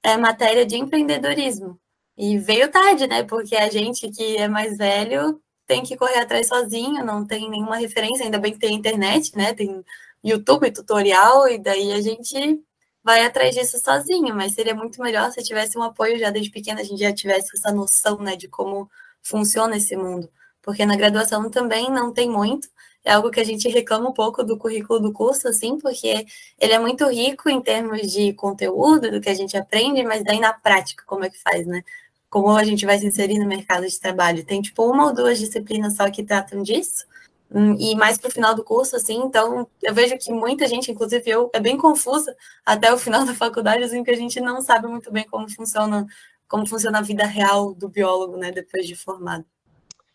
é, 0.02 0.16
matéria 0.16 0.64
de 0.64 0.76
empreendedorismo. 0.76 1.78
E 2.16 2.38
veio 2.38 2.70
tarde, 2.70 3.06
né? 3.06 3.24
Porque 3.24 3.56
a 3.56 3.68
gente 3.70 4.10
que 4.10 4.36
é 4.36 4.48
mais 4.48 4.76
velho 4.78 5.40
tem 5.66 5.82
que 5.82 5.96
correr 5.96 6.18
atrás 6.20 6.48
sozinho, 6.48 7.04
não 7.04 7.26
tem 7.26 7.48
nenhuma 7.50 7.76
referência, 7.76 8.24
ainda 8.24 8.38
bem 8.38 8.52
que 8.52 8.58
tem 8.58 8.74
internet, 8.74 9.36
né? 9.36 9.54
Tem 9.54 9.84
YouTube, 10.24 10.70
tutorial, 10.72 11.48
e 11.48 11.58
daí 11.58 11.92
a 11.92 12.00
gente 12.00 12.60
vai 13.02 13.24
atrás 13.24 13.54
disso 13.54 13.78
sozinho, 13.78 14.34
mas 14.34 14.54
seria 14.54 14.74
muito 14.74 15.00
melhor 15.02 15.32
se 15.32 15.42
tivesse 15.42 15.76
um 15.78 15.82
apoio 15.82 16.18
já 16.18 16.30
desde 16.30 16.50
pequena, 16.52 16.80
a 16.80 16.84
gente 16.84 17.00
já 17.00 17.12
tivesse 17.12 17.48
essa 17.56 17.72
noção, 17.72 18.18
né, 18.18 18.36
de 18.36 18.48
como 18.48 18.88
funciona 19.22 19.76
esse 19.76 19.96
mundo 19.96 20.30
porque 20.62 20.86
na 20.86 20.96
graduação 20.96 21.50
também 21.50 21.90
não 21.90 22.12
tem 22.12 22.30
muito. 22.30 22.68
É 23.04 23.12
algo 23.12 23.30
que 23.30 23.40
a 23.40 23.44
gente 23.44 23.68
reclama 23.68 24.08
um 24.10 24.12
pouco 24.12 24.44
do 24.44 24.56
currículo 24.56 25.00
do 25.00 25.12
curso, 25.12 25.48
assim, 25.48 25.76
porque 25.78 26.24
ele 26.58 26.72
é 26.72 26.78
muito 26.78 27.06
rico 27.08 27.50
em 27.50 27.60
termos 27.60 28.02
de 28.12 28.32
conteúdo, 28.34 29.10
do 29.10 29.20
que 29.20 29.28
a 29.28 29.34
gente 29.34 29.56
aprende, 29.56 30.02
mas 30.04 30.22
daí 30.24 30.38
na 30.40 30.52
prática, 30.52 31.02
como 31.06 31.24
é 31.24 31.30
que 31.30 31.38
faz, 31.38 31.66
né? 31.66 31.82
Como 32.30 32.50
a 32.50 32.64
gente 32.64 32.86
vai 32.86 32.98
se 32.98 33.06
inserir 33.06 33.38
no 33.38 33.46
mercado 33.46 33.86
de 33.86 34.00
trabalho? 34.00 34.44
Tem, 34.44 34.62
tipo, 34.62 34.84
uma 34.90 35.06
ou 35.06 35.14
duas 35.14 35.38
disciplinas 35.38 35.96
só 35.96 36.08
que 36.10 36.22
tratam 36.22 36.62
disso, 36.62 37.04
hum, 37.50 37.76
e 37.78 37.94
mais 37.96 38.18
para 38.18 38.28
o 38.28 38.32
final 38.32 38.54
do 38.54 38.64
curso, 38.64 38.96
assim, 38.96 39.16
então 39.18 39.68
eu 39.82 39.94
vejo 39.94 40.16
que 40.18 40.32
muita 40.32 40.66
gente, 40.68 40.90
inclusive 40.90 41.28
eu, 41.30 41.50
é 41.52 41.60
bem 41.60 41.76
confusa 41.76 42.34
até 42.64 42.92
o 42.92 42.98
final 42.98 43.24
da 43.26 43.34
faculdade, 43.34 43.82
assim, 43.84 44.04
que 44.04 44.10
a 44.10 44.16
gente 44.16 44.40
não 44.40 44.60
sabe 44.62 44.86
muito 44.86 45.10
bem 45.12 45.26
como 45.28 45.48
funciona, 45.50 46.06
como 46.48 46.66
funciona 46.66 46.98
a 47.00 47.02
vida 47.02 47.24
real 47.26 47.74
do 47.74 47.88
biólogo, 47.88 48.36
né, 48.36 48.52
depois 48.52 48.86
de 48.86 48.94
formado. 48.96 49.44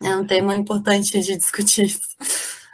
É 0.01 0.15
um 0.15 0.25
tema 0.25 0.55
importante 0.55 1.19
de 1.19 1.38
discutir 1.38 1.86
isso. 1.86 2.15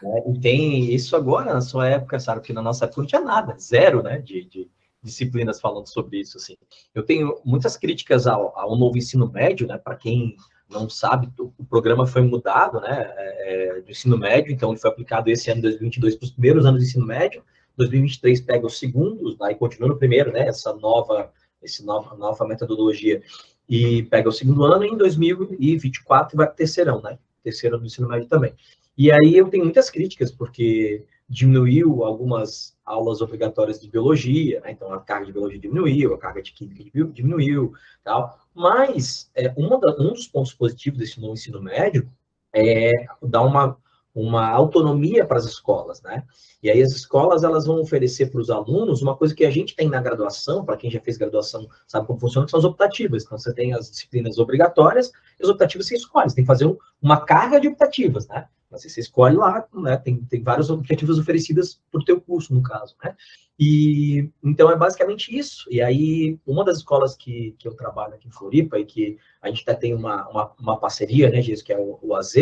É, 0.03 0.31
e 0.31 0.39
tem 0.39 0.93
isso 0.93 1.15
agora 1.15 1.53
na 1.53 1.61
sua 1.61 1.87
época, 1.87 2.19
sabe? 2.19 2.41
Porque 2.41 2.53
na 2.53 2.61
nossa 2.61 2.85
época 2.85 3.01
não 3.01 3.07
tinha 3.07 3.21
nada, 3.21 3.55
zero, 3.57 4.03
né? 4.03 4.19
De, 4.19 4.43
de 4.43 4.69
disciplinas 5.01 5.59
falando 5.59 5.87
sobre 5.87 6.19
isso, 6.19 6.37
assim. 6.37 6.55
Eu 6.93 7.03
tenho 7.03 7.39
muitas 7.45 7.77
críticas 7.77 8.27
ao, 8.27 8.57
ao 8.57 8.75
novo 8.75 8.97
ensino 8.97 9.29
médio, 9.31 9.67
né? 9.67 9.77
Para 9.77 9.95
quem 9.95 10.35
não 10.69 10.89
sabe, 10.89 11.31
o 11.37 11.63
programa 11.65 12.05
foi 12.05 12.21
mudado, 12.21 12.81
né? 12.81 13.13
É, 13.15 13.77
é 13.77 13.81
do 13.81 13.91
ensino 13.91 14.17
médio, 14.17 14.51
então 14.51 14.71
ele 14.71 14.79
foi 14.79 14.89
aplicado 14.89 15.29
esse 15.29 15.49
ano 15.49 15.61
2022 15.61 16.15
para 16.15 16.25
os 16.25 16.31
primeiros 16.31 16.65
anos 16.65 16.81
do 16.81 16.85
ensino 16.85 17.05
médio. 17.05 17.43
2023 17.77 18.41
pega 18.41 18.67
os 18.67 18.77
segundos, 18.77 19.39
aí 19.41 19.55
continua 19.55 19.89
no 19.89 19.97
primeiro, 19.97 20.31
né? 20.31 20.47
Essa 20.47 20.73
nova, 20.73 21.31
essa 21.61 21.83
nova, 21.83 22.15
nova 22.15 22.47
metodologia 22.47 23.21
e 23.69 24.03
pega 24.03 24.29
o 24.29 24.31
segundo 24.31 24.63
ano, 24.63 24.85
e 24.85 24.89
em 24.89 24.97
2024 24.97 26.37
vai 26.37 26.45
para 26.47 26.53
o 26.53 26.57
terceirão, 26.57 27.01
né? 27.01 27.17
Terceiro 27.43 27.75
ano 27.75 27.83
do 27.83 27.87
ensino 27.87 28.07
médio 28.07 28.27
também. 28.27 28.53
E 28.97 29.11
aí 29.11 29.35
eu 29.35 29.49
tenho 29.49 29.63
muitas 29.63 29.89
críticas, 29.89 30.31
porque 30.31 31.05
diminuiu 31.27 32.03
algumas 32.03 32.77
aulas 32.85 33.21
obrigatórias 33.21 33.79
de 33.79 33.89
biologia, 33.89 34.59
né? 34.61 34.71
então 34.71 34.93
a 34.93 34.99
carga 34.99 35.25
de 35.25 35.31
biologia 35.31 35.59
diminuiu, 35.59 36.13
a 36.13 36.17
carga 36.17 36.41
de 36.41 36.51
química 36.51 36.83
diminuiu, 37.11 37.73
tal. 38.03 38.37
Mas 38.53 39.31
é, 39.33 39.51
da, 39.79 39.79
um 39.99 40.13
dos 40.13 40.27
pontos 40.27 40.53
positivos 40.53 40.99
desse 40.99 41.19
novo 41.19 41.33
ensino 41.33 41.61
médio 41.61 42.07
é 42.53 42.91
dar 43.21 43.41
uma 43.41 43.77
uma 44.13 44.47
autonomia 44.47 45.25
para 45.25 45.37
as 45.37 45.45
escolas, 45.45 46.01
né? 46.01 46.23
E 46.61 46.69
aí 46.69 46.81
as 46.81 46.91
escolas 46.91 47.43
elas 47.43 47.65
vão 47.65 47.81
oferecer 47.81 48.31
para 48.31 48.39
os 48.39 48.49
alunos 48.49 49.01
uma 49.01 49.17
coisa 49.17 49.35
que 49.35 49.45
a 49.45 49.49
gente 49.49 49.75
tem 49.75 49.89
na 49.89 50.01
graduação, 50.01 50.63
para 50.63 50.77
quem 50.77 50.89
já 50.89 50.99
fez 50.99 51.17
graduação 51.17 51.67
sabe 51.87 52.07
como 52.07 52.19
funciona, 52.19 52.45
que 52.45 52.51
são 52.51 52.59
as 52.59 52.65
optativas. 52.65 53.23
Então 53.23 53.37
você 53.37 53.53
tem 53.53 53.73
as 53.73 53.89
disciplinas 53.89 54.37
obrigatórias 54.37 55.11
e 55.39 55.43
as 55.43 55.49
optativas 55.49 55.87
você 55.87 55.95
escolhe. 55.95 56.29
Você 56.29 56.35
tem 56.35 56.43
que 56.43 56.47
fazer 56.47 56.65
um, 56.65 56.77
uma 57.01 57.19
carga 57.25 57.59
de 57.59 57.67
optativas, 57.67 58.27
né? 58.27 58.47
Você, 58.71 58.89
você 58.89 59.01
escolhe 59.01 59.35
lá, 59.35 59.67
né? 59.73 59.97
Tem, 59.97 60.17
tem 60.23 60.41
várias 60.41 60.69
optativas 60.69 61.17
oferecidas 61.19 61.79
para 61.91 62.01
o 62.01 62.05
teu 62.05 62.21
curso, 62.21 62.53
no 62.53 62.61
caso, 62.61 62.95
né? 63.03 63.15
E 63.59 64.29
então 64.43 64.71
é 64.71 64.75
basicamente 64.75 65.37
isso. 65.37 65.67
E 65.69 65.81
aí, 65.81 66.39
uma 66.45 66.63
das 66.63 66.77
escolas 66.77 67.15
que, 67.15 67.55
que 67.59 67.67
eu 67.67 67.75
trabalho 67.75 68.15
aqui 68.15 68.27
em 68.27 68.31
Floripa 68.31 68.79
e 68.79 68.85
que 68.85 69.17
a 69.41 69.49
gente 69.49 69.61
até 69.61 69.75
tem 69.75 69.93
uma, 69.93 70.27
uma, 70.29 70.51
uma 70.59 70.79
parceria, 70.79 71.29
né, 71.29 71.41
Giz, 71.41 71.61
que 71.61 71.71
é 71.71 71.77
o, 71.77 71.99
o 72.01 72.15
AZ, 72.15 72.33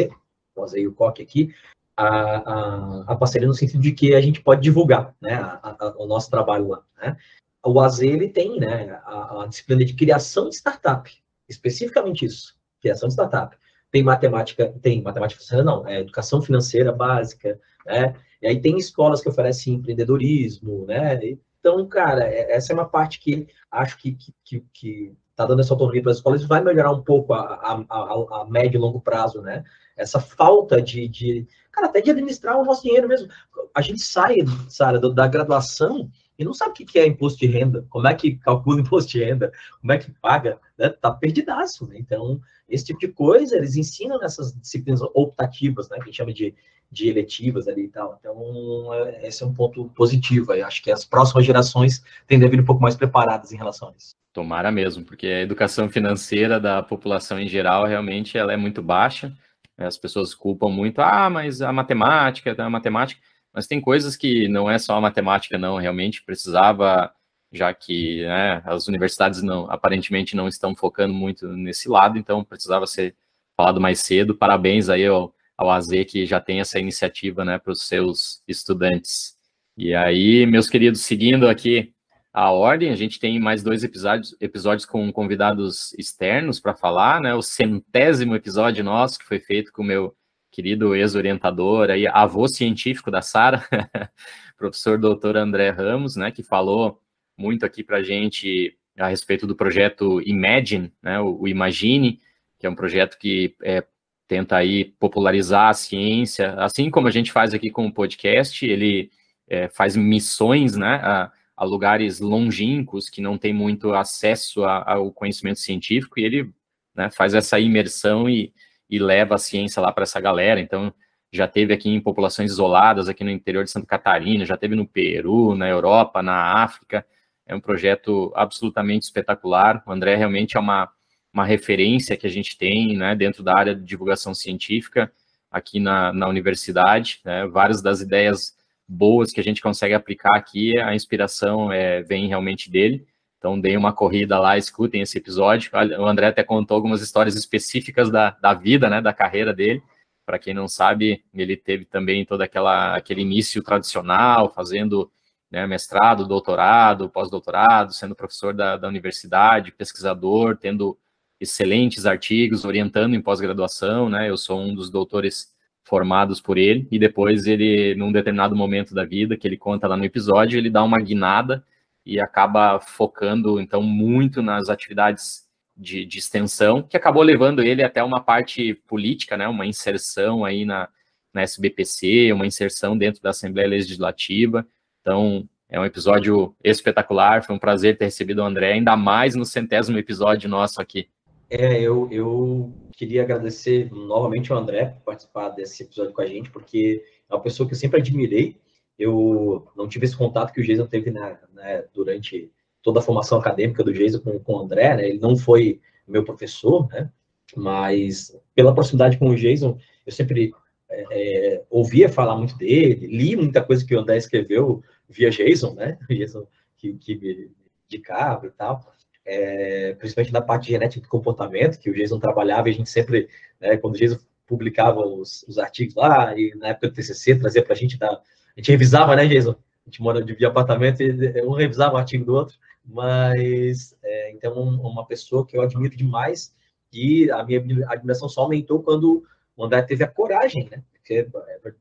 após 0.51 0.73
aí 0.73 0.87
o 0.87 0.93
COC 0.93 1.21
aqui, 1.21 1.53
a, 1.95 2.07
a, 2.07 3.03
a, 3.13 3.15
parceria 3.15 3.47
no 3.47 3.53
sentido 3.53 3.81
de 3.81 3.91
que 3.91 4.15
a 4.15 4.21
gente 4.21 4.41
pode 4.41 4.61
divulgar 4.61 5.15
né, 5.21 5.35
a, 5.35 5.95
o 5.97 6.07
nosso 6.07 6.29
trabalho 6.29 6.69
lá. 6.69 6.83
Né? 7.01 7.17
O 7.63 7.79
AZ 7.79 7.99
ele 8.01 8.27
tem 8.29 8.59
né, 8.59 8.99
a, 9.05 9.45
disciplina 9.47 9.85
de 9.85 9.93
criação 9.93 10.49
de 10.49 10.55
startup, 10.55 11.11
especificamente 11.47 12.25
isso, 12.25 12.55
criação 12.81 13.07
de 13.07 13.13
startup. 13.13 13.55
Tem 13.91 14.01
matemática, 14.01 14.73
tem 14.81 15.01
matemática 15.01 15.41
financeira, 15.41 15.63
não, 15.63 15.87
é 15.87 15.99
educação 15.99 16.41
financeira 16.41 16.93
básica, 16.93 17.59
né? 17.85 18.15
E 18.41 18.47
aí 18.47 18.59
tem 18.59 18.77
escolas 18.77 19.21
que 19.21 19.27
oferecem 19.27 19.73
empreendedorismo, 19.73 20.85
né? 20.85 21.19
E 21.23 21.37
Então, 21.59 21.85
cara, 21.87 22.23
é, 22.23 22.53
essa 22.53 22.71
é 22.71 22.73
uma 22.73 22.87
parte 22.87 23.19
que 23.19 23.47
acho 23.69 23.97
que, 23.97 24.13
que, 24.45 24.61
que, 24.73 25.13
que 25.41 25.45
tá 25.45 25.45
dando 25.45 25.61
essa 25.61 25.73
autonomia 25.73 26.01
para 26.01 26.11
as 26.11 26.17
escolas, 26.17 26.43
vai 26.45 26.61
melhorar 26.61 26.91
um 26.91 27.01
pouco 27.01 27.33
a, 27.33 27.39
a, 27.39 27.85
a, 27.89 28.41
a, 28.41 28.45
médio 28.49 28.77
e 28.77 28.81
longo 28.81 29.01
prazo, 29.01 29.41
né? 29.41 29.63
Essa 29.97 30.19
falta 30.19 30.81
de, 30.81 31.07
de, 31.07 31.47
cara, 31.71 31.87
até 31.87 32.01
de 32.01 32.11
administrar 32.11 32.57
o 32.57 32.65
nosso 32.65 32.83
dinheiro 32.83 33.07
mesmo. 33.07 33.27
A 33.73 33.81
gente 33.81 34.01
sai, 34.01 34.37
Sara, 34.69 34.99
da 34.99 35.27
graduação 35.27 36.09
e 36.41 36.43
não 36.43 36.55
sabe 36.55 36.71
o 36.71 36.73
que 36.73 36.97
é 36.97 37.05
imposto 37.05 37.39
de 37.39 37.45
renda, 37.45 37.85
como 37.87 38.07
é 38.07 38.15
que 38.15 38.35
calcula 38.35 38.81
imposto 38.81 39.11
de 39.11 39.23
renda, 39.23 39.51
como 39.79 39.93
é 39.93 39.97
que 39.99 40.09
paga, 40.09 40.59
né? 40.75 40.89
Tá 40.89 41.11
perdidaço, 41.11 41.87
né? 41.87 41.97
Então, 41.99 42.41
esse 42.67 42.85
tipo 42.85 42.99
de 42.99 43.09
coisa 43.09 43.55
eles 43.55 43.75
ensinam 43.75 44.17
nessas 44.17 44.51
disciplinas 44.59 45.01
optativas, 45.13 45.87
né? 45.87 45.97
Que 45.97 46.01
a 46.01 46.05
gente 46.07 46.17
chama 46.17 46.33
de, 46.33 46.55
de 46.91 47.07
eletivas 47.07 47.67
ali 47.67 47.83
e 47.83 47.87
tal. 47.89 48.17
Então, 48.19 48.91
é, 48.91 49.27
esse 49.27 49.43
é 49.43 49.45
um 49.45 49.53
ponto 49.53 49.85
positivo. 49.89 50.51
Acho 50.51 50.81
que 50.81 50.91
as 50.91 51.05
próximas 51.05 51.45
gerações 51.45 52.03
tendem 52.25 52.47
a 52.47 52.51
vir 52.51 52.59
um 52.59 52.65
pouco 52.65 52.81
mais 52.81 52.95
preparadas 52.95 53.51
em 53.51 53.57
relação 53.57 53.89
a 53.89 53.93
isso. 53.95 54.15
Tomara 54.33 54.71
mesmo, 54.71 55.05
porque 55.05 55.27
a 55.27 55.41
educação 55.41 55.89
financeira 55.89 56.59
da 56.59 56.81
população 56.81 57.39
em 57.39 57.47
geral 57.47 57.85
realmente 57.85 58.35
ela 58.35 58.51
é 58.51 58.57
muito 58.57 58.81
baixa. 58.81 59.31
As 59.77 59.97
pessoas 59.97 60.33
culpam 60.33 60.69
muito, 60.69 61.01
ah, 61.01 61.29
mas 61.29 61.61
a 61.61 61.71
matemática, 61.71 62.55
a 62.57 62.69
matemática. 62.69 63.21
Mas 63.53 63.67
tem 63.67 63.81
coisas 63.81 64.15
que 64.15 64.47
não 64.47 64.69
é 64.69 64.77
só 64.79 64.95
a 64.95 65.01
matemática, 65.01 65.57
não. 65.57 65.77
Realmente 65.77 66.23
precisava, 66.23 67.13
já 67.51 67.73
que 67.73 68.23
né, 68.25 68.61
as 68.65 68.87
universidades 68.87 69.41
não, 69.41 69.69
aparentemente 69.69 70.35
não 70.35 70.47
estão 70.47 70.75
focando 70.75 71.13
muito 71.13 71.47
nesse 71.49 71.89
lado, 71.89 72.17
então 72.17 72.43
precisava 72.43 72.87
ser 72.87 73.15
falado 73.55 73.81
mais 73.81 73.99
cedo. 73.99 74.35
Parabéns 74.35 74.89
aí 74.89 75.05
ao, 75.05 75.33
ao 75.57 75.69
AZ 75.69 75.89
que 76.07 76.25
já 76.25 76.39
tem 76.39 76.59
essa 76.61 76.79
iniciativa 76.79 77.43
né, 77.43 77.59
para 77.59 77.73
os 77.73 77.87
seus 77.87 78.41
estudantes. 78.47 79.37
E 79.77 79.93
aí, 79.93 80.45
meus 80.45 80.69
queridos, 80.69 81.01
seguindo 81.01 81.47
aqui 81.47 81.93
a 82.33 82.51
ordem, 82.51 82.91
a 82.91 82.95
gente 82.95 83.19
tem 83.19 83.39
mais 83.39 83.61
dois 83.61 83.83
episódios, 83.83 84.35
episódios 84.39 84.85
com 84.85 85.11
convidados 85.11 85.93
externos 85.97 86.59
para 86.59 86.73
falar, 86.73 87.19
né? 87.19 87.33
O 87.33 87.41
centésimo 87.41 88.35
episódio 88.35 88.83
nosso, 88.83 89.19
que 89.19 89.25
foi 89.25 89.39
feito 89.39 89.71
com 89.73 89.81
o 89.81 89.85
meu 89.85 90.15
querido 90.51 90.93
ex-orientador, 90.93 91.89
aí, 91.89 92.05
avô 92.05 92.47
científico 92.47 93.09
da 93.09 93.21
Sara, 93.21 93.65
professor 94.57 94.97
doutor 94.99 95.37
André 95.37 95.69
Ramos, 95.69 96.15
né, 96.15 96.29
que 96.29 96.43
falou 96.43 96.99
muito 97.37 97.65
aqui 97.65 97.83
para 97.83 97.97
a 97.97 98.03
gente 98.03 98.77
a 98.99 99.07
respeito 99.07 99.47
do 99.47 99.55
projeto 99.55 100.21
Imagine, 100.21 100.91
né, 101.01 101.19
o, 101.21 101.47
Imagine, 101.47 102.19
que 102.59 102.67
é 102.67 102.69
um 102.69 102.75
projeto 102.75 103.17
que 103.17 103.55
é, 103.63 103.83
tenta 104.27 104.57
aí 104.57 104.85
popularizar 104.99 105.69
a 105.69 105.73
ciência, 105.73 106.53
assim 106.55 106.89
como 106.89 107.07
a 107.07 107.11
gente 107.11 107.31
faz 107.31 107.53
aqui 107.53 107.71
com 107.71 107.87
o 107.87 107.93
podcast, 107.93 108.65
ele 108.65 109.09
é, 109.47 109.69
faz 109.69 109.95
missões, 109.95 110.75
né, 110.75 110.99
a, 111.01 111.31
a, 111.55 111.63
lugares 111.63 112.19
longínquos 112.19 113.09
que 113.09 113.21
não 113.21 113.37
tem 113.37 113.53
muito 113.53 113.93
acesso 113.93 114.65
a, 114.65 114.93
ao 114.93 115.13
conhecimento 115.13 115.59
científico, 115.59 116.19
e 116.19 116.23
ele 116.25 116.53
né, 116.93 117.09
faz 117.09 117.33
essa 117.33 117.57
imersão 117.57 118.29
e 118.29 118.53
e 118.91 118.99
leva 118.99 119.35
a 119.35 119.39
ciência 119.39 119.81
lá 119.81 119.91
para 119.91 120.03
essa 120.03 120.19
galera. 120.19 120.59
Então, 120.59 120.93
já 121.31 121.47
teve 121.47 121.73
aqui 121.73 121.89
em 121.89 122.01
populações 122.01 122.51
isoladas, 122.51 123.07
aqui 123.07 123.23
no 123.23 123.31
interior 123.31 123.63
de 123.63 123.71
Santa 123.71 123.87
Catarina, 123.87 124.45
já 124.45 124.57
teve 124.57 124.75
no 124.75 124.85
Peru, 124.85 125.55
na 125.55 125.69
Europa, 125.69 126.21
na 126.21 126.61
África. 126.61 127.05
É 127.47 127.55
um 127.55 127.61
projeto 127.61 128.33
absolutamente 128.35 129.05
espetacular. 129.05 129.81
O 129.87 129.91
André 129.91 130.15
realmente 130.15 130.57
é 130.57 130.59
uma, 130.59 130.91
uma 131.33 131.45
referência 131.45 132.17
que 132.17 132.27
a 132.27 132.29
gente 132.29 132.57
tem 132.57 132.97
né, 132.97 133.15
dentro 133.15 133.41
da 133.41 133.57
área 133.57 133.73
de 133.73 133.83
divulgação 133.83 134.33
científica 134.33 135.11
aqui 135.49 135.79
na, 135.79 136.11
na 136.11 136.27
universidade. 136.27 137.21
Né, 137.23 137.47
várias 137.47 137.81
das 137.81 138.01
ideias 138.01 138.57
boas 138.85 139.31
que 139.31 139.39
a 139.39 139.43
gente 139.43 139.61
consegue 139.61 139.93
aplicar 139.93 140.35
aqui, 140.35 140.77
a 140.77 140.93
inspiração 140.93 141.71
é, 141.71 142.01
vem 142.03 142.27
realmente 142.27 142.69
dele. 142.69 143.07
Então, 143.41 143.59
deem 143.59 143.75
uma 143.75 143.91
corrida 143.91 144.37
lá, 144.39 144.55
escutem 144.55 145.01
esse 145.01 145.17
episódio. 145.17 145.71
O 145.99 146.05
André 146.05 146.27
até 146.27 146.43
contou 146.43 146.75
algumas 146.75 147.01
histórias 147.01 147.35
específicas 147.35 148.11
da, 148.11 148.37
da 148.39 148.53
vida, 148.53 148.87
né, 148.87 149.01
da 149.01 149.11
carreira 149.11 149.51
dele. 149.51 149.81
Para 150.23 150.37
quem 150.37 150.53
não 150.53 150.67
sabe, 150.67 151.23
ele 151.33 151.57
teve 151.57 151.85
também 151.85 152.23
todo 152.23 152.43
aquela, 152.43 152.95
aquele 152.95 153.21
início 153.21 153.63
tradicional, 153.63 154.53
fazendo 154.53 155.11
né, 155.49 155.65
mestrado, 155.65 156.27
doutorado, 156.27 157.09
pós-doutorado, 157.09 157.93
sendo 157.93 158.13
professor 158.13 158.53
da, 158.53 158.77
da 158.77 158.87
universidade, 158.87 159.71
pesquisador, 159.71 160.55
tendo 160.55 160.95
excelentes 161.39 162.05
artigos, 162.05 162.63
orientando 162.63 163.15
em 163.15 163.21
pós-graduação, 163.21 164.07
né? 164.07 164.29
Eu 164.29 164.37
sou 164.37 164.61
um 164.61 164.75
dos 164.75 164.91
doutores 164.91 165.47
formados 165.83 166.39
por 166.39 166.59
ele, 166.59 166.87
e 166.91 166.99
depois 166.99 167.47
ele, 167.47 167.95
num 167.95 168.11
determinado 168.11 168.55
momento 168.55 168.93
da 168.93 169.03
vida, 169.03 169.35
que 169.35 169.47
ele 169.47 169.57
conta 169.57 169.87
lá 169.87 169.97
no 169.97 170.05
episódio, 170.05 170.59
ele 170.59 170.69
dá 170.69 170.83
uma 170.83 170.99
guinada 170.99 171.65
e 172.05 172.19
acaba 172.19 172.79
focando, 172.79 173.59
então, 173.59 173.81
muito 173.81 174.41
nas 174.41 174.69
atividades 174.69 175.47
de, 175.75 176.05
de, 176.05 176.19
extensão, 176.19 176.81
que 176.81 176.97
acabou 176.97 177.23
levando 177.23 177.61
ele 177.61 177.83
até 177.83 178.03
uma 178.03 178.21
parte 178.21 178.73
política, 178.87 179.37
né, 179.37 179.47
uma 179.47 179.65
inserção 179.65 180.43
aí 180.43 180.65
na, 180.65 180.89
na 181.33 181.41
SBPC, 181.41 182.31
uma 182.33 182.45
inserção 182.45 182.97
dentro 182.97 183.21
da 183.21 183.29
Assembleia 183.29 183.67
Legislativa. 183.67 184.65
Então, 185.01 185.47
é 185.69 185.79
um 185.79 185.85
episódio 185.85 186.53
espetacular, 186.63 187.43
foi 187.43 187.55
um 187.55 187.59
prazer 187.59 187.97
ter 187.97 188.05
recebido 188.05 188.39
o 188.39 188.45
André, 188.45 188.73
ainda 188.73 188.97
mais 188.97 189.35
no 189.35 189.45
centésimo 189.45 189.97
episódio 189.97 190.49
nosso 190.49 190.81
aqui. 190.81 191.07
É, 191.49 191.81
eu, 191.81 192.07
eu 192.11 192.73
queria 192.93 193.23
agradecer 193.23 193.91
novamente 193.91 194.51
ao 194.51 194.57
André 194.57 194.85
por 194.85 195.01
participar 195.03 195.49
desse 195.49 195.83
episódio 195.83 196.13
com 196.13 196.21
a 196.21 196.25
gente, 196.25 196.49
porque 196.49 197.03
é 197.29 197.33
uma 197.33 197.41
pessoa 197.41 197.67
que 197.67 197.73
eu 197.73 197.77
sempre 197.77 197.99
admirei, 197.99 198.57
eu 199.01 199.67
não 199.75 199.87
tive 199.87 200.05
esse 200.05 200.15
contato 200.15 200.53
que 200.53 200.61
o 200.61 200.63
Jason 200.63 200.85
teve 200.85 201.09
né, 201.09 201.37
né, 201.53 201.83
durante 201.93 202.51
toda 202.83 202.99
a 202.99 203.03
formação 203.03 203.39
acadêmica 203.39 203.83
do 203.83 203.91
Jason 203.91 204.19
com, 204.19 204.39
com 204.39 204.53
o 204.53 204.59
André, 204.59 204.95
né? 204.95 205.09
Ele 205.09 205.19
não 205.19 205.35
foi 205.35 205.81
meu 206.07 206.23
professor, 206.23 206.87
né? 206.89 207.09
Mas 207.55 208.35
pela 208.53 208.73
proximidade 208.73 209.17
com 209.17 209.29
o 209.29 209.35
Jason, 209.35 209.77
eu 210.05 210.11
sempre 210.11 210.53
é, 210.89 211.05
é, 211.11 211.63
ouvia 211.69 212.09
falar 212.09 212.35
muito 212.35 212.55
dele, 212.57 213.07
li 213.07 213.35
muita 213.35 213.63
coisa 213.63 213.85
que 213.85 213.95
o 213.95 213.99
André 213.99 214.17
escreveu 214.17 214.83
via 215.09 215.31
Jason, 215.31 215.73
né? 215.73 215.97
Jason 216.09 216.45
que, 216.77 216.93
que 216.93 217.15
me 217.15 217.51
indicava 217.85 218.45
e 218.45 218.51
tal. 218.51 218.93
É, 219.25 219.93
principalmente 219.95 220.33
na 220.33 220.41
parte 220.41 220.65
de 220.65 220.71
genética 220.71 221.01
do 221.01 221.09
comportamento, 221.09 221.79
que 221.79 221.89
o 221.89 221.93
Jason 221.93 222.19
trabalhava 222.19 222.69
e 222.69 222.71
a 222.71 222.75
gente 222.75 222.89
sempre, 222.89 223.29
né, 223.59 223.77
quando 223.77 223.95
o 223.95 223.97
Jason 223.97 224.19
publicava 224.47 224.99
os, 224.99 225.43
os 225.47 225.57
artigos 225.57 225.95
lá, 225.95 226.35
e 226.37 226.53
na 226.55 226.69
época 226.69 226.89
do 226.89 226.93
TCC, 226.95 227.35
trazia 227.35 227.63
para 227.63 227.73
a 227.73 227.77
gente 227.77 227.97
da, 227.97 228.19
a 228.55 228.59
gente 228.59 228.71
revisava, 228.71 229.15
né, 229.15 229.27
Jason? 229.27 229.51
A 229.51 229.89
gente 229.89 230.01
mora 230.01 230.23
de 230.23 230.45
apartamento 230.45 231.01
e 231.01 231.41
um 231.43 231.53
revisava 231.53 231.95
o 231.95 231.97
artigo 231.97 232.25
do 232.25 232.35
outro, 232.35 232.55
mas 232.85 233.95
é, 234.03 234.31
então 234.31 234.53
uma 234.53 235.05
pessoa 235.05 235.45
que 235.45 235.57
eu 235.57 235.61
admiro 235.61 235.95
demais 235.95 236.53
e 236.93 237.29
a 237.31 237.43
minha 237.43 237.59
admiração 237.87 238.29
só 238.29 238.41
aumentou 238.41 238.83
quando 238.83 239.23
o 239.55 239.65
André 239.65 239.81
teve 239.81 240.03
a 240.03 240.07
coragem, 240.07 240.67
né? 240.69 240.83
Porque 240.93 241.27
é, 241.33 241.73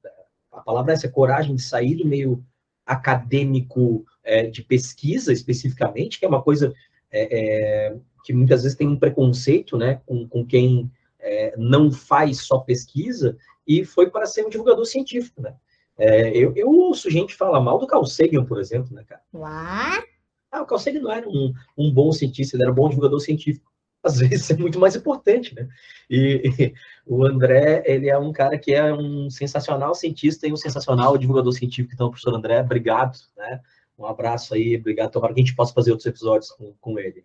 a 0.53 0.61
palavra 0.61 0.93
é 0.93 0.95
essa, 0.95 1.09
coragem 1.09 1.55
de 1.55 1.63
sair 1.63 1.97
do 1.97 2.07
meio 2.07 2.45
acadêmico 2.87 4.05
é, 4.25 4.47
de 4.47 4.63
pesquisa 4.63 5.33
especificamente, 5.33 6.19
que 6.19 6.25
é 6.25 6.29
uma 6.29 6.43
coisa 6.43 6.73
é, 7.11 7.89
é 7.91 7.97
que 8.25 8.33
muitas 8.33 8.63
vezes 8.63 8.77
tem 8.77 8.87
um 8.87 8.99
preconceito, 8.99 9.77
né, 9.79 10.01
com, 10.05 10.29
com 10.29 10.45
quem 10.45 10.91
é, 11.19 11.55
não 11.57 11.91
faz 11.91 12.43
só 12.43 12.59
pesquisa 12.59 13.37
e 13.67 13.85
foi 13.85 14.11
para 14.11 14.27
ser 14.27 14.45
um 14.45 14.51
divulgador 14.51 14.85
científico, 14.85 15.41
né? 15.41 15.55
É, 16.01 16.35
eu, 16.35 16.55
eu 16.57 16.71
ouço 16.71 17.11
gente 17.11 17.35
falar 17.35 17.61
mal 17.61 17.79
do 17.79 17.87
Carl 17.87 18.07
Sagan, 18.07 18.43
por 18.43 18.59
exemplo, 18.59 18.95
né, 18.95 19.05
cara? 19.05 19.21
What? 19.35 20.09
Ah, 20.51 20.63
o 20.63 20.67
Carl 20.67 20.81
Sagan 20.81 21.01
não 21.01 21.13
era 21.13 21.29
um, 21.29 21.53
um 21.77 21.93
bom 21.93 22.11
cientista, 22.11 22.57
ele 22.57 22.63
era 22.63 22.73
um 22.73 22.75
bom 22.75 22.89
divulgador 22.89 23.21
científico. 23.21 23.71
Às 24.03 24.17
vezes 24.21 24.51
é 24.51 24.57
muito 24.57 24.79
mais 24.79 24.97
importante, 24.97 25.55
né? 25.55 25.69
E, 26.09 26.51
e, 26.59 26.75
o 27.07 27.23
André, 27.23 27.83
ele 27.85 28.09
é 28.09 28.17
um 28.17 28.33
cara 28.33 28.59
que 28.59 28.73
é 28.73 28.91
um 28.95 29.29
sensacional 29.29 29.95
cientista 29.95 30.49
e 30.49 30.53
um 30.53 30.57
sensacional 30.57 31.19
divulgador 31.19 31.53
científico. 31.53 31.93
Então, 31.93 32.09
professor 32.09 32.35
André, 32.35 32.63
obrigado, 32.63 33.19
né? 33.37 33.61
Um 33.99 34.07
abraço 34.07 34.55
aí, 34.55 34.77
obrigado. 34.77 35.11
Tomara 35.11 35.35
que 35.35 35.41
a 35.41 35.45
gente 35.45 35.55
possa 35.55 35.75
fazer 35.75 35.91
outros 35.91 36.07
episódios 36.07 36.51
com, 36.53 36.73
com 36.81 36.99
ele. 36.99 37.23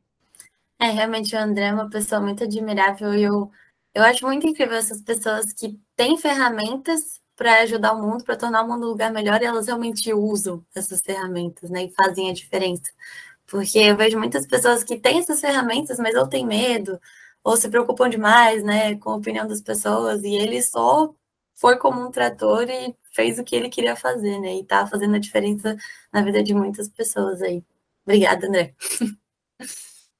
É, 0.77 0.89
realmente 0.89 1.33
o 1.33 1.39
André 1.39 1.67
é 1.67 1.73
uma 1.73 1.89
pessoa 1.89 2.19
muito 2.19 2.43
admirável 2.43 3.13
e 3.13 3.23
eu, 3.23 3.49
eu 3.93 4.03
acho 4.03 4.25
muito 4.25 4.45
incrível 4.45 4.75
essas 4.75 5.01
pessoas 5.01 5.53
que 5.53 5.79
têm 5.95 6.17
ferramentas 6.17 7.23
para 7.35 7.61
ajudar 7.61 7.93
o 7.93 8.01
mundo, 8.01 8.23
para 8.23 8.35
tornar 8.35 8.63
o 8.63 8.67
mundo 8.67 8.85
um 8.85 8.89
lugar 8.89 9.11
melhor, 9.11 9.41
e 9.41 9.45
elas 9.45 9.67
realmente 9.67 10.13
usam 10.13 10.63
essas 10.73 11.01
ferramentas, 11.01 11.69
né? 11.69 11.85
E 11.85 11.91
fazem 11.91 12.29
a 12.29 12.33
diferença. 12.33 12.91
Porque 13.47 13.77
eu 13.79 13.97
vejo 13.97 14.17
muitas 14.17 14.47
pessoas 14.47 14.83
que 14.83 14.97
têm 14.97 15.19
essas 15.19 15.41
ferramentas, 15.41 15.99
mas 15.99 16.15
ou 16.15 16.27
têm 16.27 16.45
medo, 16.45 16.99
ou 17.43 17.55
se 17.57 17.69
preocupam 17.69 18.09
demais, 18.09 18.63
né, 18.63 18.95
com 18.95 19.11
a 19.11 19.15
opinião 19.17 19.47
das 19.47 19.61
pessoas, 19.61 20.23
e 20.23 20.33
ele 20.33 20.61
só 20.63 21.13
foi 21.55 21.77
como 21.77 22.01
um 22.05 22.11
trator 22.11 22.67
e 22.69 22.95
fez 23.13 23.39
o 23.39 23.43
que 23.43 23.55
ele 23.55 23.69
queria 23.69 23.95
fazer, 23.95 24.39
né? 24.39 24.55
E 24.57 24.63
tá 24.63 24.87
fazendo 24.87 25.15
a 25.15 25.19
diferença 25.19 25.77
na 26.11 26.21
vida 26.21 26.43
de 26.43 26.53
muitas 26.53 26.89
pessoas 26.89 27.41
aí. 27.41 27.63
Obrigada, 28.05 28.47
André. 28.47 28.73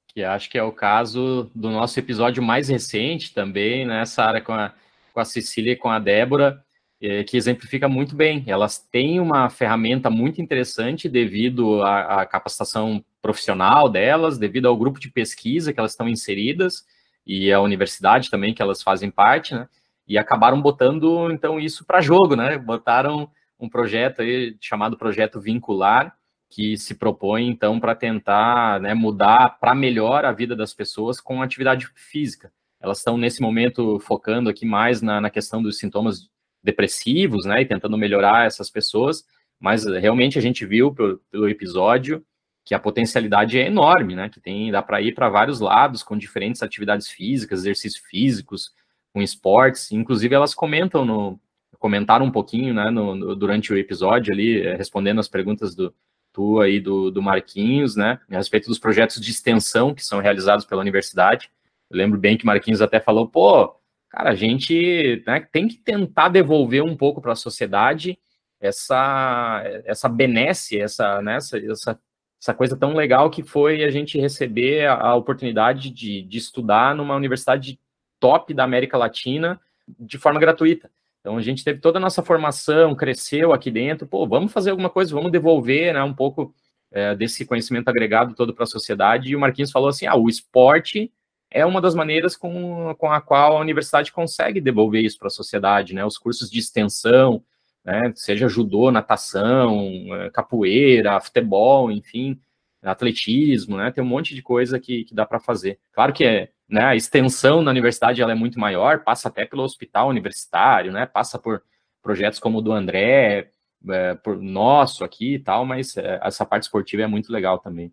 Que 0.08 0.24
acho 0.24 0.48
que 0.48 0.56
é 0.56 0.62
o 0.62 0.72
caso 0.72 1.50
do 1.54 1.68
nosso 1.68 1.98
episódio 1.98 2.42
mais 2.42 2.70
recente 2.70 3.34
também, 3.34 3.86
né, 3.86 4.02
Sara, 4.06 4.40
com 4.40 4.54
a, 4.54 4.72
com 5.12 5.20
a 5.20 5.26
Cecília 5.26 5.74
e 5.74 5.76
com 5.76 5.90
a 5.90 5.98
Débora, 5.98 6.64
é, 7.00 7.24
que 7.24 7.36
exemplifica 7.36 7.88
muito 7.88 8.16
bem. 8.16 8.44
Elas 8.46 8.78
têm 8.78 9.20
uma 9.20 9.50
ferramenta 9.50 10.08
muito 10.10 10.40
interessante 10.40 11.08
devido 11.08 11.82
à, 11.82 12.22
à, 12.22 12.26
capacitação 12.26 13.04
profissional 13.20 13.88
delas, 13.88 14.38
devido 14.38 14.66
ao 14.66 14.76
grupo 14.76 14.98
de 14.98 15.10
pesquisa 15.10 15.72
que 15.72 15.78
elas 15.78 15.92
estão 15.92 16.08
inseridas 16.08 16.84
e 17.26 17.52
a 17.52 17.60
universidade 17.60 18.30
também 18.30 18.54
que 18.54 18.62
elas 18.62 18.82
fazem 18.82 19.10
parte, 19.10 19.54
né? 19.54 19.68
E 20.08 20.16
acabaram 20.16 20.62
botando 20.62 21.30
então 21.32 21.58
isso 21.58 21.84
para 21.84 22.00
jogo, 22.00 22.36
né? 22.36 22.56
Botaram 22.56 23.28
um 23.58 23.68
projeto 23.68 24.22
aí 24.22 24.56
chamado 24.60 24.96
projeto 24.96 25.40
vincular 25.40 26.16
que 26.48 26.76
se 26.76 26.94
propõe 26.94 27.48
então 27.48 27.80
para 27.80 27.94
tentar 27.94 28.80
né, 28.80 28.94
mudar 28.94 29.58
para 29.58 29.74
melhor 29.74 30.24
a 30.24 30.32
vida 30.32 30.54
das 30.54 30.72
pessoas 30.72 31.20
com 31.20 31.42
atividade 31.42 31.88
física. 31.94 32.52
Elas 32.80 32.98
estão 32.98 33.18
nesse 33.18 33.42
momento 33.42 33.98
focando 34.00 34.48
aqui 34.48 34.64
mais 34.64 35.02
na, 35.02 35.20
na 35.20 35.30
questão 35.30 35.60
dos 35.60 35.78
sintomas 35.78 36.30
depressivos, 36.66 37.46
né, 37.46 37.62
e 37.62 37.64
tentando 37.64 37.96
melhorar 37.96 38.46
essas 38.46 38.68
pessoas, 38.68 39.24
mas 39.58 39.86
realmente 39.86 40.38
a 40.38 40.42
gente 40.42 40.66
viu 40.66 40.92
pelo, 40.92 41.18
pelo 41.30 41.48
episódio 41.48 42.22
que 42.64 42.74
a 42.74 42.80
potencialidade 42.80 43.56
é 43.58 43.66
enorme, 43.66 44.16
né, 44.16 44.28
que 44.28 44.40
tem 44.40 44.70
dá 44.72 44.82
para 44.82 45.00
ir 45.00 45.14
para 45.14 45.28
vários 45.28 45.60
lados 45.60 46.02
com 46.02 46.18
diferentes 46.18 46.62
atividades 46.62 47.08
físicas, 47.08 47.60
exercícios 47.60 48.04
físicos, 48.04 48.72
com 49.14 49.22
esportes, 49.22 49.92
inclusive 49.92 50.34
elas 50.34 50.54
comentam 50.54 51.04
no 51.04 51.40
comentaram 51.78 52.26
um 52.26 52.32
pouquinho, 52.32 52.74
né, 52.74 52.90
no, 52.90 53.14
no, 53.14 53.36
durante 53.36 53.72
o 53.72 53.78
episódio 53.78 54.32
ali, 54.32 54.62
eh, 54.62 54.76
respondendo 54.76 55.20
as 55.20 55.28
perguntas 55.28 55.74
do 55.74 55.94
tu 56.32 56.60
aí 56.60 56.80
do, 56.80 57.10
do 57.10 57.22
Marquinhos, 57.22 57.96
né, 57.96 58.18
a 58.30 58.36
respeito 58.36 58.68
dos 58.68 58.78
projetos 58.78 59.20
de 59.20 59.30
extensão 59.30 59.94
que 59.94 60.04
são 60.04 60.20
realizados 60.20 60.66
pela 60.66 60.80
universidade. 60.80 61.50
Eu 61.88 61.96
lembro 61.96 62.18
bem 62.18 62.36
que 62.36 62.44
Marquinhos 62.44 62.82
até 62.82 62.98
falou, 63.00 63.28
pô, 63.28 63.74
cara, 64.16 64.30
a 64.30 64.34
gente 64.34 65.22
né, 65.26 65.46
tem 65.52 65.68
que 65.68 65.76
tentar 65.76 66.30
devolver 66.30 66.82
um 66.82 66.96
pouco 66.96 67.20
para 67.20 67.32
a 67.32 67.36
sociedade 67.36 68.18
essa 68.58 69.62
essa 69.84 70.08
benesse, 70.08 70.80
essa, 70.80 71.20
né, 71.20 71.36
essa, 71.36 71.58
essa, 71.58 72.00
essa 72.40 72.54
coisa 72.54 72.74
tão 72.74 72.94
legal 72.94 73.28
que 73.28 73.42
foi 73.42 73.84
a 73.84 73.90
gente 73.90 74.18
receber 74.18 74.86
a, 74.86 74.94
a 74.94 75.14
oportunidade 75.14 75.90
de, 75.90 76.22
de 76.22 76.38
estudar 76.38 76.94
numa 76.94 77.14
universidade 77.14 77.78
top 78.18 78.54
da 78.54 78.64
América 78.64 78.96
Latina 78.96 79.60
de 79.86 80.16
forma 80.16 80.40
gratuita. 80.40 80.90
Então 81.20 81.36
a 81.36 81.42
gente 81.42 81.62
teve 81.62 81.80
toda 81.80 81.98
a 81.98 82.00
nossa 82.00 82.22
formação, 82.22 82.94
cresceu 82.94 83.52
aqui 83.52 83.70
dentro, 83.70 84.06
pô, 84.06 84.26
vamos 84.26 84.52
fazer 84.52 84.70
alguma 84.70 84.88
coisa, 84.88 85.14
vamos 85.14 85.30
devolver 85.30 85.92
né, 85.92 86.02
um 86.02 86.14
pouco 86.14 86.54
é, 86.90 87.14
desse 87.14 87.44
conhecimento 87.44 87.88
agregado 87.88 88.34
todo 88.34 88.54
para 88.54 88.64
a 88.64 88.66
sociedade. 88.66 89.30
E 89.30 89.36
o 89.36 89.40
Marquinhos 89.40 89.70
falou 89.70 89.90
assim: 89.90 90.06
ah, 90.06 90.16
o 90.16 90.28
esporte 90.28 91.12
é 91.50 91.64
uma 91.64 91.80
das 91.80 91.94
maneiras 91.94 92.36
com, 92.36 92.94
com 92.98 93.10
a 93.10 93.20
qual 93.20 93.56
a 93.56 93.60
universidade 93.60 94.12
consegue 94.12 94.60
devolver 94.60 95.04
isso 95.04 95.18
para 95.18 95.28
a 95.28 95.30
sociedade, 95.30 95.94
né? 95.94 96.04
Os 96.04 96.18
cursos 96.18 96.50
de 96.50 96.58
extensão, 96.58 97.42
né? 97.84 98.12
Seja 98.14 98.48
judô, 98.48 98.90
natação, 98.90 100.06
é, 100.14 100.30
capoeira, 100.30 101.20
futebol, 101.20 101.90
enfim, 101.90 102.40
atletismo, 102.82 103.76
né? 103.76 103.90
Tem 103.90 104.02
um 104.02 104.06
monte 104.06 104.34
de 104.34 104.42
coisa 104.42 104.78
que, 104.78 105.04
que 105.04 105.14
dá 105.14 105.24
para 105.24 105.40
fazer. 105.40 105.78
Claro 105.92 106.12
que 106.12 106.24
é, 106.24 106.50
né? 106.68 106.82
A 106.84 106.96
extensão 106.96 107.62
na 107.62 107.70
universidade 107.70 108.20
ela 108.20 108.32
é 108.32 108.36
muito 108.36 108.58
maior, 108.58 109.04
passa 109.04 109.28
até 109.28 109.44
pelo 109.44 109.62
hospital 109.62 110.08
universitário, 110.08 110.92
né? 110.92 111.06
Passa 111.06 111.38
por 111.38 111.62
projetos 112.02 112.38
como 112.38 112.58
o 112.58 112.62
do 112.62 112.72
André, 112.72 113.50
é, 113.88 114.14
por 114.14 114.36
nosso 114.40 115.04
aqui 115.04 115.34
e 115.34 115.38
tal, 115.38 115.64
mas 115.64 115.96
é, 115.96 116.20
essa 116.22 116.44
parte 116.44 116.64
esportiva 116.64 117.02
é 117.02 117.06
muito 117.06 117.32
legal 117.32 117.58
também. 117.58 117.92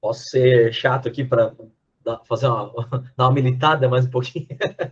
Posso 0.00 0.24
ser 0.24 0.72
chato 0.72 1.08
aqui 1.08 1.24
para 1.24 1.52
fazer 2.26 2.46
uma, 2.48 2.72
dar 3.16 3.26
uma 3.26 3.32
militada 3.32 3.88
mais 3.88 4.06
um 4.06 4.10
pouquinho, 4.10 4.46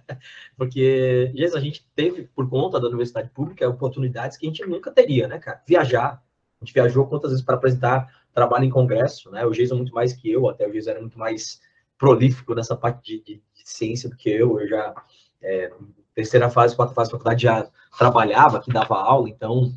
porque 0.56 1.32
Jesus, 1.34 1.54
a 1.54 1.61
gente 1.61 1.86
teve, 1.94 2.24
por 2.34 2.48
conta 2.48 2.80
da 2.80 2.88
universidade 2.88 3.30
pública, 3.30 3.68
oportunidades 3.68 4.36
que 4.36 4.46
a 4.46 4.48
gente 4.48 4.64
nunca 4.66 4.90
teria, 4.90 5.28
né, 5.28 5.38
cara? 5.38 5.62
Viajar. 5.66 6.22
A 6.61 6.64
gente 6.64 6.74
viajou 6.74 7.06
quantas 7.06 7.30
vezes 7.30 7.44
para 7.44 7.54
apresentar 7.54 8.08
trabalho 8.34 8.64
em 8.64 8.70
congresso, 8.70 9.30
né? 9.30 9.44
O 9.44 9.50
Jason 9.50 9.76
muito 9.76 9.94
mais 9.94 10.12
que 10.12 10.30
eu, 10.30 10.48
até 10.48 10.66
o 10.66 10.72
Jason 10.72 10.90
era 10.90 11.00
muito 11.00 11.18
mais 11.18 11.61
prolífico 11.98 12.54
nessa 12.54 12.76
parte 12.76 13.02
de, 13.02 13.22
de, 13.22 13.34
de 13.54 13.62
ciência 13.64 14.08
do 14.08 14.16
que 14.16 14.30
eu. 14.30 14.61
Eu 14.61 14.68
já, 14.68 14.94
é, 15.42 15.72
terceira 16.14 16.48
fase, 16.48 16.76
quarta 16.76 16.94
fase 16.94 17.11
da 17.11 17.18
faculdade, 17.18 17.42
já 17.42 17.68
trabalhava, 17.98 18.61
que 18.61 18.72
dava 18.72 18.96
aula, 18.96 19.28
então 19.28 19.72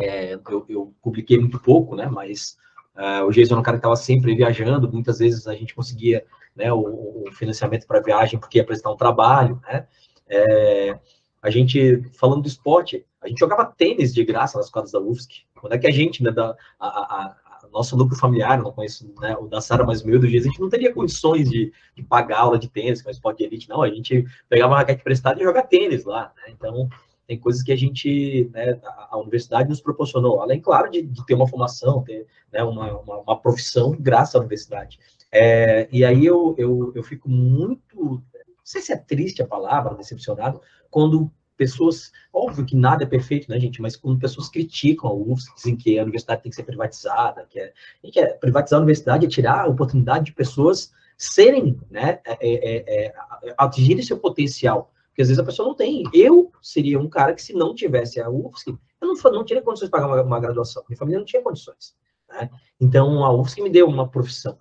é, 0.00 0.34
eu, 0.34 0.66
eu 0.68 0.94
publiquei 1.02 1.38
muito 1.38 1.58
pouco, 1.58 1.94
né? 1.96 2.06
Mas 2.06 2.56
uh, 2.96 3.24
o 3.24 3.30
Jason 3.30 3.56
é 3.56 3.58
um 3.58 3.62
cara 3.62 3.76
que 3.76 3.80
estava 3.80 3.96
sempre 3.96 4.34
viajando, 4.34 4.90
muitas 4.90 5.18
vezes 5.18 5.46
a 5.46 5.54
gente 5.54 5.74
conseguia 5.74 6.24
né, 6.54 6.72
o, 6.72 7.24
o 7.26 7.32
financiamento 7.32 7.86
para 7.86 8.00
viagem 8.00 8.38
porque 8.38 8.58
ia 8.58 8.62
apresentar 8.62 8.92
um 8.92 8.96
trabalho, 8.96 9.60
né? 9.64 9.86
É, 10.28 10.98
a 11.42 11.50
gente, 11.50 12.02
falando 12.18 12.42
do 12.42 12.48
esporte, 12.48 13.04
a 13.20 13.28
gente 13.28 13.38
jogava 13.38 13.66
tênis 13.66 14.14
de 14.14 14.24
graça 14.24 14.56
nas 14.56 14.70
quadras 14.70 14.92
da 14.92 15.00
UFSC. 15.00 15.42
Quando 15.60 15.74
é 15.74 15.78
que 15.78 15.86
a 15.86 15.90
gente, 15.90 16.22
né, 16.22 16.30
da, 16.30 16.56
a, 16.80 16.88
a, 16.88 17.26
a 17.26 17.36
nosso 17.74 17.96
núcleo 17.96 18.18
familiar, 18.18 18.62
não 18.62 18.72
conheço 18.72 19.12
né, 19.20 19.36
o 19.36 19.46
da 19.46 19.60
Sara, 19.60 19.84
mas 19.84 20.02
o 20.02 20.06
meu 20.06 20.18
do 20.18 20.28
Giz, 20.28 20.44
a 20.44 20.48
gente 20.48 20.60
não 20.60 20.68
teria 20.68 20.94
condições 20.94 21.50
de, 21.50 21.72
de 21.94 22.02
pagar 22.02 22.38
aula 22.38 22.58
de 22.58 22.68
tênis, 22.68 23.02
que 23.02 23.08
é 23.08 23.10
esporte 23.10 23.38
de 23.38 23.44
elite, 23.44 23.68
não. 23.68 23.82
A 23.82 23.90
gente 23.90 24.24
pegava 24.48 24.72
uma 24.72 24.78
raquete 24.78 25.02
prestada 25.02 25.40
e 25.40 25.44
jogava 25.44 25.66
tênis 25.66 26.04
lá, 26.04 26.32
né? 26.36 26.52
Então, 26.56 26.88
tem 27.26 27.38
coisas 27.38 27.62
que 27.62 27.72
a 27.72 27.76
gente, 27.76 28.48
né, 28.52 28.78
a, 29.10 29.18
universidade 29.18 29.68
nos 29.68 29.80
proporcionou, 29.80 30.40
além, 30.40 30.60
claro, 30.60 30.90
de, 30.90 31.02
de 31.02 31.26
ter 31.26 31.34
uma 31.34 31.48
formação, 31.48 32.02
ter 32.02 32.26
né, 32.52 32.62
uma, 32.62 32.98
uma, 32.98 33.18
uma, 33.18 33.40
profissão 33.40 33.96
graças 33.98 34.34
à 34.34 34.38
universidade. 34.38 34.98
É, 35.36 35.88
e 35.90 36.04
aí 36.04 36.24
eu, 36.24 36.54
eu, 36.56 36.92
eu 36.94 37.02
fico 37.02 37.28
muito, 37.28 37.96
não 37.96 38.22
sei 38.62 38.80
se 38.80 38.92
é 38.92 38.96
triste 38.96 39.42
a 39.42 39.46
palavra, 39.46 39.96
decepcionado, 39.96 40.60
quando 40.88 41.28
pessoas, 41.56 42.12
óbvio 42.32 42.64
que 42.64 42.76
nada 42.76 43.02
é 43.02 43.06
perfeito, 43.06 43.50
né, 43.50 43.58
gente, 43.58 43.82
mas 43.82 43.96
quando 43.96 44.20
pessoas 44.20 44.48
criticam 44.48 45.10
a 45.10 45.12
UFSC, 45.12 45.52
dizem 45.56 45.76
que 45.76 45.98
a 45.98 46.02
universidade 46.02 46.42
tem 46.42 46.50
que 46.50 46.56
ser 46.56 46.62
privatizada, 46.62 47.46
que 47.50 47.58
é, 47.58 47.72
que 48.12 48.20
é 48.20 48.26
privatizar 48.34 48.78
a 48.78 48.82
universidade 48.82 49.26
é 49.26 49.28
tirar 49.28 49.62
a 49.62 49.68
oportunidade 49.68 50.26
de 50.26 50.32
pessoas 50.32 50.92
serem, 51.18 51.80
né, 51.90 52.20
é, 52.24 52.36
é, 52.40 53.06
é, 53.06 53.14
atingirem 53.58 54.04
seu 54.04 54.18
potencial, 54.18 54.92
porque 55.08 55.22
às 55.22 55.28
vezes 55.28 55.40
a 55.40 55.44
pessoa 55.44 55.68
não 55.68 55.76
tem. 55.76 56.02
Eu 56.12 56.52
seria 56.60 56.98
um 56.98 57.08
cara 57.08 57.34
que 57.34 57.42
se 57.42 57.52
não 57.52 57.74
tivesse 57.74 58.20
a 58.20 58.28
UFSC, 58.30 58.70
eu 59.00 59.08
não, 59.08 59.14
não 59.32 59.44
teria 59.44 59.62
condições 59.62 59.88
de 59.88 59.92
pagar 59.92 60.06
uma, 60.06 60.22
uma 60.22 60.40
graduação, 60.40 60.84
minha 60.88 60.98
família 60.98 61.18
não 61.18 61.26
tinha 61.26 61.42
condições, 61.42 61.96
né? 62.28 62.48
Então, 62.80 63.24
a 63.24 63.32
UFSC 63.32 63.62
me 63.62 63.70
deu 63.70 63.88
uma 63.88 64.08
profissão, 64.08 64.56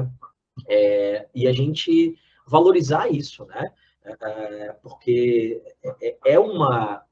né? 0.00 0.10
É, 0.68 1.28
e 1.34 1.46
a 1.46 1.52
gente 1.52 2.18
valorizar 2.46 3.08
isso, 3.08 3.44
né? 3.46 3.70
É, 4.04 4.72
porque 4.82 5.60
é, 6.00 6.16
é, 6.24 6.38
uma, 6.38 7.02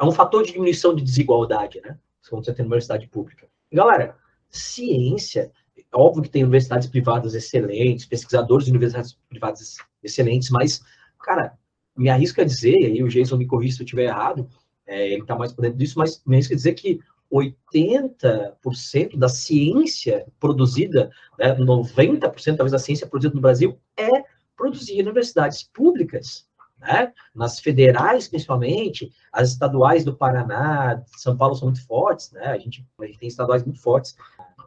é 0.00 0.04
um 0.04 0.12
fator 0.12 0.42
de 0.42 0.52
diminuição 0.52 0.94
de 0.94 1.02
desigualdade, 1.02 1.80
né? 1.80 1.98
Quando 2.28 2.44
você 2.44 2.54
tem 2.54 2.64
universidade 2.64 3.06
pública. 3.08 3.46
galera, 3.72 4.16
ciência, 4.50 5.50
óbvio 5.92 6.22
que 6.22 6.30
tem 6.30 6.42
universidades 6.42 6.88
privadas 6.88 7.34
excelentes, 7.34 8.06
pesquisadores 8.06 8.66
de 8.66 8.70
universidades 8.70 9.18
privadas 9.28 9.76
excelentes, 10.02 10.50
mas, 10.50 10.82
cara, 11.20 11.58
me 11.96 12.08
arrisco 12.08 12.40
a 12.40 12.44
dizer, 12.44 12.78
e 12.78 12.86
aí 12.86 13.02
o 13.02 13.08
Jason 13.08 13.36
me 13.36 13.46
corrija 13.46 13.76
se 13.76 13.82
eu 13.82 13.84
estiver 13.84 14.04
errado, 14.04 14.48
é, 14.86 15.08
ele 15.08 15.22
está 15.22 15.34
mais 15.34 15.52
por 15.52 15.62
dentro 15.62 15.78
disso, 15.78 15.98
mas 15.98 16.22
me 16.26 16.36
arrisco 16.36 16.52
a 16.52 16.56
dizer 16.56 16.74
que 16.74 17.00
80% 17.34 19.18
da 19.18 19.28
ciência 19.28 20.24
produzida, 20.38 21.10
né, 21.38 21.54
90% 21.56 22.56
talvez 22.56 22.70
da 22.70 22.78
ciência 22.78 23.08
produzida 23.08 23.34
no 23.34 23.40
Brasil 23.40 23.76
é 23.96 24.24
produzida 24.56 25.00
em 25.00 25.02
universidades 25.02 25.64
públicas, 25.64 26.46
né? 26.78 27.12
nas 27.34 27.58
federais 27.58 28.28
principalmente, 28.28 29.10
as 29.32 29.50
estaduais 29.50 30.04
do 30.04 30.14
Paraná, 30.14 30.94
de 30.94 31.20
São 31.20 31.36
Paulo 31.36 31.56
são 31.56 31.66
muito 31.66 31.84
fortes, 31.84 32.30
né? 32.30 32.46
a, 32.46 32.58
gente, 32.58 32.86
a 33.00 33.06
gente 33.06 33.18
tem 33.18 33.28
estaduais 33.28 33.64
muito 33.64 33.80
fortes 33.80 34.16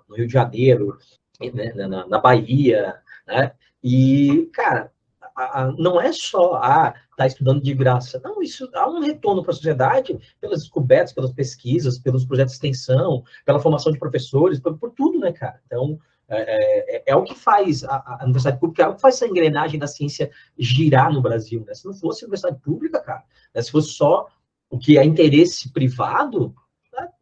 no 0.09 0.18
Rio 0.18 0.28
de 0.28 0.34
Janeiro, 0.34 0.97
né? 1.39 1.72
na, 1.74 2.05
na 2.05 2.20
Bahia, 2.20 2.95
né? 3.26 3.53
e, 3.82 4.49
cara, 4.53 4.91
a, 5.34 5.61
a, 5.61 5.72
não 5.72 6.01
é 6.01 6.11
só 6.11 6.55
a 6.55 6.93
ah, 7.18 7.24
tá 7.24 7.28
estudando 7.28 7.61
de 7.61 7.74
graça. 7.74 8.22
Não, 8.24 8.41
isso 8.41 8.70
há 8.74 8.88
um 8.89 9.01
retorno 9.01 9.41
para 9.41 9.51
a 9.51 9.55
sociedade 9.55 10.18
pelas 10.39 10.61
descobertas, 10.61 11.13
pelas 11.13 11.32
pesquisas, 11.32 11.97
pelos 11.97 12.26
projetos 12.26 12.53
de 12.53 12.57
extensão, 12.57 13.24
pela 13.43 13.59
formação 13.59 13.91
de 13.91 13.97
professores, 13.97 14.59
por, 14.59 14.78
por 14.78 14.91
tudo, 14.91 15.20
né, 15.20 15.32
cara? 15.32 15.59
Então, 15.65 15.99
é, 16.30 16.97
é, 16.97 17.03
é, 17.07 17.15
o 17.15 17.24
que 17.24 17.34
faz 17.34 17.84
a, 17.84 18.20
a, 18.20 18.24
universidade 18.24 18.59
pública, 18.59 18.84
é 18.84 18.88
o 18.88 18.95
que 18.95 19.01
faz 19.01 19.15
essa 19.15 19.28
engrenagem 19.28 19.80
da 19.80 19.88
ciência 19.88 20.30
girar 20.57 21.11
no 21.11 21.22
Brasil, 21.22 21.63
né? 21.65 21.74
Se 21.74 21.86
não 21.86 21.93
fosse 21.93 22.24
a 22.24 22.28
universidade 22.28 22.59
pública, 22.61 22.99
cara, 22.99 23.24
né? 23.53 23.61
se 23.61 23.72
fosse 23.72 23.89
só 23.89 24.28
o 24.70 24.78
que 24.78 24.97
é 24.97 25.03
interesse 25.05 25.72
privado, 25.72 26.53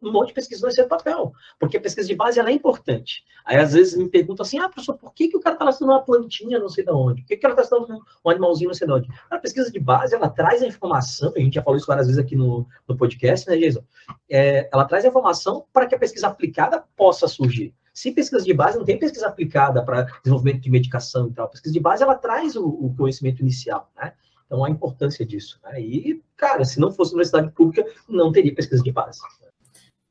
um 0.02 0.12
monte 0.12 0.28
de 0.28 0.34
pesquisa 0.34 0.62
vai 0.62 0.70
ser 0.70 0.84
papel, 0.84 1.32
porque 1.58 1.76
a 1.76 1.80
pesquisa 1.80 2.08
de 2.08 2.14
base 2.14 2.38
ela 2.38 2.50
é 2.50 2.52
importante. 2.52 3.24
Aí 3.44 3.56
às 3.56 3.72
vezes 3.72 3.96
me 3.96 4.08
perguntam 4.08 4.44
assim, 4.44 4.58
ah, 4.58 4.68
professor, 4.68 4.96
por 4.96 5.12
que, 5.12 5.28
que 5.28 5.36
o 5.36 5.40
cara 5.40 5.54
está 5.54 5.68
estudando 5.68 5.94
uma 5.94 6.02
plantinha 6.02 6.58
não 6.58 6.68
sei 6.68 6.84
de 6.84 6.90
onde? 6.90 7.22
Por 7.22 7.28
que, 7.28 7.36
que 7.36 7.46
ela 7.46 7.54
está 7.54 7.62
estudando 7.62 8.00
um 8.24 8.30
animalzinho 8.30 8.68
não 8.68 8.74
sei 8.74 8.86
de 8.86 8.92
onde? 8.92 9.08
A 9.30 9.38
pesquisa 9.38 9.70
de 9.70 9.78
base, 9.78 10.14
ela 10.14 10.28
traz 10.28 10.62
a 10.62 10.66
informação, 10.66 11.32
a 11.36 11.40
gente 11.40 11.54
já 11.54 11.62
falou 11.62 11.76
isso 11.76 11.86
várias 11.86 12.06
vezes 12.06 12.22
aqui 12.22 12.36
no, 12.36 12.66
no 12.88 12.96
podcast, 12.96 13.48
né, 13.48 13.56
Jason? 13.56 13.82
É, 14.30 14.68
ela 14.72 14.84
traz 14.84 15.04
a 15.04 15.08
informação 15.08 15.64
para 15.72 15.86
que 15.86 15.94
a 15.94 15.98
pesquisa 15.98 16.28
aplicada 16.28 16.84
possa 16.96 17.28
surgir. 17.28 17.74
Se 17.92 18.12
pesquisa 18.12 18.44
de 18.44 18.52
base, 18.52 18.76
não 18.76 18.84
tem 18.84 18.98
pesquisa 18.98 19.26
aplicada 19.26 19.82
para 19.82 20.02
desenvolvimento 20.22 20.60
de 20.60 20.70
medicação 20.70 21.28
e 21.28 21.32
tal. 21.32 21.46
A 21.46 21.48
pesquisa 21.48 21.72
de 21.72 21.80
base, 21.80 22.02
ela 22.02 22.14
traz 22.14 22.54
o, 22.54 22.66
o 22.66 22.94
conhecimento 22.94 23.40
inicial, 23.40 23.90
né? 23.96 24.12
Então, 24.46 24.64
a 24.64 24.70
importância 24.70 25.26
disso. 25.26 25.58
Né? 25.64 26.20
Cara, 26.36 26.64
se 26.64 26.78
não 26.78 26.92
fosse 26.92 27.12
universidade 27.12 27.50
pública, 27.52 27.84
não 28.08 28.30
teria 28.30 28.54
pesquisa 28.54 28.82
de 28.82 28.92
base. 28.92 29.20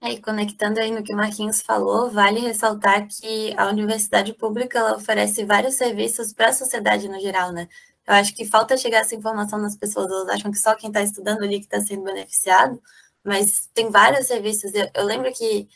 É, 0.02 0.12
e 0.12 0.22
conectando 0.22 0.80
aí 0.80 0.92
no 0.92 1.04
que 1.04 1.14
o 1.14 1.18
Marquinhos 1.18 1.62
falou, 1.62 2.12
vale 2.12 2.40
ressaltar 2.40 3.08
que 3.08 3.54
a 3.58 3.68
universidade 3.70 4.34
pública 4.34 4.78
ela 4.80 4.98
oferece 4.98 5.44
vários 5.46 5.76
serviços 5.76 6.34
para 6.34 6.50
a 6.50 6.54
sociedade 6.54 7.08
no 7.08 7.20
geral, 7.20 7.52
né? 7.52 7.68
Eu 8.08 8.14
acho 8.14 8.36
que 8.36 8.46
falta 8.46 8.78
chegar 8.78 9.00
essa 9.00 9.16
informação 9.16 9.60
nas 9.60 9.76
pessoas, 9.76 10.08
elas 10.12 10.30
acham 10.30 10.52
que 10.52 10.60
só 10.60 10.76
quem 10.76 10.90
está 10.90 11.02
estudando 11.02 11.44
ali 11.44 11.60
que 11.60 11.66
está 11.66 11.82
sendo 11.82 12.04
beneficiado, 12.04 12.80
mas 13.24 13.68
tem 13.74 13.90
vários 13.90 14.28
serviços. 14.28 14.74
Eu, 14.76 14.90
eu 14.94 15.06
lembro 15.06 15.32
que 15.34 15.68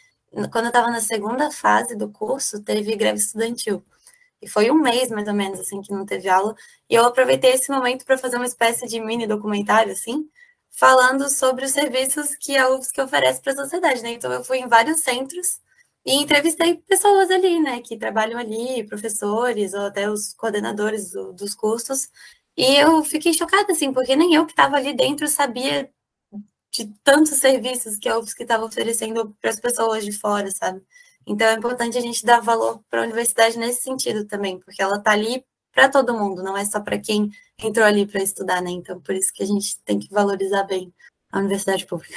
quando 0.52 0.66
eu 0.66 0.70
estava 0.70 0.92
na 0.92 1.02
segunda 1.02 1.50
fase 1.52 1.96
do 1.96 2.10
curso, 2.10 2.62
teve 2.64 2.96
greve 2.96 3.18
estudantil. 3.20 3.84
E 4.42 4.48
foi 4.48 4.72
um 4.72 4.76
mês, 4.76 5.10
mais 5.10 5.28
ou 5.28 5.34
menos, 5.34 5.60
assim, 5.60 5.82
que 5.82 5.92
não 5.92 6.06
teve 6.06 6.30
aula. 6.30 6.56
E 6.90 6.96
eu 6.96 7.06
aproveitei 7.06 7.52
esse 7.54 7.72
momento 7.72 8.06
para 8.06 8.18
fazer 8.18 8.38
uma 8.38 8.46
espécie 8.46 8.88
de 8.88 9.00
mini 9.02 9.28
documentário, 9.28 9.92
assim, 9.92 10.30
falando 10.72 11.30
sobre 11.30 11.66
os 11.66 11.72
serviços 11.72 12.36
que 12.36 12.58
a 12.58 12.70
UFSC 12.70 13.02
oferece 13.02 13.42
para 13.42 13.54
a 13.54 13.56
sociedade, 13.56 14.02
né? 14.02 14.12
Então, 14.12 14.32
eu 14.32 14.44
fui 14.44 14.60
em 14.60 14.68
vários 14.68 15.02
centros 15.02 15.60
e 16.06 16.14
entrevistei 16.14 16.76
pessoas 16.88 17.30
ali, 17.30 17.60
né, 17.60 17.82
que 17.82 17.98
trabalham 17.98 18.40
ali, 18.40 18.84
professores 18.86 19.74
ou 19.74 19.82
até 19.82 20.10
os 20.10 20.34
coordenadores 20.34 21.12
do, 21.12 21.34
dos 21.34 21.54
cursos. 21.54 22.10
E 22.58 22.76
eu 22.76 23.04
fiquei 23.04 23.34
chocada, 23.34 23.72
assim, 23.72 23.94
porque 23.94 24.16
nem 24.16 24.34
eu 24.34 24.46
que 24.46 24.54
estava 24.54 24.78
ali 24.78 24.94
dentro 24.94 25.28
sabia 25.28 25.90
de 26.72 26.88
tantos 27.04 27.32
serviços 27.38 27.98
que 27.98 28.08
a 28.10 28.18
UFSC 28.18 28.44
estava 28.44 28.66
oferecendo 28.66 29.36
para 29.42 29.50
as 29.50 29.60
pessoas 29.60 30.06
de 30.06 30.12
fora, 30.12 30.50
sabe? 30.52 30.82
Então 31.28 31.48
é 31.48 31.54
importante 31.54 31.98
a 31.98 32.02
gente 32.02 32.26
dar 32.26 32.42
valor 32.42 32.82
para 32.90 33.02
a 33.02 33.04
universidade 33.04 33.58
nesse 33.58 33.84
sentido 33.84 34.26
também, 34.26 34.60
porque 34.60 34.82
ela 34.82 34.98
está 34.98 35.12
ali 35.12 35.44
para 35.72 35.90
todo 35.90 36.18
mundo, 36.18 36.44
não 36.44 36.58
é 36.58 36.66
só 36.66 36.80
para 36.80 37.00
quem 37.00 37.30
entrou 37.62 37.86
ali 37.86 38.06
para 38.06 38.22
estudar, 38.22 38.62
né? 38.62 38.72
Então 38.72 39.00
por 39.02 39.16
isso 39.16 39.34
que 39.34 39.44
a 39.44 39.46
gente 39.46 39.80
tem 39.84 40.00
que 40.00 40.12
valorizar 40.12 40.64
bem 40.64 40.94
a 41.32 41.40
universidade 41.40 41.86
pública. 41.86 42.16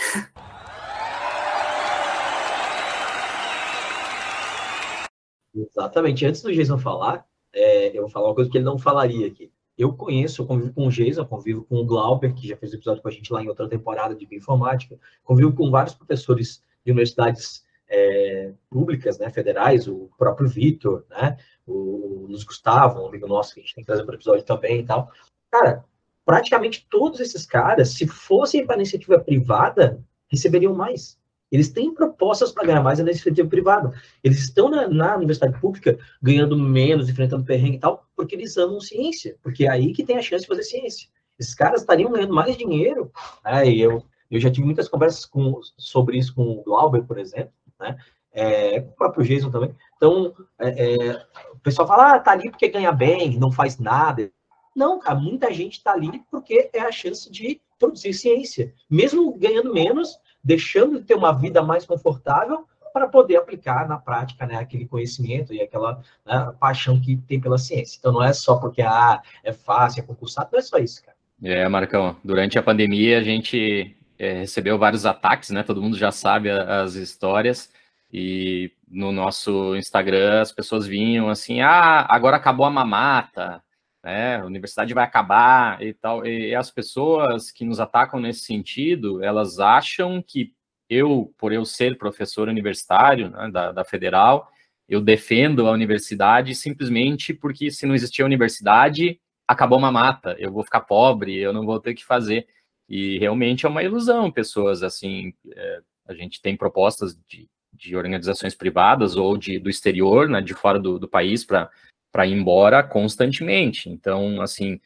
Exatamente. 5.54 6.24
Antes 6.24 6.42
do 6.42 6.52
Jason 6.52 6.78
falar, 6.78 7.26
é, 7.52 7.96
eu 7.96 8.02
vou 8.02 8.10
falar 8.10 8.28
uma 8.28 8.34
coisa 8.34 8.50
que 8.50 8.56
ele 8.56 8.64
não 8.64 8.78
falaria 8.78 9.26
aqui. 9.26 9.52
Eu 9.76 9.92
conheço, 9.94 10.42
eu 10.42 10.46
convivo 10.46 10.72
com 10.72 10.86
o 10.86 10.90
Jason, 10.90 11.24
convivo 11.24 11.64
com 11.64 11.76
o 11.76 11.84
Glauber, 11.84 12.34
que 12.34 12.48
já 12.48 12.56
fez 12.56 12.72
episódio 12.72 13.02
com 13.02 13.08
a 13.08 13.10
gente 13.10 13.32
lá 13.32 13.42
em 13.42 13.48
outra 13.48 13.68
temporada 13.68 14.14
de 14.14 14.26
bioinformática, 14.26 14.98
convivo 15.24 15.52
com 15.52 15.70
vários 15.70 15.94
professores 15.94 16.62
de 16.84 16.92
universidades 16.92 17.64
é, 17.92 18.52
públicas, 18.70 19.18
né, 19.18 19.28
federais, 19.28 19.86
o 19.86 20.10
próprio 20.16 20.48
Vitor, 20.48 21.04
né, 21.10 21.36
o, 21.66 22.26
Luiz 22.26 22.42
Gustavo, 22.42 23.02
um 23.02 23.06
amigo 23.06 23.28
nosso 23.28 23.52
que 23.52 23.60
a 23.60 23.62
gente 23.62 23.74
tem 23.74 23.84
que 23.84 23.86
trazer 23.86 24.04
para 24.04 24.12
o 24.12 24.16
episódio 24.16 24.44
também 24.44 24.80
e 24.80 24.84
tal. 24.84 25.10
Cara, 25.50 25.84
praticamente 26.24 26.86
todos 26.88 27.20
esses 27.20 27.44
caras, 27.44 27.90
se 27.90 28.06
fossem 28.06 28.66
para 28.66 28.76
iniciativa 28.76 29.18
privada, 29.18 30.02
receberiam 30.26 30.74
mais. 30.74 31.20
Eles 31.50 31.68
têm 31.68 31.92
propostas 31.92 32.50
para 32.50 32.64
ganhar 32.64 32.82
mais 32.82 32.98
na 32.98 33.10
iniciativa 33.10 33.46
privada. 33.46 33.92
Eles 34.24 34.38
estão 34.38 34.70
na, 34.70 34.88
na, 34.88 35.16
universidade 35.18 35.60
pública 35.60 35.98
ganhando 36.22 36.56
menos, 36.56 37.10
enfrentando 37.10 37.44
perrengue 37.44 37.76
e 37.76 37.80
tal, 37.80 38.08
porque 38.16 38.34
eles 38.34 38.56
amam 38.56 38.80
ciência. 38.80 39.36
Porque 39.42 39.66
é 39.66 39.68
aí 39.68 39.92
que 39.92 40.02
tem 40.02 40.16
a 40.16 40.22
chance 40.22 40.44
de 40.44 40.48
fazer 40.48 40.62
ciência. 40.62 41.10
Esses 41.38 41.54
caras 41.54 41.82
estariam 41.82 42.10
ganhando 42.10 42.32
mais 42.32 42.56
dinheiro. 42.56 43.12
Né? 43.44 43.68
E 43.68 43.82
eu, 43.82 44.02
eu 44.30 44.40
já 44.40 44.50
tive 44.50 44.64
muitas 44.64 44.88
conversas 44.88 45.26
com, 45.26 45.60
sobre 45.76 46.16
isso 46.16 46.34
com 46.34 46.42
o 46.42 46.62
Glauber, 46.62 47.02
por 47.02 47.18
exemplo, 47.18 47.52
né? 47.82 47.96
É, 48.32 48.78
o 48.78 48.92
próprio 48.92 49.26
Jason 49.26 49.50
também. 49.50 49.74
Então, 49.96 50.34
é, 50.58 50.68
é, 50.68 51.26
o 51.52 51.58
pessoal 51.58 51.86
fala, 51.86 52.14
ah, 52.14 52.18
tá 52.18 52.32
ali 52.32 52.50
porque 52.50 52.68
ganha 52.68 52.90
bem, 52.90 53.38
não 53.38 53.52
faz 53.52 53.78
nada. 53.78 54.30
Não, 54.74 54.98
cara, 54.98 55.14
muita 55.14 55.52
gente 55.52 55.74
está 55.74 55.92
ali 55.92 56.22
porque 56.30 56.70
é 56.72 56.80
a 56.80 56.90
chance 56.90 57.30
de 57.30 57.60
produzir 57.78 58.14
ciência. 58.14 58.72
Mesmo 58.88 59.36
ganhando 59.36 59.74
menos, 59.74 60.18
deixando 60.42 60.98
de 60.98 61.04
ter 61.04 61.14
uma 61.14 61.32
vida 61.32 61.62
mais 61.62 61.84
confortável 61.84 62.66
para 62.92 63.08
poder 63.08 63.36
aplicar 63.36 63.88
na 63.88 63.98
prática 63.98 64.46
né, 64.46 64.56
aquele 64.56 64.86
conhecimento 64.86 65.52
e 65.52 65.60
aquela 65.60 66.02
né, 66.24 66.52
paixão 66.60 67.00
que 67.00 67.16
tem 67.16 67.40
pela 67.40 67.58
ciência. 67.58 67.96
Então 67.98 68.12
não 68.12 68.22
é 68.22 68.32
só 68.32 68.56
porque 68.56 68.82
ah, 68.82 69.20
é 69.42 69.52
fácil, 69.52 70.02
é 70.02 70.06
concursado, 70.06 70.50
não 70.52 70.58
é 70.58 70.62
só 70.62 70.78
isso, 70.78 71.02
cara. 71.02 71.16
É, 71.42 71.66
Marcão, 71.68 72.16
durante 72.22 72.58
a 72.58 72.62
pandemia 72.62 73.18
a 73.18 73.22
gente 73.22 73.96
é, 74.18 74.40
recebeu 74.40 74.78
vários 74.78 75.06
ataques, 75.06 75.50
né? 75.50 75.62
Todo 75.62 75.82
mundo 75.82 75.96
já 75.96 76.10
sabe 76.10 76.50
as 76.50 76.94
histórias. 76.94 77.72
E 78.12 78.72
no 78.86 79.10
nosso 79.10 79.74
Instagram 79.76 80.42
as 80.42 80.52
pessoas 80.52 80.86
vinham 80.86 81.28
assim: 81.28 81.60
ah, 81.60 82.06
agora 82.08 82.36
acabou 82.36 82.66
a 82.66 82.70
mamata, 82.70 83.62
né? 84.02 84.36
A 84.36 84.44
universidade 84.44 84.92
vai 84.94 85.04
acabar 85.04 85.82
e 85.82 85.94
tal. 85.94 86.26
E 86.26 86.54
as 86.54 86.70
pessoas 86.70 87.50
que 87.50 87.64
nos 87.64 87.80
atacam 87.80 88.20
nesse 88.20 88.40
sentido, 88.40 89.22
elas 89.24 89.58
acham 89.58 90.22
que 90.22 90.52
eu, 90.88 91.32
por 91.38 91.52
eu 91.52 91.64
ser 91.64 91.96
professor 91.96 92.48
universitário 92.48 93.30
né, 93.30 93.50
da, 93.50 93.72
da 93.72 93.84
federal, 93.84 94.50
eu 94.88 95.00
defendo 95.00 95.66
a 95.66 95.72
universidade 95.72 96.54
simplesmente 96.54 97.32
porque 97.32 97.70
se 97.70 97.86
não 97.86 97.94
existir 97.94 98.22
a 98.22 98.26
universidade, 98.26 99.18
acabou 99.48 99.78
uma 99.78 99.90
mata, 99.90 100.36
eu 100.38 100.52
vou 100.52 100.62
ficar 100.62 100.82
pobre, 100.82 101.38
eu 101.38 101.52
não 101.52 101.64
vou 101.64 101.80
ter 101.80 101.92
o 101.92 101.94
que 101.94 102.04
fazer. 102.04 102.46
E 102.92 103.18
realmente 103.18 103.64
é 103.64 103.68
uma 103.70 103.82
ilusão, 103.82 104.30
pessoas 104.30 104.82
assim, 104.82 105.32
é, 105.50 105.80
a 106.06 106.12
gente 106.12 106.42
tem 106.42 106.54
propostas 106.54 107.18
de, 107.26 107.48
de 107.72 107.96
organizações 107.96 108.54
privadas 108.54 109.16
ou 109.16 109.38
de, 109.38 109.58
do 109.58 109.70
exterior, 109.70 110.28
né, 110.28 110.42
de 110.42 110.52
fora 110.52 110.78
do, 110.78 110.98
do 110.98 111.08
país, 111.08 111.42
para 111.42 112.26
ir 112.26 112.32
embora 112.34 112.82
constantemente. 112.82 113.88
Então, 113.88 114.42
assim, 114.42 114.78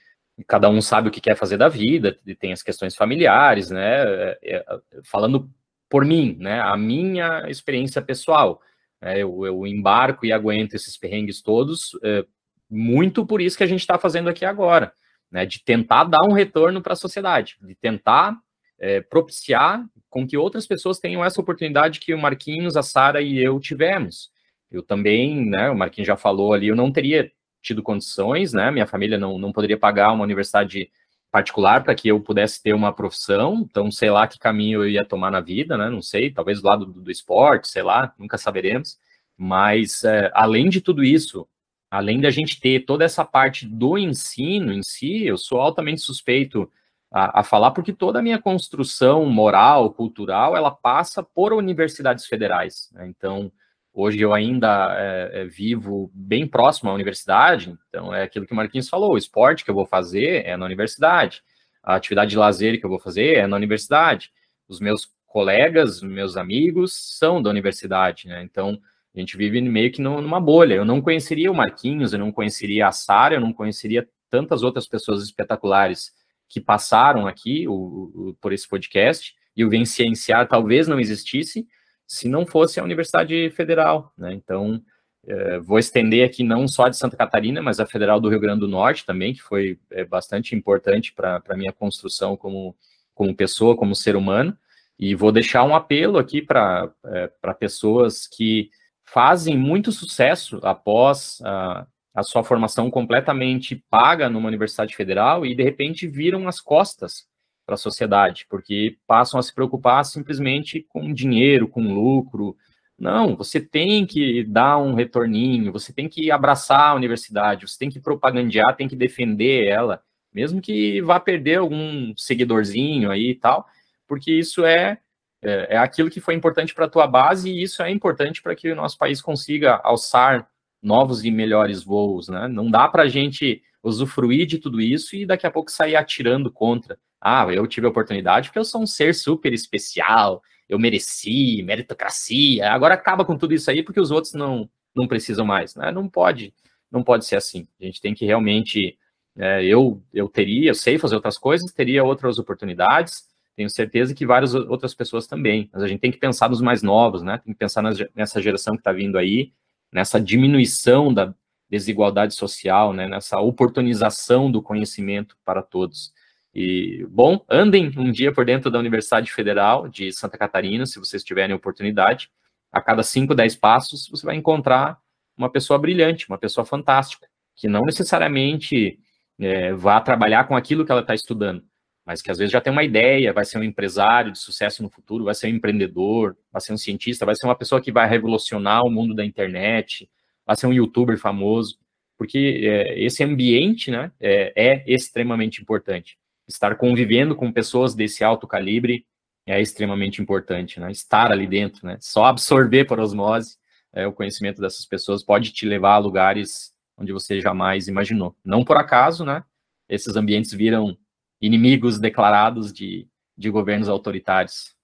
cada 0.47 0.71
um 0.71 0.81
sabe 0.81 1.09
o 1.09 1.11
que 1.11 1.21
quer 1.21 1.37
fazer 1.37 1.57
da 1.57 1.69
vida, 1.69 2.17
tem 2.39 2.53
as 2.53 2.63
questões 2.63 2.95
familiares, 2.95 3.71
né? 3.71 4.05
É, 4.05 4.39
é, 4.45 4.65
falando 5.03 5.51
por 5.89 6.05
mim, 6.05 6.37
né? 6.39 6.61
A 6.61 6.77
minha 6.77 7.51
experiência 7.51 8.01
pessoal. 8.01 8.63
É, 9.01 9.19
eu, 9.19 9.45
eu, 9.45 9.67
embarco 9.67 10.25
e 10.25 10.33
aguento 10.33 10.75
esses 10.75 10.97
perrengues 10.97 11.43
todos, 11.43 11.91
é, 12.05 12.25
muito 12.71 13.27
por 13.27 13.41
isso 13.41 13.59
que 13.59 13.65
a 13.65 13.67
gente 13.67 13.81
está 13.81 13.99
fazendo 13.99 14.29
aqui 14.29 14.45
agora, 14.45 14.93
né? 15.31 15.47
De 15.47 15.63
tentar 15.65 16.05
dar 16.05 16.23
um 16.23 16.33
retorno 16.33 16.81
para 16.81 16.93
a 16.93 16.97
sociedade, 16.97 17.57
de 17.63 17.75
tentar 17.75 18.37
é, 18.79 19.01
propiciar 19.01 19.85
com 20.09 20.27
que 20.27 20.37
outras 20.37 20.67
pessoas 20.67 20.99
tenham 20.99 21.25
essa 21.25 21.41
oportunidade 21.41 22.01
que 22.01 22.15
o 22.15 22.19
Marquinhos, 22.19 22.77
a 22.77 22.83
Sara 22.83 23.21
e 23.21 23.39
eu 23.39 23.59
tivemos. 23.61 24.31
Eu 24.71 24.83
também, 24.83 25.45
né, 25.45 25.71
o 25.71 25.77
Marquinhos 25.77 26.07
já 26.07 26.17
falou 26.17 26.53
ali, 26.53 26.69
eu 26.69 26.77
não 26.77 26.91
teria 26.91 27.31
tido 27.63 27.83
condições, 27.83 28.53
né, 28.53 28.71
minha 28.71 28.87
família 28.87 29.19
não, 29.19 29.39
não 29.39 29.53
poderia 29.53 29.79
pagar 29.79 30.13
uma 30.13 30.25
universidade 30.25 30.91
particular 31.31 31.83
para 31.83 31.95
que 31.95 32.09
eu 32.09 32.21
pudesse 32.21 32.63
ter 32.63 32.73
uma 32.73 32.93
profissão, 32.93 33.67
então 33.69 33.91
sei 33.91 34.11
lá 34.11 34.27
que 34.27 34.39
caminho 34.39 34.83
eu 34.83 34.89
ia 34.89 35.05
tomar 35.05 35.31
na 35.31 35.41
vida, 35.41 35.77
né, 35.77 35.91
não 35.91 36.01
sei, 36.01 36.31
talvez 36.31 36.61
do 36.61 36.67
lado 36.67 36.87
do, 36.87 37.01
do 37.03 37.11
esporte, 37.11 37.69
sei 37.69 37.83
lá, 37.83 38.15
nunca 38.19 38.39
saberemos, 38.39 38.99
mas 39.37 40.03
é, 40.05 40.31
além 40.35 40.69
de 40.69 40.81
tudo 40.81 41.05
isso, 41.05 41.47
além 41.91 42.21
da 42.21 42.31
gente 42.31 42.61
ter 42.61 42.81
toda 42.85 43.05
essa 43.05 43.25
parte 43.25 43.67
do 43.67 43.97
ensino 43.97 44.73
em 44.73 44.83
si, 44.83 45.25
eu 45.25 45.37
sou 45.37 45.61
altamente 45.61 46.01
suspeito 46.01 46.71
a, 47.13 47.41
a, 47.41 47.43
falar, 47.43 47.71
porque 47.71 47.93
toda 47.93 48.19
a 48.19 48.23
minha 48.23 48.41
construção 48.41 49.25
moral, 49.27 49.93
cultural, 49.93 50.57
ela 50.57 50.71
passa 50.71 51.23
por 51.23 51.53
universidades 51.53 52.27
federais. 52.27 52.91
Né? 52.93 53.07
Então, 53.07 53.53
Hoje 53.99 54.21
eu 54.21 54.35
ainda 54.35 54.95
é, 54.99 55.41
é, 55.41 55.45
vivo 55.47 56.11
bem 56.13 56.47
próximo 56.47 56.91
à 56.91 56.93
universidade, 56.93 57.75
então 57.89 58.15
é 58.15 58.25
aquilo 58.25 58.45
que 58.45 58.53
o 58.53 58.57
Marquinhos 58.57 58.91
falou: 58.91 59.15
o 59.15 59.17
esporte 59.17 59.65
que 59.65 59.71
eu 59.71 59.75
vou 59.75 59.87
fazer 59.87 60.45
é 60.45 60.55
na 60.55 60.67
universidade, 60.67 61.43
a 61.83 61.95
atividade 61.95 62.29
de 62.29 62.37
lazer 62.37 62.79
que 62.79 62.85
eu 62.85 62.91
vou 62.91 63.01
fazer 63.01 63.39
é 63.39 63.47
na 63.47 63.57
universidade, 63.57 64.31
os 64.69 64.81
meus 64.81 65.11
colegas, 65.27 66.03
meus 66.03 66.37
amigos 66.37 66.93
são 67.17 67.41
da 67.41 67.49
universidade, 67.49 68.29
né? 68.29 68.43
Então 68.43 68.79
a 69.17 69.21
gente 69.21 69.37
vive 69.37 69.61
meio 69.63 69.91
que 69.91 70.03
numa 70.03 70.41
bolha. 70.41 70.75
Eu 70.75 70.85
não 70.85 71.01
conheceria 71.01 71.51
o 71.51 71.55
Marquinhos, 71.55 72.13
eu 72.13 72.19
não 72.19 72.31
conheceria 72.31 72.87
a 72.87 72.93
Sara, 72.93 73.35
eu 73.35 73.41
não 73.41 73.53
conheceria 73.53 74.07
tantas 74.29 74.63
outras 74.63 74.87
pessoas 74.87 75.23
espetaculares 75.23 76.13
que 76.49 76.61
passaram 76.61 77.27
aqui 77.27 77.67
o, 77.67 77.73
o, 77.73 78.37
por 78.41 78.53
esse 78.53 78.69
podcast, 78.69 79.35
e 79.57 79.65
o 79.65 79.71
Vencienciar 79.71 80.47
talvez 80.47 80.87
não 80.87 81.01
existisse 81.01 81.67
se 82.07 82.29
não 82.29 82.47
fosse 82.47 82.79
a 82.79 82.85
Universidade 82.85 83.51
Federal, 83.51 84.13
né? 84.17 84.33
Então, 84.33 84.81
é, 85.27 85.59
vou 85.59 85.79
estender 85.79 86.25
aqui 86.25 86.45
não 86.45 86.69
só 86.69 86.89
de 86.89 86.97
Santa 86.97 87.17
Catarina, 87.17 87.61
mas 87.61 87.81
a 87.81 87.87
Federal 87.87 88.21
do 88.21 88.29
Rio 88.29 88.39
Grande 88.39 88.61
do 88.61 88.69
Norte 88.69 89.05
também, 89.05 89.35
que 89.35 89.43
foi 89.43 89.79
é, 89.91 90.05
bastante 90.05 90.55
importante 90.55 91.13
para 91.13 91.43
a 91.49 91.57
minha 91.57 91.73
construção 91.73 92.37
como, 92.37 92.77
como 93.13 93.35
pessoa, 93.35 93.77
como 93.77 93.95
ser 93.95 94.15
humano. 94.15 94.57
E 94.99 95.15
vou 95.15 95.33
deixar 95.33 95.65
um 95.65 95.75
apelo 95.75 96.17
aqui 96.17 96.41
para 96.41 96.93
é, 97.07 97.29
pessoas 97.59 98.29
que 98.29 98.71
fazem 99.07 99.57
muito 99.57 99.93
sucesso 99.93 100.61
após 100.63 101.39
a, 101.45 101.87
a 102.15 102.23
sua 102.23 102.43
formação 102.43 102.91
completamente 102.91 103.83
paga 103.89 104.29
numa 104.29 104.49
universidade 104.49 104.95
federal 104.95 105.47
e, 105.47 105.55
de 105.55 105.63
repente, 105.63 106.07
viram 106.07 106.49
as 106.49 106.61
costas 106.61 107.27
para 107.65 107.75
a 107.75 107.79
sociedade, 107.79 108.47
porque 108.49 108.97
passam 109.07 109.41
a 109.41 109.43
se 109.43 109.53
preocupar 109.53 110.05
simplesmente 110.05 110.87
com 110.89 111.13
dinheiro, 111.13 111.67
com 111.67 111.93
lucro. 111.93 112.57
Não, 112.99 113.37
você 113.37 113.61
tem 113.61 114.07
que 114.07 114.45
dar 114.45 114.79
um 114.79 114.95
retorninho, 114.95 115.73
você 115.73 115.93
tem 115.93 116.09
que 116.09 116.31
abraçar 116.31 116.91
a 116.91 116.95
universidade, 116.95 117.69
você 117.69 117.77
tem 117.79 117.91
que 117.91 118.01
propagandear, 118.01 118.77
tem 118.77 118.89
que 118.89 118.97
defender 118.97 119.67
ela, 119.67 120.01
mesmo 120.33 120.61
que 120.61 121.03
vá 121.03 121.19
perder 121.19 121.59
algum 121.59 122.15
seguidorzinho 122.17 123.11
aí 123.11 123.31
e 123.31 123.35
tal, 123.35 123.67
porque 124.07 124.33
isso 124.33 124.65
é, 124.65 124.99
é, 125.47 125.75
é 125.75 125.79
aquilo 125.79 126.11
que 126.11 126.21
foi 126.21 126.35
importante 126.35 126.75
para 126.75 126.87
a 126.87 126.91
tua 126.91 127.07
base 127.07 127.51
e 127.51 127.63
isso 127.63 127.83
é 127.83 127.91
importante 127.91 128.43
para 128.43 128.55
que 128.55 128.71
o 128.71 128.77
nosso 128.77 128.99
país 128.99 129.23
consiga 129.23 129.81
alçar 129.85 130.49
novos 130.83 131.25
e 131.25 131.31
melhores 131.31 131.83
voos, 131.83 132.29
né? 132.29 132.49
Não 132.49 132.71
dá 132.71 132.89
para 132.89 133.05
a 133.05 133.09
gente 133.09 133.63
usufruir 133.83 134.47
de 134.47 134.59
tudo 134.59 134.81
isso 134.81 135.15
e 135.15 135.25
daqui 135.25 135.47
a 135.47 135.51
pouco 135.51 135.71
sair 135.71 135.97
atirando 135.97 136.51
contra. 136.51 136.99
Ah, 137.21 137.47
eu 137.53 137.67
tive 137.67 137.87
a 137.87 137.91
oportunidade 137.91 138.49
porque 138.49 138.59
eu 138.59 138.65
sou 138.65 138.83
um 138.83 138.87
ser 138.87 139.15
super 139.15 139.53
especial, 139.53 140.43
eu 140.69 140.79
mereci, 140.79 141.63
meritocracia. 141.63 142.71
Agora 142.71 142.95
acaba 142.95 143.25
com 143.25 143.39
tudo 143.39 143.55
isso 143.55 143.71
aí 143.71 143.83
porque 143.83 144.01
os 144.01 144.11
outros 144.11 144.35
não 144.35 144.69
não 144.95 145.07
precisam 145.07 145.45
mais, 145.45 145.75
né? 145.77 145.93
Não 145.93 146.09
pode, 146.09 146.55
não 146.91 147.03
pode 147.03 147.27
ser 147.27 147.37
assim. 147.37 147.69
A 147.81 147.85
gente 147.85 148.01
tem 148.01 148.15
que 148.15 148.25
realmente, 148.25 148.99
é, 149.37 149.65
eu 149.65 150.03
eu 150.13 150.29
teria, 150.29 150.71
eu 150.71 150.75
sei 150.75 150.99
fazer 150.99 151.15
outras 151.17 151.39
coisas, 151.39 151.73
teria 151.73 152.03
outras 152.03 152.39
oportunidades. 152.39 153.25
Tenho 153.57 153.71
certeza 153.71 154.15
que 154.15 154.27
várias 154.27 154.55
outras 154.55 154.95
pessoas 154.95 155.27
também. 155.27 155.71
Mas 155.73 155.83
a 155.83 155.89
gente 155.89 156.01
tem 156.01 156.13
que 156.13 156.19
pensar 156.19 156.51
nos 156.51 156.61
mais 156.61 156.83
novos, 156.83 157.23
né? 157.23 157.39
Tem 157.39 157.55
que 157.55 157.59
pensar 157.59 157.83
nessa 158.15 158.41
geração 158.41 158.75
que 158.75 158.81
está 158.81 158.93
vindo 158.93 159.17
aí, 159.17 159.53
nessa 159.91 160.21
diminuição 160.21 161.13
da 161.13 161.35
desigualdade 161.69 162.35
social, 162.35 162.93
né? 162.93 163.09
Nessa 163.09 163.41
oportunização 163.41 164.51
do 164.51 164.63
conhecimento 164.63 165.37
para 165.45 165.63
todos. 165.63 166.13
E, 166.55 167.07
bom, 167.11 167.45
andem 167.51 167.93
um 167.97 168.11
dia 168.11 168.33
por 168.33 168.45
dentro 168.45 168.71
da 168.71 168.79
Universidade 168.79 169.33
Federal 169.33 169.89
de 169.89 170.13
Santa 170.13 170.39
Catarina, 170.39 170.87
se 170.87 170.99
vocês 170.99 171.25
tiverem 171.25 171.55
oportunidade. 171.55 172.31
A 172.71 172.81
cada 172.81 173.03
5, 173.03 173.35
10 173.35 173.57
passos, 173.57 174.09
você 174.11 174.27
vai 174.27 174.37
encontrar 174.37 174.99
uma 175.37 175.51
pessoa 175.51 175.79
brilhante, 175.79 176.29
uma 176.29 176.39
pessoa 176.39 176.65
fantástica, 176.65 177.27
que 177.55 177.69
não 177.69 177.83
necessariamente 177.83 178.99
é, 179.39 179.73
vá 179.73 180.01
trabalhar 180.01 180.45
com 180.45 180.57
aquilo 180.57 180.85
que 180.85 180.93
ela 180.93 181.01
está 181.01 181.15
estudando, 181.15 181.63
mas 182.07 182.23
que 182.23 182.31
às 182.31 182.39
vezes 182.39 182.53
já 182.53 182.61
tem 182.61 182.73
uma 182.73 182.85
ideia, 182.85 183.33
vai 183.33 183.45
ser 183.45 183.59
um 183.59 183.65
empresário 183.65 184.33
de 184.33 184.39
sucesso 184.39 184.83
no 184.83 184.89
futuro, 184.89 185.25
vai 185.25 185.35
ser 185.35 185.49
um 185.49 185.57
empreendedor, 185.57 186.37
vai 186.53 186.63
ser 186.63 186.73
um 186.73 186.79
cientista, 186.79 187.27
vai 187.27 187.35
ser 187.35 187.47
uma 187.47 187.57
pessoa 187.57 187.81
que 187.81 187.91
vai 187.91 188.09
revolucionar 188.09 188.85
o 188.85 188.91
mundo 188.91 189.15
da 189.15 189.25
internet, 189.25 190.09
vai 190.47 190.57
ser 190.57 190.69
um 190.69 190.73
youtuber 190.73 191.19
famoso, 191.19 191.79
porque 192.17 192.63
é, 192.65 192.99
esse 192.99 193.25
ambiente 193.25 193.91
né, 193.91 194.13
é, 194.21 194.53
é 194.57 194.85
extremamente 194.87 195.61
importante 195.61 196.17
estar 196.49 196.77
convivendo 196.77 197.35
com 197.35 197.53
pessoas 197.53 197.95
desse 197.95 198.23
alto 198.23 198.47
calibre 198.47 199.05
é 199.47 199.61
extremamente 199.61 200.21
importante, 200.21 200.81
né? 200.81 200.91
Estar 200.91 201.31
ali 201.31 201.47
dentro, 201.47 201.87
né? 201.87 201.97
Só 202.01 202.25
absorver 202.25 202.85
por 202.85 202.99
osmose 202.99 203.57
é, 203.93 204.07
o 204.07 204.13
conhecimento 204.13 204.61
dessas 204.61 204.85
pessoas 204.87 205.25
pode 205.25 205.53
te 205.53 205.65
levar 205.67 205.95
a 205.95 205.99
lugares 205.99 206.73
onde 206.97 207.13
você 207.13 207.41
jamais 207.41 207.87
imaginou. 207.87 208.37
Não 208.45 208.65
por 208.65 208.77
acaso, 208.77 209.25
né? 209.25 209.45
Esses 209.89 210.17
ambientes 210.17 210.53
viram 210.53 210.97
inimigos 211.41 211.99
declarados 211.99 212.73
de, 212.73 213.09
de 213.37 213.51
governos 213.51 213.89
autoritários. 213.89 214.75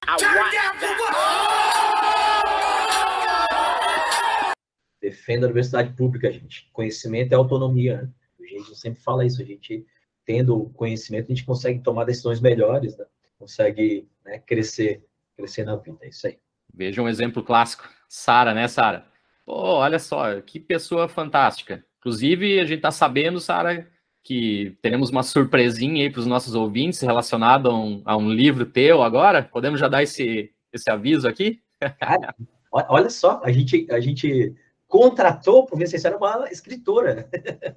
Defenda 5.01 5.47
a 5.47 5.49
universidade 5.49 5.93
pública, 5.95 6.31
gente. 6.31 6.69
Conhecimento 6.73 7.33
é 7.33 7.35
autonomia. 7.35 8.03
Né? 8.03 8.11
A 8.41 8.59
gente 8.59 8.77
sempre 8.77 9.03
fala 9.03 9.25
isso. 9.25 9.43
A 9.43 9.45
gente 9.45 9.85
tendo 10.25 10.71
conhecimento, 10.77 11.27
a 11.27 11.35
gente 11.35 11.45
consegue 11.45 11.81
tomar 11.81 12.05
decisões 12.05 12.41
melhores, 12.41 12.97
né? 12.97 13.05
consegue 13.39 14.09
né, 14.25 14.39
crescer, 14.39 15.05
crescer 15.37 15.65
na 15.65 15.77
vida. 15.77 15.99
É 16.03 16.09
isso 16.09 16.27
aí. 16.27 16.39
Veja 16.73 17.03
um 17.03 17.09
exemplo 17.09 17.43
clássico. 17.43 17.89
Sara, 18.09 18.55
né, 18.55 18.69
Sara? 18.69 19.07
Pô, 19.45 19.55
olha 19.55 19.99
só, 19.99 20.41
que 20.41 20.61
pessoa 20.61 21.09
fantástica. 21.09 21.85
Inclusive, 21.99 22.61
a 22.61 22.65
gente 22.65 22.79
está 22.79 22.91
sabendo, 22.91 23.41
Sara, 23.41 23.89
que 24.23 24.77
teremos 24.81 25.11
uma 25.11 25.23
surpresinha 25.23 26.05
aí 26.05 26.11
para 26.11 26.21
os 26.21 26.27
nossos 26.27 26.55
ouvintes 26.55 27.01
relacionado 27.01 27.69
a 27.69 27.77
um, 27.77 28.03
a 28.05 28.17
um, 28.17 28.31
livro 28.31 28.65
teu 28.65 29.03
agora. 29.03 29.43
Podemos 29.43 29.81
já 29.81 29.89
dar 29.89 30.03
esse, 30.03 30.53
esse 30.73 30.89
aviso 30.91 31.27
aqui? 31.27 31.61
Cara, 31.99 32.35
olha 32.71 33.11
só, 33.11 33.41
a 33.43 33.51
gente, 33.51 33.87
a 33.91 33.99
gente 33.99 34.55
contratou 34.87 35.65
por 35.65 35.79
ver 35.79 35.89
se 35.89 36.07
era 36.07 36.17
uma 36.17 36.49
escritora. 36.51 37.29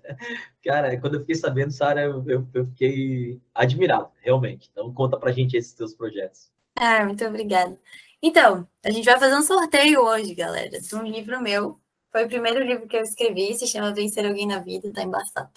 Cara, 0.64 1.00
quando 1.00 1.16
eu 1.16 1.20
fiquei 1.22 1.36
sabendo, 1.36 1.72
Sara, 1.72 2.02
eu, 2.02 2.24
eu, 2.54 2.66
fiquei 2.68 3.42
admirado, 3.54 4.10
realmente. 4.22 4.70
Então, 4.72 4.94
conta 4.94 5.18
pra 5.18 5.32
gente 5.32 5.56
esses 5.56 5.74
teus 5.74 5.96
projetos. 5.96 6.52
Ah, 6.78 7.06
muito 7.06 7.26
obrigada. 7.26 7.80
Então, 8.22 8.68
a 8.84 8.92
gente 8.92 9.06
vai 9.06 9.18
fazer 9.18 9.36
um 9.36 9.42
sorteio 9.42 10.02
hoje, 10.02 10.36
galera, 10.36 10.80
de 10.80 10.96
um 10.96 11.04
livro 11.04 11.42
meu. 11.42 11.80
Foi 12.16 12.24
o 12.24 12.30
primeiro 12.30 12.64
livro 12.64 12.88
que 12.88 12.96
eu 12.96 13.02
escrevi, 13.02 13.54
se 13.56 13.68
chama 13.68 13.94
Vencer 13.94 14.26
Alguém 14.26 14.48
na 14.48 14.60
Vida, 14.60 14.90
tá 14.94 15.04
embaçado. 15.04 15.52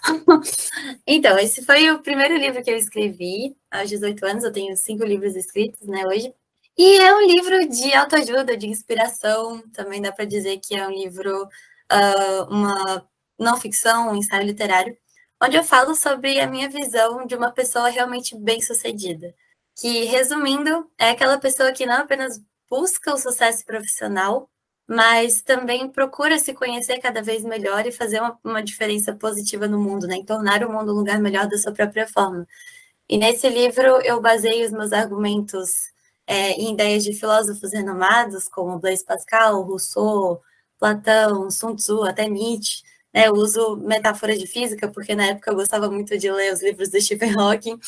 então, 1.04 1.36
esse 1.40 1.64
foi 1.64 1.90
o 1.90 1.98
primeiro 1.98 2.36
livro 2.36 2.62
que 2.62 2.70
eu 2.70 2.76
escrevi 2.76 3.56
aos 3.68 3.88
18 3.88 4.24
anos, 4.24 4.44
eu 4.44 4.52
tenho 4.52 4.76
cinco 4.76 5.04
livros 5.04 5.34
escritos, 5.34 5.88
né, 5.88 6.06
hoje. 6.06 6.32
E 6.78 6.98
é 6.98 7.12
um 7.16 7.26
livro 7.26 7.68
de 7.68 7.92
autoajuda, 7.94 8.56
de 8.56 8.68
inspiração, 8.68 9.60
também 9.72 10.00
dá 10.00 10.12
para 10.12 10.24
dizer 10.24 10.60
que 10.60 10.76
é 10.76 10.86
um 10.86 10.92
livro, 10.92 11.46
uh, 11.46 12.44
uma 12.48 13.04
não 13.36 13.56
ficção, 13.56 14.12
um 14.12 14.14
ensaio 14.14 14.46
literário, 14.46 14.96
onde 15.42 15.56
eu 15.56 15.64
falo 15.64 15.96
sobre 15.96 16.38
a 16.38 16.46
minha 16.46 16.68
visão 16.68 17.26
de 17.26 17.34
uma 17.34 17.50
pessoa 17.50 17.88
realmente 17.88 18.36
bem-sucedida. 18.36 19.34
Que, 19.76 20.04
resumindo, 20.04 20.88
é 20.96 21.10
aquela 21.10 21.38
pessoa 21.38 21.72
que 21.72 21.84
não 21.84 22.02
apenas 22.02 22.40
busca 22.70 23.12
o 23.12 23.18
sucesso 23.18 23.64
profissional, 23.64 24.48
mas 24.86 25.42
também 25.42 25.88
procura 25.88 26.38
se 26.38 26.52
conhecer 26.54 26.98
cada 27.00 27.22
vez 27.22 27.44
melhor 27.44 27.86
e 27.86 27.92
fazer 27.92 28.20
uma, 28.20 28.38
uma 28.44 28.62
diferença 28.62 29.14
positiva 29.14 29.66
no 29.66 29.78
mundo, 29.80 30.06
né? 30.06 30.16
Em 30.16 30.24
tornar 30.24 30.64
o 30.64 30.72
mundo 30.72 30.92
um 30.92 30.96
lugar 30.96 31.20
melhor 31.20 31.46
da 31.48 31.58
sua 31.58 31.72
própria 31.72 32.06
forma. 32.06 32.46
E 33.08 33.18
nesse 33.18 33.48
livro 33.48 33.82
eu 34.02 34.20
baseio 34.20 34.64
os 34.66 34.72
meus 34.72 34.92
argumentos 34.92 35.92
é, 36.26 36.52
em 36.52 36.72
ideias 36.72 37.04
de 37.04 37.12
filósofos 37.12 37.72
renomados 37.72 38.48
como 38.48 38.78
Blaise 38.78 39.04
Pascal, 39.04 39.62
Rousseau, 39.62 40.42
Platão, 40.78 41.50
Sun 41.50 41.76
Tzu, 41.76 42.02
até 42.04 42.28
Nietzsche. 42.28 42.82
Né? 43.12 43.28
Eu 43.28 43.34
uso 43.34 43.76
metáfora 43.76 44.36
de 44.36 44.46
física, 44.46 44.88
porque 44.88 45.14
na 45.14 45.26
época 45.28 45.50
eu 45.50 45.54
gostava 45.54 45.90
muito 45.90 46.16
de 46.18 46.30
ler 46.30 46.52
os 46.52 46.62
livros 46.62 46.88
do 46.90 47.00
Stephen 47.00 47.34
Hawking. 47.38 47.78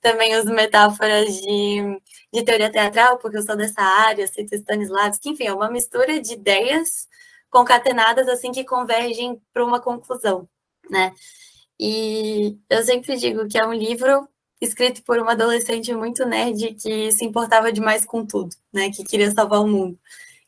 Também 0.00 0.36
uso 0.36 0.52
metáforas 0.52 1.26
de, 1.40 2.00
de 2.32 2.42
teoria 2.44 2.70
teatral, 2.70 3.18
porque 3.18 3.36
eu 3.38 3.42
sou 3.42 3.56
dessa 3.56 3.82
área, 3.82 4.26
cito 4.26 4.54
Stanislavski. 4.54 5.30
Enfim, 5.30 5.46
é 5.46 5.52
uma 5.52 5.70
mistura 5.70 6.20
de 6.20 6.34
ideias 6.34 7.08
concatenadas 7.50 8.28
assim 8.28 8.52
que 8.52 8.64
convergem 8.64 9.40
para 9.52 9.64
uma 9.64 9.80
conclusão, 9.80 10.48
né? 10.90 11.12
E 11.80 12.58
eu 12.68 12.82
sempre 12.82 13.16
digo 13.16 13.48
que 13.48 13.58
é 13.58 13.66
um 13.66 13.72
livro 13.72 14.28
escrito 14.60 15.02
por 15.04 15.18
uma 15.18 15.32
adolescente 15.32 15.94
muito 15.94 16.24
nerd 16.26 16.74
que 16.74 17.12
se 17.12 17.24
importava 17.24 17.72
demais 17.72 18.04
com 18.04 18.26
tudo, 18.26 18.54
né? 18.72 18.90
Que 18.90 19.04
queria 19.04 19.30
salvar 19.30 19.60
o 19.60 19.68
mundo. 19.68 19.98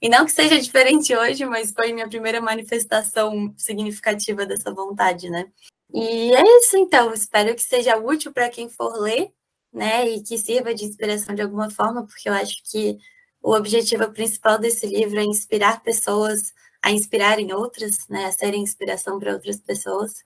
E 0.03 0.09
não 0.09 0.25
que 0.25 0.33
seja 0.33 0.59
diferente 0.59 1.15
hoje, 1.15 1.45
mas 1.45 1.73
foi 1.73 1.93
minha 1.93 2.09
primeira 2.09 2.41
manifestação 2.41 3.55
significativa 3.57 4.47
dessa 4.47 4.73
vontade, 4.73 5.29
né? 5.29 5.47
E 5.93 6.33
é 6.35 6.43
isso, 6.59 6.77
então. 6.77 7.13
Espero 7.13 7.55
que 7.55 7.63
seja 7.63 7.97
útil 7.99 8.33
para 8.33 8.49
quem 8.49 8.69
for 8.69 8.99
ler, 8.99 9.31
né? 9.73 10.09
E 10.09 10.23
que 10.23 10.39
sirva 10.39 10.75
de 10.75 10.85
inspiração 10.85 11.35
de 11.35 11.43
alguma 11.43 11.71
forma, 11.71 12.07
porque 12.07 12.29
eu 12.29 12.33
acho 12.33 12.63
que 12.71 12.99
o 13.43 13.55
objetivo 13.55 14.11
principal 14.13 14.59
desse 14.59 14.87
livro 14.87 15.19
é 15.19 15.25
inspirar 15.25 15.83
pessoas 15.83 16.53
a 16.83 16.91
inspirarem 16.91 17.53
outras, 17.53 18.09
né? 18.09 18.27
A 18.27 18.33
serem 18.33 18.63
inspiração 18.63 19.19
para 19.19 19.33
outras 19.33 19.61
pessoas. 19.61 20.25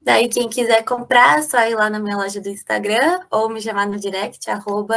Daí, 0.00 0.28
quem 0.28 0.48
quiser 0.48 0.84
comprar, 0.84 1.40
é 1.40 1.42
só 1.42 1.60
ir 1.68 1.74
lá 1.74 1.90
na 1.90 1.98
minha 1.98 2.16
loja 2.16 2.40
do 2.40 2.48
Instagram 2.48 3.20
ou 3.30 3.48
me 3.50 3.60
chamar 3.60 3.86
no 3.86 3.98
direct, 3.98 4.48
arroba 4.48 4.96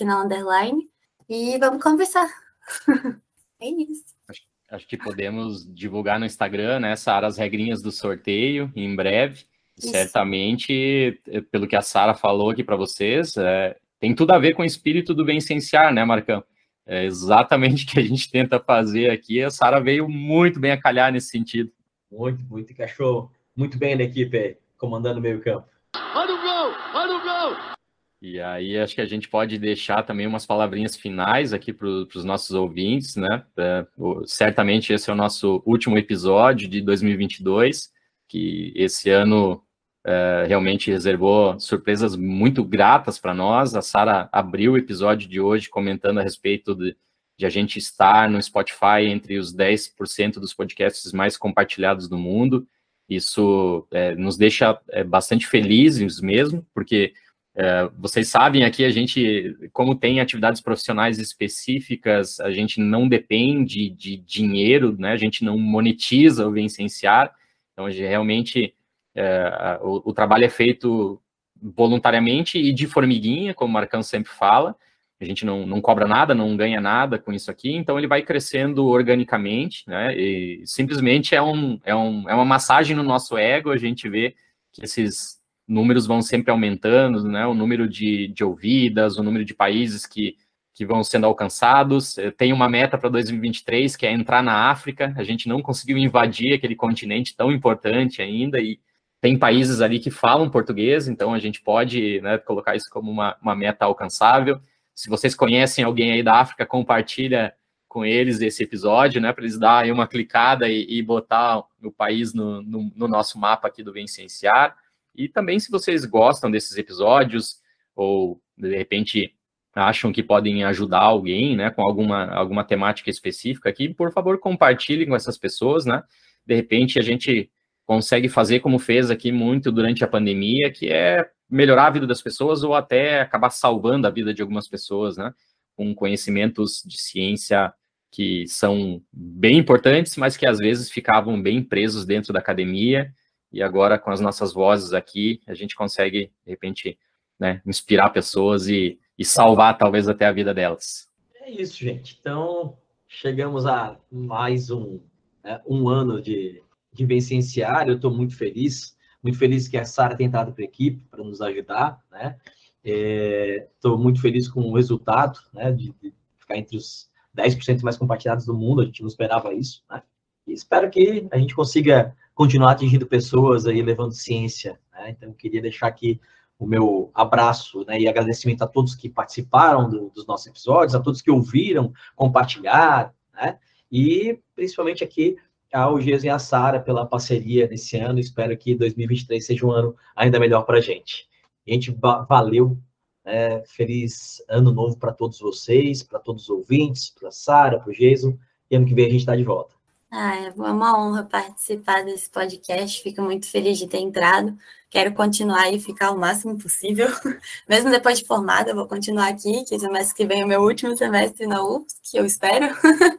underline, 0.00 0.88
e 1.28 1.58
vamos 1.58 1.82
conversar. 1.82 2.28
é 3.60 3.68
isso. 3.68 4.04
Acho, 4.28 4.40
acho, 4.70 4.88
que 4.88 4.96
podemos 4.96 5.66
divulgar 5.74 6.18
no 6.18 6.26
Instagram, 6.26 6.80
né, 6.80 6.96
Sara, 6.96 7.26
as 7.26 7.36
regrinhas 7.36 7.82
do 7.82 7.92
sorteio 7.92 8.72
em 8.74 8.96
breve. 8.96 9.46
Isso. 9.76 9.88
Certamente, 9.88 11.20
eh, 11.26 11.40
pelo 11.50 11.66
que 11.66 11.76
a 11.76 11.82
Sara 11.82 12.14
falou 12.14 12.50
aqui 12.50 12.62
para 12.62 12.76
vocês, 12.76 13.36
é, 13.36 13.76
tem 13.98 14.14
tudo 14.14 14.32
a 14.32 14.38
ver 14.38 14.54
com 14.54 14.62
o 14.62 14.66
espírito 14.66 15.14
do 15.14 15.24
Vencenciar, 15.24 15.92
né, 15.92 16.04
Marcão? 16.04 16.44
É 16.86 17.04
exatamente 17.04 17.84
o 17.86 17.88
que 17.88 17.98
a 17.98 18.02
gente 18.02 18.30
tenta 18.30 18.60
fazer 18.60 19.10
aqui. 19.10 19.42
A 19.42 19.50
Sara 19.50 19.80
veio 19.80 20.08
muito 20.08 20.60
bem 20.60 20.70
a 20.70 20.80
calhar 20.80 21.12
nesse 21.12 21.28
sentido. 21.28 21.72
Muito, 22.10 22.42
muito. 22.44 22.72
Encaixou 22.72 23.30
muito 23.56 23.78
bem 23.78 23.96
na 23.96 24.04
equipe, 24.04 24.58
comandando 24.76 25.18
o 25.18 25.22
meio 25.22 25.40
campo. 25.40 25.66
Olha 26.14 26.34
o 26.34 26.40
gol! 26.40 26.74
Olha 26.94 27.16
o 27.16 27.22
gol! 27.22 27.74
E 28.20 28.40
aí 28.40 28.78
acho 28.78 28.94
que 28.94 29.00
a 29.00 29.06
gente 29.06 29.28
pode 29.28 29.58
deixar 29.58 30.02
também 30.02 30.26
umas 30.26 30.46
palavrinhas 30.46 30.96
finais 30.96 31.52
aqui 31.52 31.72
para 31.72 31.86
os 31.86 32.24
nossos 32.24 32.52
ouvintes, 32.52 33.16
né? 33.16 33.44
É, 33.56 33.86
certamente 34.26 34.92
esse 34.92 35.10
é 35.10 35.12
o 35.12 35.16
nosso 35.16 35.62
último 35.66 35.98
episódio 35.98 36.66
de 36.66 36.80
2022, 36.80 37.92
que 38.34 38.72
esse 38.74 39.10
ano 39.10 39.62
é, 40.04 40.44
realmente 40.48 40.90
reservou 40.90 41.56
surpresas 41.60 42.16
muito 42.16 42.64
gratas 42.64 43.16
para 43.16 43.32
nós. 43.32 43.76
A 43.76 43.80
Sara 43.80 44.28
abriu 44.32 44.72
o 44.72 44.76
episódio 44.76 45.28
de 45.28 45.40
hoje 45.40 45.70
comentando 45.70 46.18
a 46.18 46.22
respeito 46.24 46.74
de, 46.74 46.96
de 47.38 47.46
a 47.46 47.48
gente 47.48 47.78
estar 47.78 48.28
no 48.28 48.42
Spotify 48.42 49.06
entre 49.06 49.38
os 49.38 49.54
10% 49.54 50.40
dos 50.40 50.52
podcasts 50.52 51.12
mais 51.12 51.36
compartilhados 51.36 52.08
do 52.08 52.18
mundo. 52.18 52.66
Isso 53.08 53.86
é, 53.92 54.16
nos 54.16 54.36
deixa 54.36 54.76
é, 54.88 55.04
bastante 55.04 55.46
felizes 55.46 56.20
mesmo, 56.20 56.66
porque 56.74 57.12
é, 57.54 57.88
vocês 57.96 58.26
sabem 58.26 58.64
aqui 58.64 58.84
a 58.84 58.90
gente, 58.90 59.56
como 59.72 59.94
tem 59.94 60.18
atividades 60.18 60.60
profissionais 60.60 61.20
específicas, 61.20 62.40
a 62.40 62.50
gente 62.50 62.80
não 62.80 63.08
depende 63.08 63.90
de 63.90 64.16
dinheiro, 64.16 64.96
né? 64.98 65.12
A 65.12 65.16
gente 65.16 65.44
não 65.44 65.56
monetiza 65.56 66.48
o 66.48 66.50
Vencenciar, 66.50 67.32
então 67.74 67.86
realmente 67.86 68.72
é, 69.14 69.78
o, 69.82 70.10
o, 70.10 70.14
trabalho 70.14 70.44
é 70.44 70.48
feito 70.48 71.20
voluntariamente 71.60 72.58
e 72.58 72.72
de 72.72 72.86
formiguinha, 72.86 73.52
como 73.52 73.70
o 73.70 73.74
Marcão 73.74 74.02
sempre 74.02 74.32
fala. 74.32 74.74
A 75.20 75.24
gente 75.24 75.44
não, 75.46 75.64
não 75.66 75.80
cobra 75.80 76.06
nada, 76.06 76.34
não 76.34 76.56
ganha 76.56 76.80
nada 76.80 77.18
com 77.18 77.32
isso 77.32 77.50
aqui, 77.50 77.72
então 77.72 77.98
ele 77.98 78.08
vai 78.08 78.22
crescendo 78.22 78.86
organicamente, 78.86 79.84
né? 79.88 80.14
E 80.16 80.62
simplesmente 80.66 81.34
é, 81.34 81.42
um, 81.42 81.78
é, 81.84 81.94
um, 81.94 82.28
é 82.28 82.34
uma 82.34 82.44
massagem 82.44 82.96
no 82.96 83.02
nosso 83.02 83.36
ego, 83.36 83.70
a 83.70 83.76
gente 83.76 84.08
vê 84.08 84.34
que 84.72 84.84
esses 84.84 85.40
números 85.66 86.06
vão 86.06 86.20
sempre 86.20 86.50
aumentando, 86.50 87.26
né? 87.28 87.46
O 87.46 87.54
número 87.54 87.88
de, 87.88 88.28
de 88.28 88.44
ouvidas, 88.44 89.16
o 89.16 89.22
número 89.22 89.44
de 89.44 89.54
países 89.54 90.04
que, 90.04 90.36
que 90.74 90.84
vão 90.84 91.04
sendo 91.04 91.24
alcançados. 91.24 92.16
Tem 92.36 92.52
uma 92.52 92.68
meta 92.68 92.98
para 92.98 93.08
2023 93.08 93.94
que 93.96 94.06
é 94.06 94.12
entrar 94.12 94.42
na 94.42 94.70
África. 94.70 95.14
A 95.16 95.22
gente 95.22 95.48
não 95.48 95.62
conseguiu 95.62 95.96
invadir 95.96 96.52
aquele 96.52 96.74
continente 96.74 97.36
tão 97.36 97.52
importante 97.52 98.20
ainda 98.20 98.60
e 98.60 98.80
tem 99.20 99.38
países 99.38 99.80
ali 99.80 99.98
que 99.98 100.10
falam 100.10 100.50
português, 100.50 101.08
então 101.08 101.32
a 101.32 101.38
gente 101.38 101.62
pode 101.62 102.20
né, 102.20 102.36
colocar 102.36 102.76
isso 102.76 102.90
como 102.90 103.10
uma, 103.10 103.34
uma 103.40 103.56
meta 103.56 103.86
alcançável. 103.86 104.60
Se 104.94 105.08
vocês 105.08 105.34
conhecem 105.34 105.82
alguém 105.82 106.12
aí 106.12 106.22
da 106.22 106.40
África, 106.40 106.66
compartilha 106.66 107.54
com 107.88 108.04
eles 108.04 108.42
esse 108.42 108.62
episódio, 108.64 109.22
né, 109.22 109.32
para 109.32 109.44
eles 109.44 109.58
darem 109.58 109.92
uma 109.92 110.06
clicada 110.06 110.68
e, 110.68 110.98
e 110.98 111.02
botar 111.02 111.62
o 111.82 111.90
país 111.90 112.34
no, 112.34 112.60
no, 112.60 112.92
no, 112.94 113.08
nosso 113.08 113.38
mapa 113.38 113.68
aqui 113.68 113.82
do 113.82 113.94
Vencenciar. 113.94 114.76
E 115.14 115.26
também, 115.26 115.58
se 115.58 115.70
vocês 115.70 116.04
gostam 116.04 116.50
desses 116.50 116.76
episódios, 116.76 117.62
ou 117.96 118.42
de 118.58 118.76
repente 118.76 119.34
acham 119.74 120.12
que 120.12 120.22
podem 120.22 120.64
ajudar 120.64 121.00
alguém, 121.00 121.56
né, 121.56 121.70
com 121.70 121.82
alguma, 121.82 122.26
alguma 122.26 122.64
temática 122.64 123.10
específica 123.10 123.68
aqui, 123.68 123.92
por 123.92 124.12
favor, 124.12 124.38
compartilhem 124.38 125.08
com 125.08 125.16
essas 125.16 125.36
pessoas, 125.36 125.84
né? 125.84 126.02
De 126.46 126.54
repente 126.54 126.98
a 126.98 127.02
gente 127.02 127.50
consegue 127.86 128.28
fazer 128.28 128.60
como 128.60 128.78
fez 128.78 129.10
aqui 129.10 129.32
muito 129.32 129.70
durante 129.72 130.04
a 130.04 130.08
pandemia, 130.08 130.72
que 130.72 130.88
é 130.88 131.28
melhorar 131.50 131.88
a 131.88 131.90
vida 131.90 132.06
das 132.06 132.22
pessoas 132.22 132.62
ou 132.62 132.74
até 132.74 133.20
acabar 133.20 133.50
salvando 133.50 134.06
a 134.06 134.10
vida 134.10 134.32
de 134.32 134.42
algumas 134.42 134.68
pessoas, 134.68 135.16
né? 135.16 135.32
Com 135.76 135.94
conhecimentos 135.94 136.82
de 136.86 137.00
ciência 137.00 137.72
que 138.10 138.46
são 138.46 139.02
bem 139.12 139.58
importantes, 139.58 140.16
mas 140.16 140.36
que 140.36 140.46
às 140.46 140.58
vezes 140.58 140.90
ficavam 140.90 141.40
bem 141.42 141.62
presos 141.62 142.06
dentro 142.06 142.32
da 142.32 142.38
academia 142.38 143.12
e 143.54 143.62
agora, 143.62 143.98
com 143.98 144.10
as 144.10 144.20
nossas 144.20 144.52
vozes 144.52 144.92
aqui, 144.92 145.40
a 145.46 145.54
gente 145.54 145.76
consegue, 145.76 146.32
de 146.44 146.50
repente, 146.50 146.98
né, 147.38 147.62
inspirar 147.64 148.10
pessoas 148.10 148.68
e, 148.68 148.98
e 149.18 149.24
salvar 149.24 149.78
talvez 149.78 150.08
até 150.08 150.26
a 150.26 150.32
vida 150.32 150.52
delas. 150.52 151.08
É 151.40 151.50
isso, 151.50 151.76
gente. 151.76 152.16
Então, 152.20 152.76
chegamos 153.06 153.66
a 153.66 153.98
mais 154.10 154.70
um, 154.70 155.00
né, 155.42 155.60
um 155.66 155.88
ano 155.88 156.20
de, 156.20 156.62
de 156.92 157.06
vivenciar. 157.06 157.88
Eu 157.88 157.96
estou 157.96 158.10
muito 158.10 158.36
feliz, 158.36 158.96
muito 159.22 159.38
feliz 159.38 159.68
que 159.68 159.76
a 159.76 159.84
Sara 159.84 160.16
tenha 160.16 160.28
entrado 160.28 160.52
para 160.52 160.64
a 160.64 160.66
equipe 160.66 161.06
para 161.10 161.22
nos 161.22 161.40
ajudar, 161.40 162.00
né? 162.10 162.36
Estou 162.82 163.94
é, 163.94 163.98
muito 163.98 164.20
feliz 164.20 164.48
com 164.48 164.60
o 164.60 164.74
resultado, 164.74 165.38
né? 165.52 165.72
De, 165.72 165.94
de 166.02 166.12
ficar 166.38 166.56
entre 166.56 166.76
os 166.76 167.10
10% 167.36 167.82
mais 167.82 167.96
compartilhados 167.96 168.46
do 168.46 168.54
mundo, 168.54 168.82
a 168.82 168.84
gente 168.84 169.00
não 169.00 169.08
esperava 169.08 169.54
isso, 169.54 169.82
né? 169.90 170.02
E 170.46 170.52
espero 170.52 170.90
que 170.90 171.26
a 171.30 171.38
gente 171.38 171.54
consiga 171.54 172.14
continuar 172.34 172.72
atingindo 172.72 173.06
pessoas 173.06 173.66
aí, 173.66 173.80
levando 173.80 174.12
ciência. 174.12 174.78
Né? 174.92 175.10
Então, 175.10 175.32
queria 175.32 175.62
deixar 175.62 175.86
aqui 175.86 176.20
o 176.58 176.66
meu 176.66 177.10
abraço 177.14 177.84
né, 177.86 178.00
e 178.00 178.08
agradecimento 178.08 178.62
a 178.62 178.66
todos 178.66 178.94
que 178.94 179.08
participaram 179.08 179.88
do, 179.88 180.10
dos 180.10 180.26
nossos 180.26 180.46
episódios, 180.46 180.94
a 180.94 181.00
todos 181.00 181.20
que 181.20 181.30
ouviram, 181.30 181.92
compartilharam, 182.14 183.10
né? 183.34 183.58
E 183.90 184.38
principalmente 184.54 185.04
aqui 185.04 185.36
ao 185.72 186.00
Geso 186.00 186.26
e 186.26 186.30
a 186.30 186.38
Sara 186.38 186.80
pela 186.80 187.06
parceria 187.06 187.66
nesse 187.66 187.96
ano. 187.96 188.18
Espero 188.18 188.56
que 188.56 188.74
2023 188.74 189.44
seja 189.44 189.66
um 189.66 189.70
ano 189.70 189.96
ainda 190.14 190.38
melhor 190.38 190.62
para 190.62 190.78
a 190.78 190.80
gente. 190.80 191.28
Gente, 191.66 191.96
valeu. 192.28 192.78
Né? 193.24 193.64
feliz 193.64 194.42
ano 194.50 194.70
novo 194.70 194.98
para 194.98 195.10
todos 195.10 195.38
vocês, 195.38 196.02
para 196.02 196.18
todos 196.18 196.42
os 196.42 196.50
ouvintes, 196.50 197.08
para 197.08 197.30
Sara, 197.30 197.80
para 197.80 197.90
o 197.90 197.94
Geso. 197.94 198.38
E 198.70 198.76
ano 198.76 198.86
que 198.86 198.94
vem 198.94 199.06
a 199.06 199.10
gente 199.10 199.20
está 199.20 199.34
de 199.34 199.42
volta. 199.42 199.74
Ah, 200.16 200.36
é 200.36 200.50
uma 200.50 200.96
honra 200.96 201.24
participar 201.24 202.04
desse 202.04 202.30
podcast. 202.30 203.02
Fico 203.02 203.20
muito 203.20 203.50
feliz 203.50 203.76
de 203.76 203.88
ter 203.88 203.98
entrado. 203.98 204.56
Quero 204.88 205.12
continuar 205.12 205.72
e 205.72 205.80
ficar 205.80 206.12
o 206.12 206.16
máximo 206.16 206.56
possível. 206.56 207.08
Mesmo 207.68 207.90
depois 207.90 208.20
de 208.20 208.24
formada, 208.24 208.72
vou 208.72 208.86
continuar 208.86 209.26
aqui, 209.30 209.64
que 209.64 209.76
semestre 209.76 210.14
que 210.14 210.24
vem 210.24 210.42
é 210.42 210.44
o 210.44 210.48
meu 210.48 210.62
último 210.62 210.96
semestre 210.96 211.48
na 211.48 211.64
UFS, 211.64 211.96
que 212.00 212.16
eu 212.16 212.24
espero. 212.24 212.68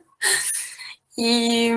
e 1.18 1.70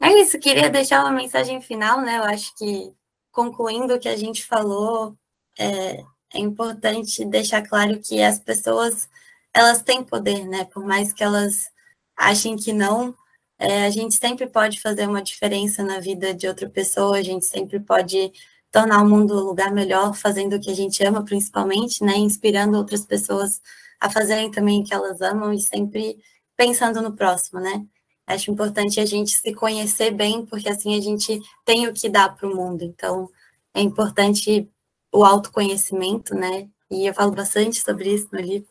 é 0.00 0.18
isso, 0.22 0.38
queria 0.38 0.70
deixar 0.70 1.02
uma 1.02 1.12
mensagem 1.12 1.60
final, 1.60 2.00
né? 2.00 2.16
Eu 2.16 2.24
acho 2.24 2.56
que, 2.56 2.90
concluindo 3.30 3.94
o 3.94 4.00
que 4.00 4.08
a 4.08 4.16
gente 4.16 4.46
falou, 4.46 5.14
é, 5.58 6.02
é 6.32 6.38
importante 6.38 7.22
deixar 7.26 7.60
claro 7.68 8.00
que 8.00 8.22
as 8.22 8.38
pessoas, 8.38 9.10
elas 9.52 9.82
têm 9.82 10.02
poder, 10.02 10.46
né? 10.48 10.64
Por 10.64 10.82
mais 10.86 11.12
que 11.12 11.22
elas 11.22 11.70
achem 12.16 12.56
que 12.56 12.72
não, 12.72 13.14
é, 13.62 13.86
a 13.86 13.90
gente 13.90 14.16
sempre 14.16 14.48
pode 14.48 14.80
fazer 14.80 15.08
uma 15.08 15.22
diferença 15.22 15.84
na 15.84 16.00
vida 16.00 16.34
de 16.34 16.48
outra 16.48 16.68
pessoa, 16.68 17.16
a 17.16 17.22
gente 17.22 17.46
sempre 17.46 17.78
pode 17.78 18.32
tornar 18.72 19.00
o 19.04 19.08
mundo 19.08 19.38
um 19.38 19.44
lugar 19.44 19.70
melhor, 19.70 20.14
fazendo 20.16 20.56
o 20.56 20.60
que 20.60 20.68
a 20.68 20.74
gente 20.74 21.04
ama, 21.04 21.24
principalmente, 21.24 22.02
né? 22.02 22.16
Inspirando 22.16 22.76
outras 22.76 23.06
pessoas 23.06 23.62
a 24.00 24.10
fazerem 24.10 24.50
também 24.50 24.80
o 24.80 24.84
que 24.84 24.92
elas 24.92 25.20
amam 25.20 25.52
e 25.52 25.60
sempre 25.60 26.18
pensando 26.56 27.00
no 27.00 27.14
próximo, 27.14 27.60
né? 27.60 27.86
Acho 28.26 28.50
importante 28.50 28.98
a 28.98 29.06
gente 29.06 29.30
se 29.30 29.54
conhecer 29.54 30.10
bem, 30.10 30.44
porque 30.44 30.68
assim 30.68 30.98
a 30.98 31.00
gente 31.00 31.40
tem 31.64 31.86
o 31.86 31.94
que 31.94 32.08
dar 32.08 32.34
para 32.34 32.48
o 32.48 32.56
mundo. 32.56 32.82
Então, 32.82 33.30
é 33.72 33.80
importante 33.80 34.68
o 35.12 35.24
autoconhecimento, 35.24 36.34
né? 36.34 36.68
E 36.90 37.06
eu 37.06 37.14
falo 37.14 37.30
bastante 37.30 37.80
sobre 37.80 38.12
isso 38.12 38.28
no 38.32 38.40
livro. 38.40 38.68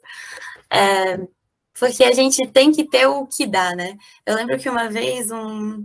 É, 0.69 1.17
porque 1.82 2.03
a 2.03 2.13
gente 2.13 2.47
tem 2.49 2.71
que 2.71 2.88
ter 2.88 3.07
o 3.07 3.25
que 3.25 3.47
dá, 3.47 3.75
né? 3.75 3.97
Eu 4.23 4.36
lembro 4.36 4.59
que 4.59 4.69
uma 4.69 4.88
vez 4.88 5.32
um, 5.32 5.84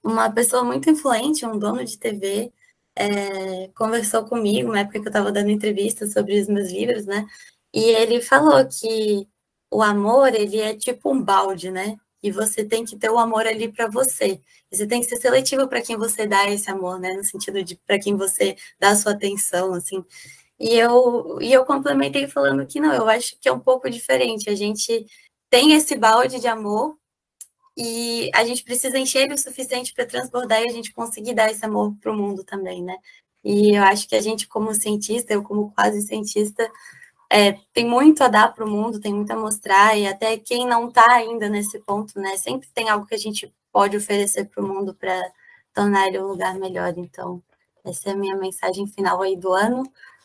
uma 0.00 0.30
pessoa 0.30 0.62
muito 0.62 0.88
influente, 0.88 1.44
um 1.44 1.58
dono 1.58 1.84
de 1.84 1.98
TV, 1.98 2.52
é, 2.94 3.68
conversou 3.74 4.24
comigo, 4.26 4.70
na 4.70 4.80
época 4.82 5.00
que 5.00 5.06
eu 5.06 5.10
estava 5.10 5.32
dando 5.32 5.50
entrevista 5.50 6.06
sobre 6.06 6.38
os 6.40 6.46
meus 6.46 6.70
livros, 6.70 7.04
né? 7.04 7.26
E 7.72 7.82
ele 7.82 8.20
falou 8.22 8.64
que 8.68 9.28
o 9.72 9.82
amor, 9.82 10.32
ele 10.32 10.60
é 10.60 10.76
tipo 10.76 11.12
um 11.12 11.20
balde, 11.20 11.68
né? 11.68 11.96
E 12.22 12.30
você 12.30 12.64
tem 12.64 12.84
que 12.84 12.96
ter 12.96 13.10
o 13.10 13.18
amor 13.18 13.44
ali 13.44 13.72
para 13.72 13.88
você. 13.88 14.40
Você 14.70 14.86
tem 14.86 15.00
que 15.00 15.08
ser 15.08 15.16
seletivo 15.16 15.66
para 15.66 15.82
quem 15.82 15.96
você 15.96 16.28
dá 16.28 16.48
esse 16.48 16.70
amor, 16.70 17.00
né? 17.00 17.12
No 17.14 17.24
sentido 17.24 17.64
de 17.64 17.74
para 17.74 17.98
quem 17.98 18.16
você 18.16 18.56
dá 18.78 18.90
a 18.90 18.96
sua 18.96 19.12
atenção, 19.12 19.74
assim. 19.74 20.04
E 20.58 20.74
eu, 20.76 21.38
e 21.40 21.52
eu 21.52 21.64
complementei 21.64 22.28
falando 22.28 22.66
que 22.66 22.80
não, 22.80 22.94
eu 22.94 23.08
acho 23.08 23.36
que 23.40 23.48
é 23.48 23.52
um 23.52 23.58
pouco 23.60 23.90
diferente. 23.90 24.48
A 24.48 24.54
gente 24.54 25.06
tem 25.54 25.70
esse 25.70 25.94
balde 25.96 26.40
de 26.40 26.48
amor 26.48 26.98
e 27.76 28.28
a 28.34 28.44
gente 28.44 28.64
precisa 28.64 28.98
encher 28.98 29.22
ele 29.22 29.34
o 29.34 29.38
suficiente 29.38 29.94
para 29.94 30.04
transbordar 30.04 30.60
e 30.60 30.66
a 30.66 30.72
gente 30.72 30.92
conseguir 30.92 31.32
dar 31.32 31.48
esse 31.48 31.64
amor 31.64 31.94
para 32.00 32.10
o 32.10 32.16
mundo 32.16 32.42
também, 32.42 32.82
né? 32.82 32.96
E 33.44 33.76
eu 33.76 33.84
acho 33.84 34.08
que 34.08 34.16
a 34.16 34.20
gente, 34.20 34.48
como 34.48 34.74
cientista, 34.74 35.32
eu 35.32 35.44
como 35.44 35.70
quase 35.70 36.02
cientista, 36.02 36.68
é, 37.30 37.52
tem 37.72 37.86
muito 37.86 38.24
a 38.24 38.28
dar 38.28 38.52
para 38.52 38.64
o 38.64 38.68
mundo, 38.68 38.98
tem 38.98 39.14
muito 39.14 39.30
a 39.30 39.36
mostrar, 39.36 39.96
e 39.96 40.08
até 40.08 40.36
quem 40.36 40.66
não 40.66 40.88
está 40.88 41.08
ainda 41.12 41.48
nesse 41.48 41.78
ponto, 41.78 42.18
né? 42.18 42.36
Sempre 42.36 42.68
tem 42.74 42.88
algo 42.88 43.06
que 43.06 43.14
a 43.14 43.18
gente 43.18 43.54
pode 43.70 43.96
oferecer 43.96 44.46
para 44.46 44.60
o 44.60 44.66
mundo 44.66 44.92
para 44.92 45.22
tornar 45.72 46.08
ele 46.08 46.18
um 46.18 46.26
lugar 46.26 46.58
melhor. 46.58 46.92
Então, 46.96 47.40
essa 47.84 48.10
é 48.10 48.12
a 48.12 48.16
minha 48.16 48.34
mensagem 48.34 48.88
final 48.88 49.22
aí 49.22 49.36
do 49.36 49.52
ano 49.52 49.84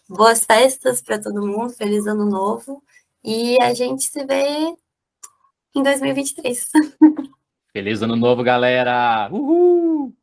boas 0.10 0.44
festas 0.44 1.04
para 1.04 1.22
todo 1.22 1.46
mundo, 1.46 1.72
feliz 1.72 2.08
ano 2.08 2.26
novo 2.26 2.82
e 3.24 3.62
a 3.62 3.76
gente 3.76 4.06
se 4.06 4.26
vê 4.26 4.76
em 5.76 5.84
2023. 5.84 6.70
Feliz 7.72 8.02
ano 8.02 8.16
novo, 8.16 8.44
galera! 8.44 9.30
Uhul! 9.32 10.14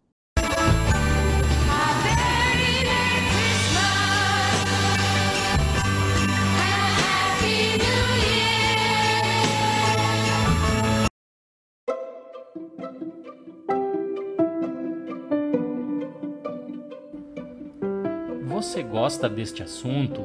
Você 18.49 18.83
gosta 18.83 19.29
deste 19.29 19.63
assunto? 19.63 20.23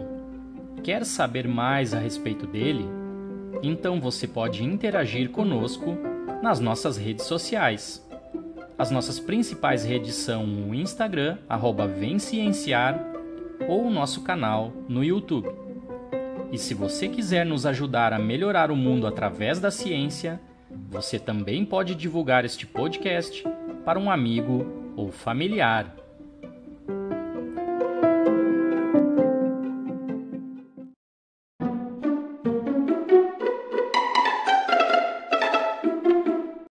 Quer 0.83 1.05
saber 1.05 1.47
mais 1.47 1.93
a 1.93 1.99
respeito 1.99 2.47
dele? 2.47 3.00
Então 3.63 3.99
você 4.01 4.27
pode 4.27 4.63
interagir 4.63 5.29
conosco 5.29 5.97
nas 6.41 6.59
nossas 6.59 6.97
redes 6.97 7.25
sociais. 7.25 8.05
As 8.77 8.89
nossas 8.89 9.19
principais 9.19 9.85
redes 9.85 10.15
são 10.15 10.43
o 10.45 10.73
Instagram, 10.73 11.37
arroba 11.47 11.87
Vencienciar, 11.87 12.99
ou 13.67 13.85
o 13.85 13.91
nosso 13.91 14.23
canal 14.23 14.73
no 14.89 15.03
YouTube. 15.03 15.49
E 16.51 16.57
se 16.57 16.73
você 16.73 17.07
quiser 17.07 17.45
nos 17.45 17.65
ajudar 17.65 18.11
a 18.11 18.19
melhorar 18.19 18.71
o 18.71 18.75
mundo 18.75 19.05
através 19.05 19.59
da 19.59 19.69
ciência, 19.69 20.41
você 20.89 21.19
também 21.19 21.63
pode 21.63 21.93
divulgar 21.93 22.43
este 22.43 22.65
podcast 22.65 23.47
para 23.85 23.99
um 23.99 24.09
amigo 24.09 24.93
ou 24.95 25.11
familiar. 25.11 26.00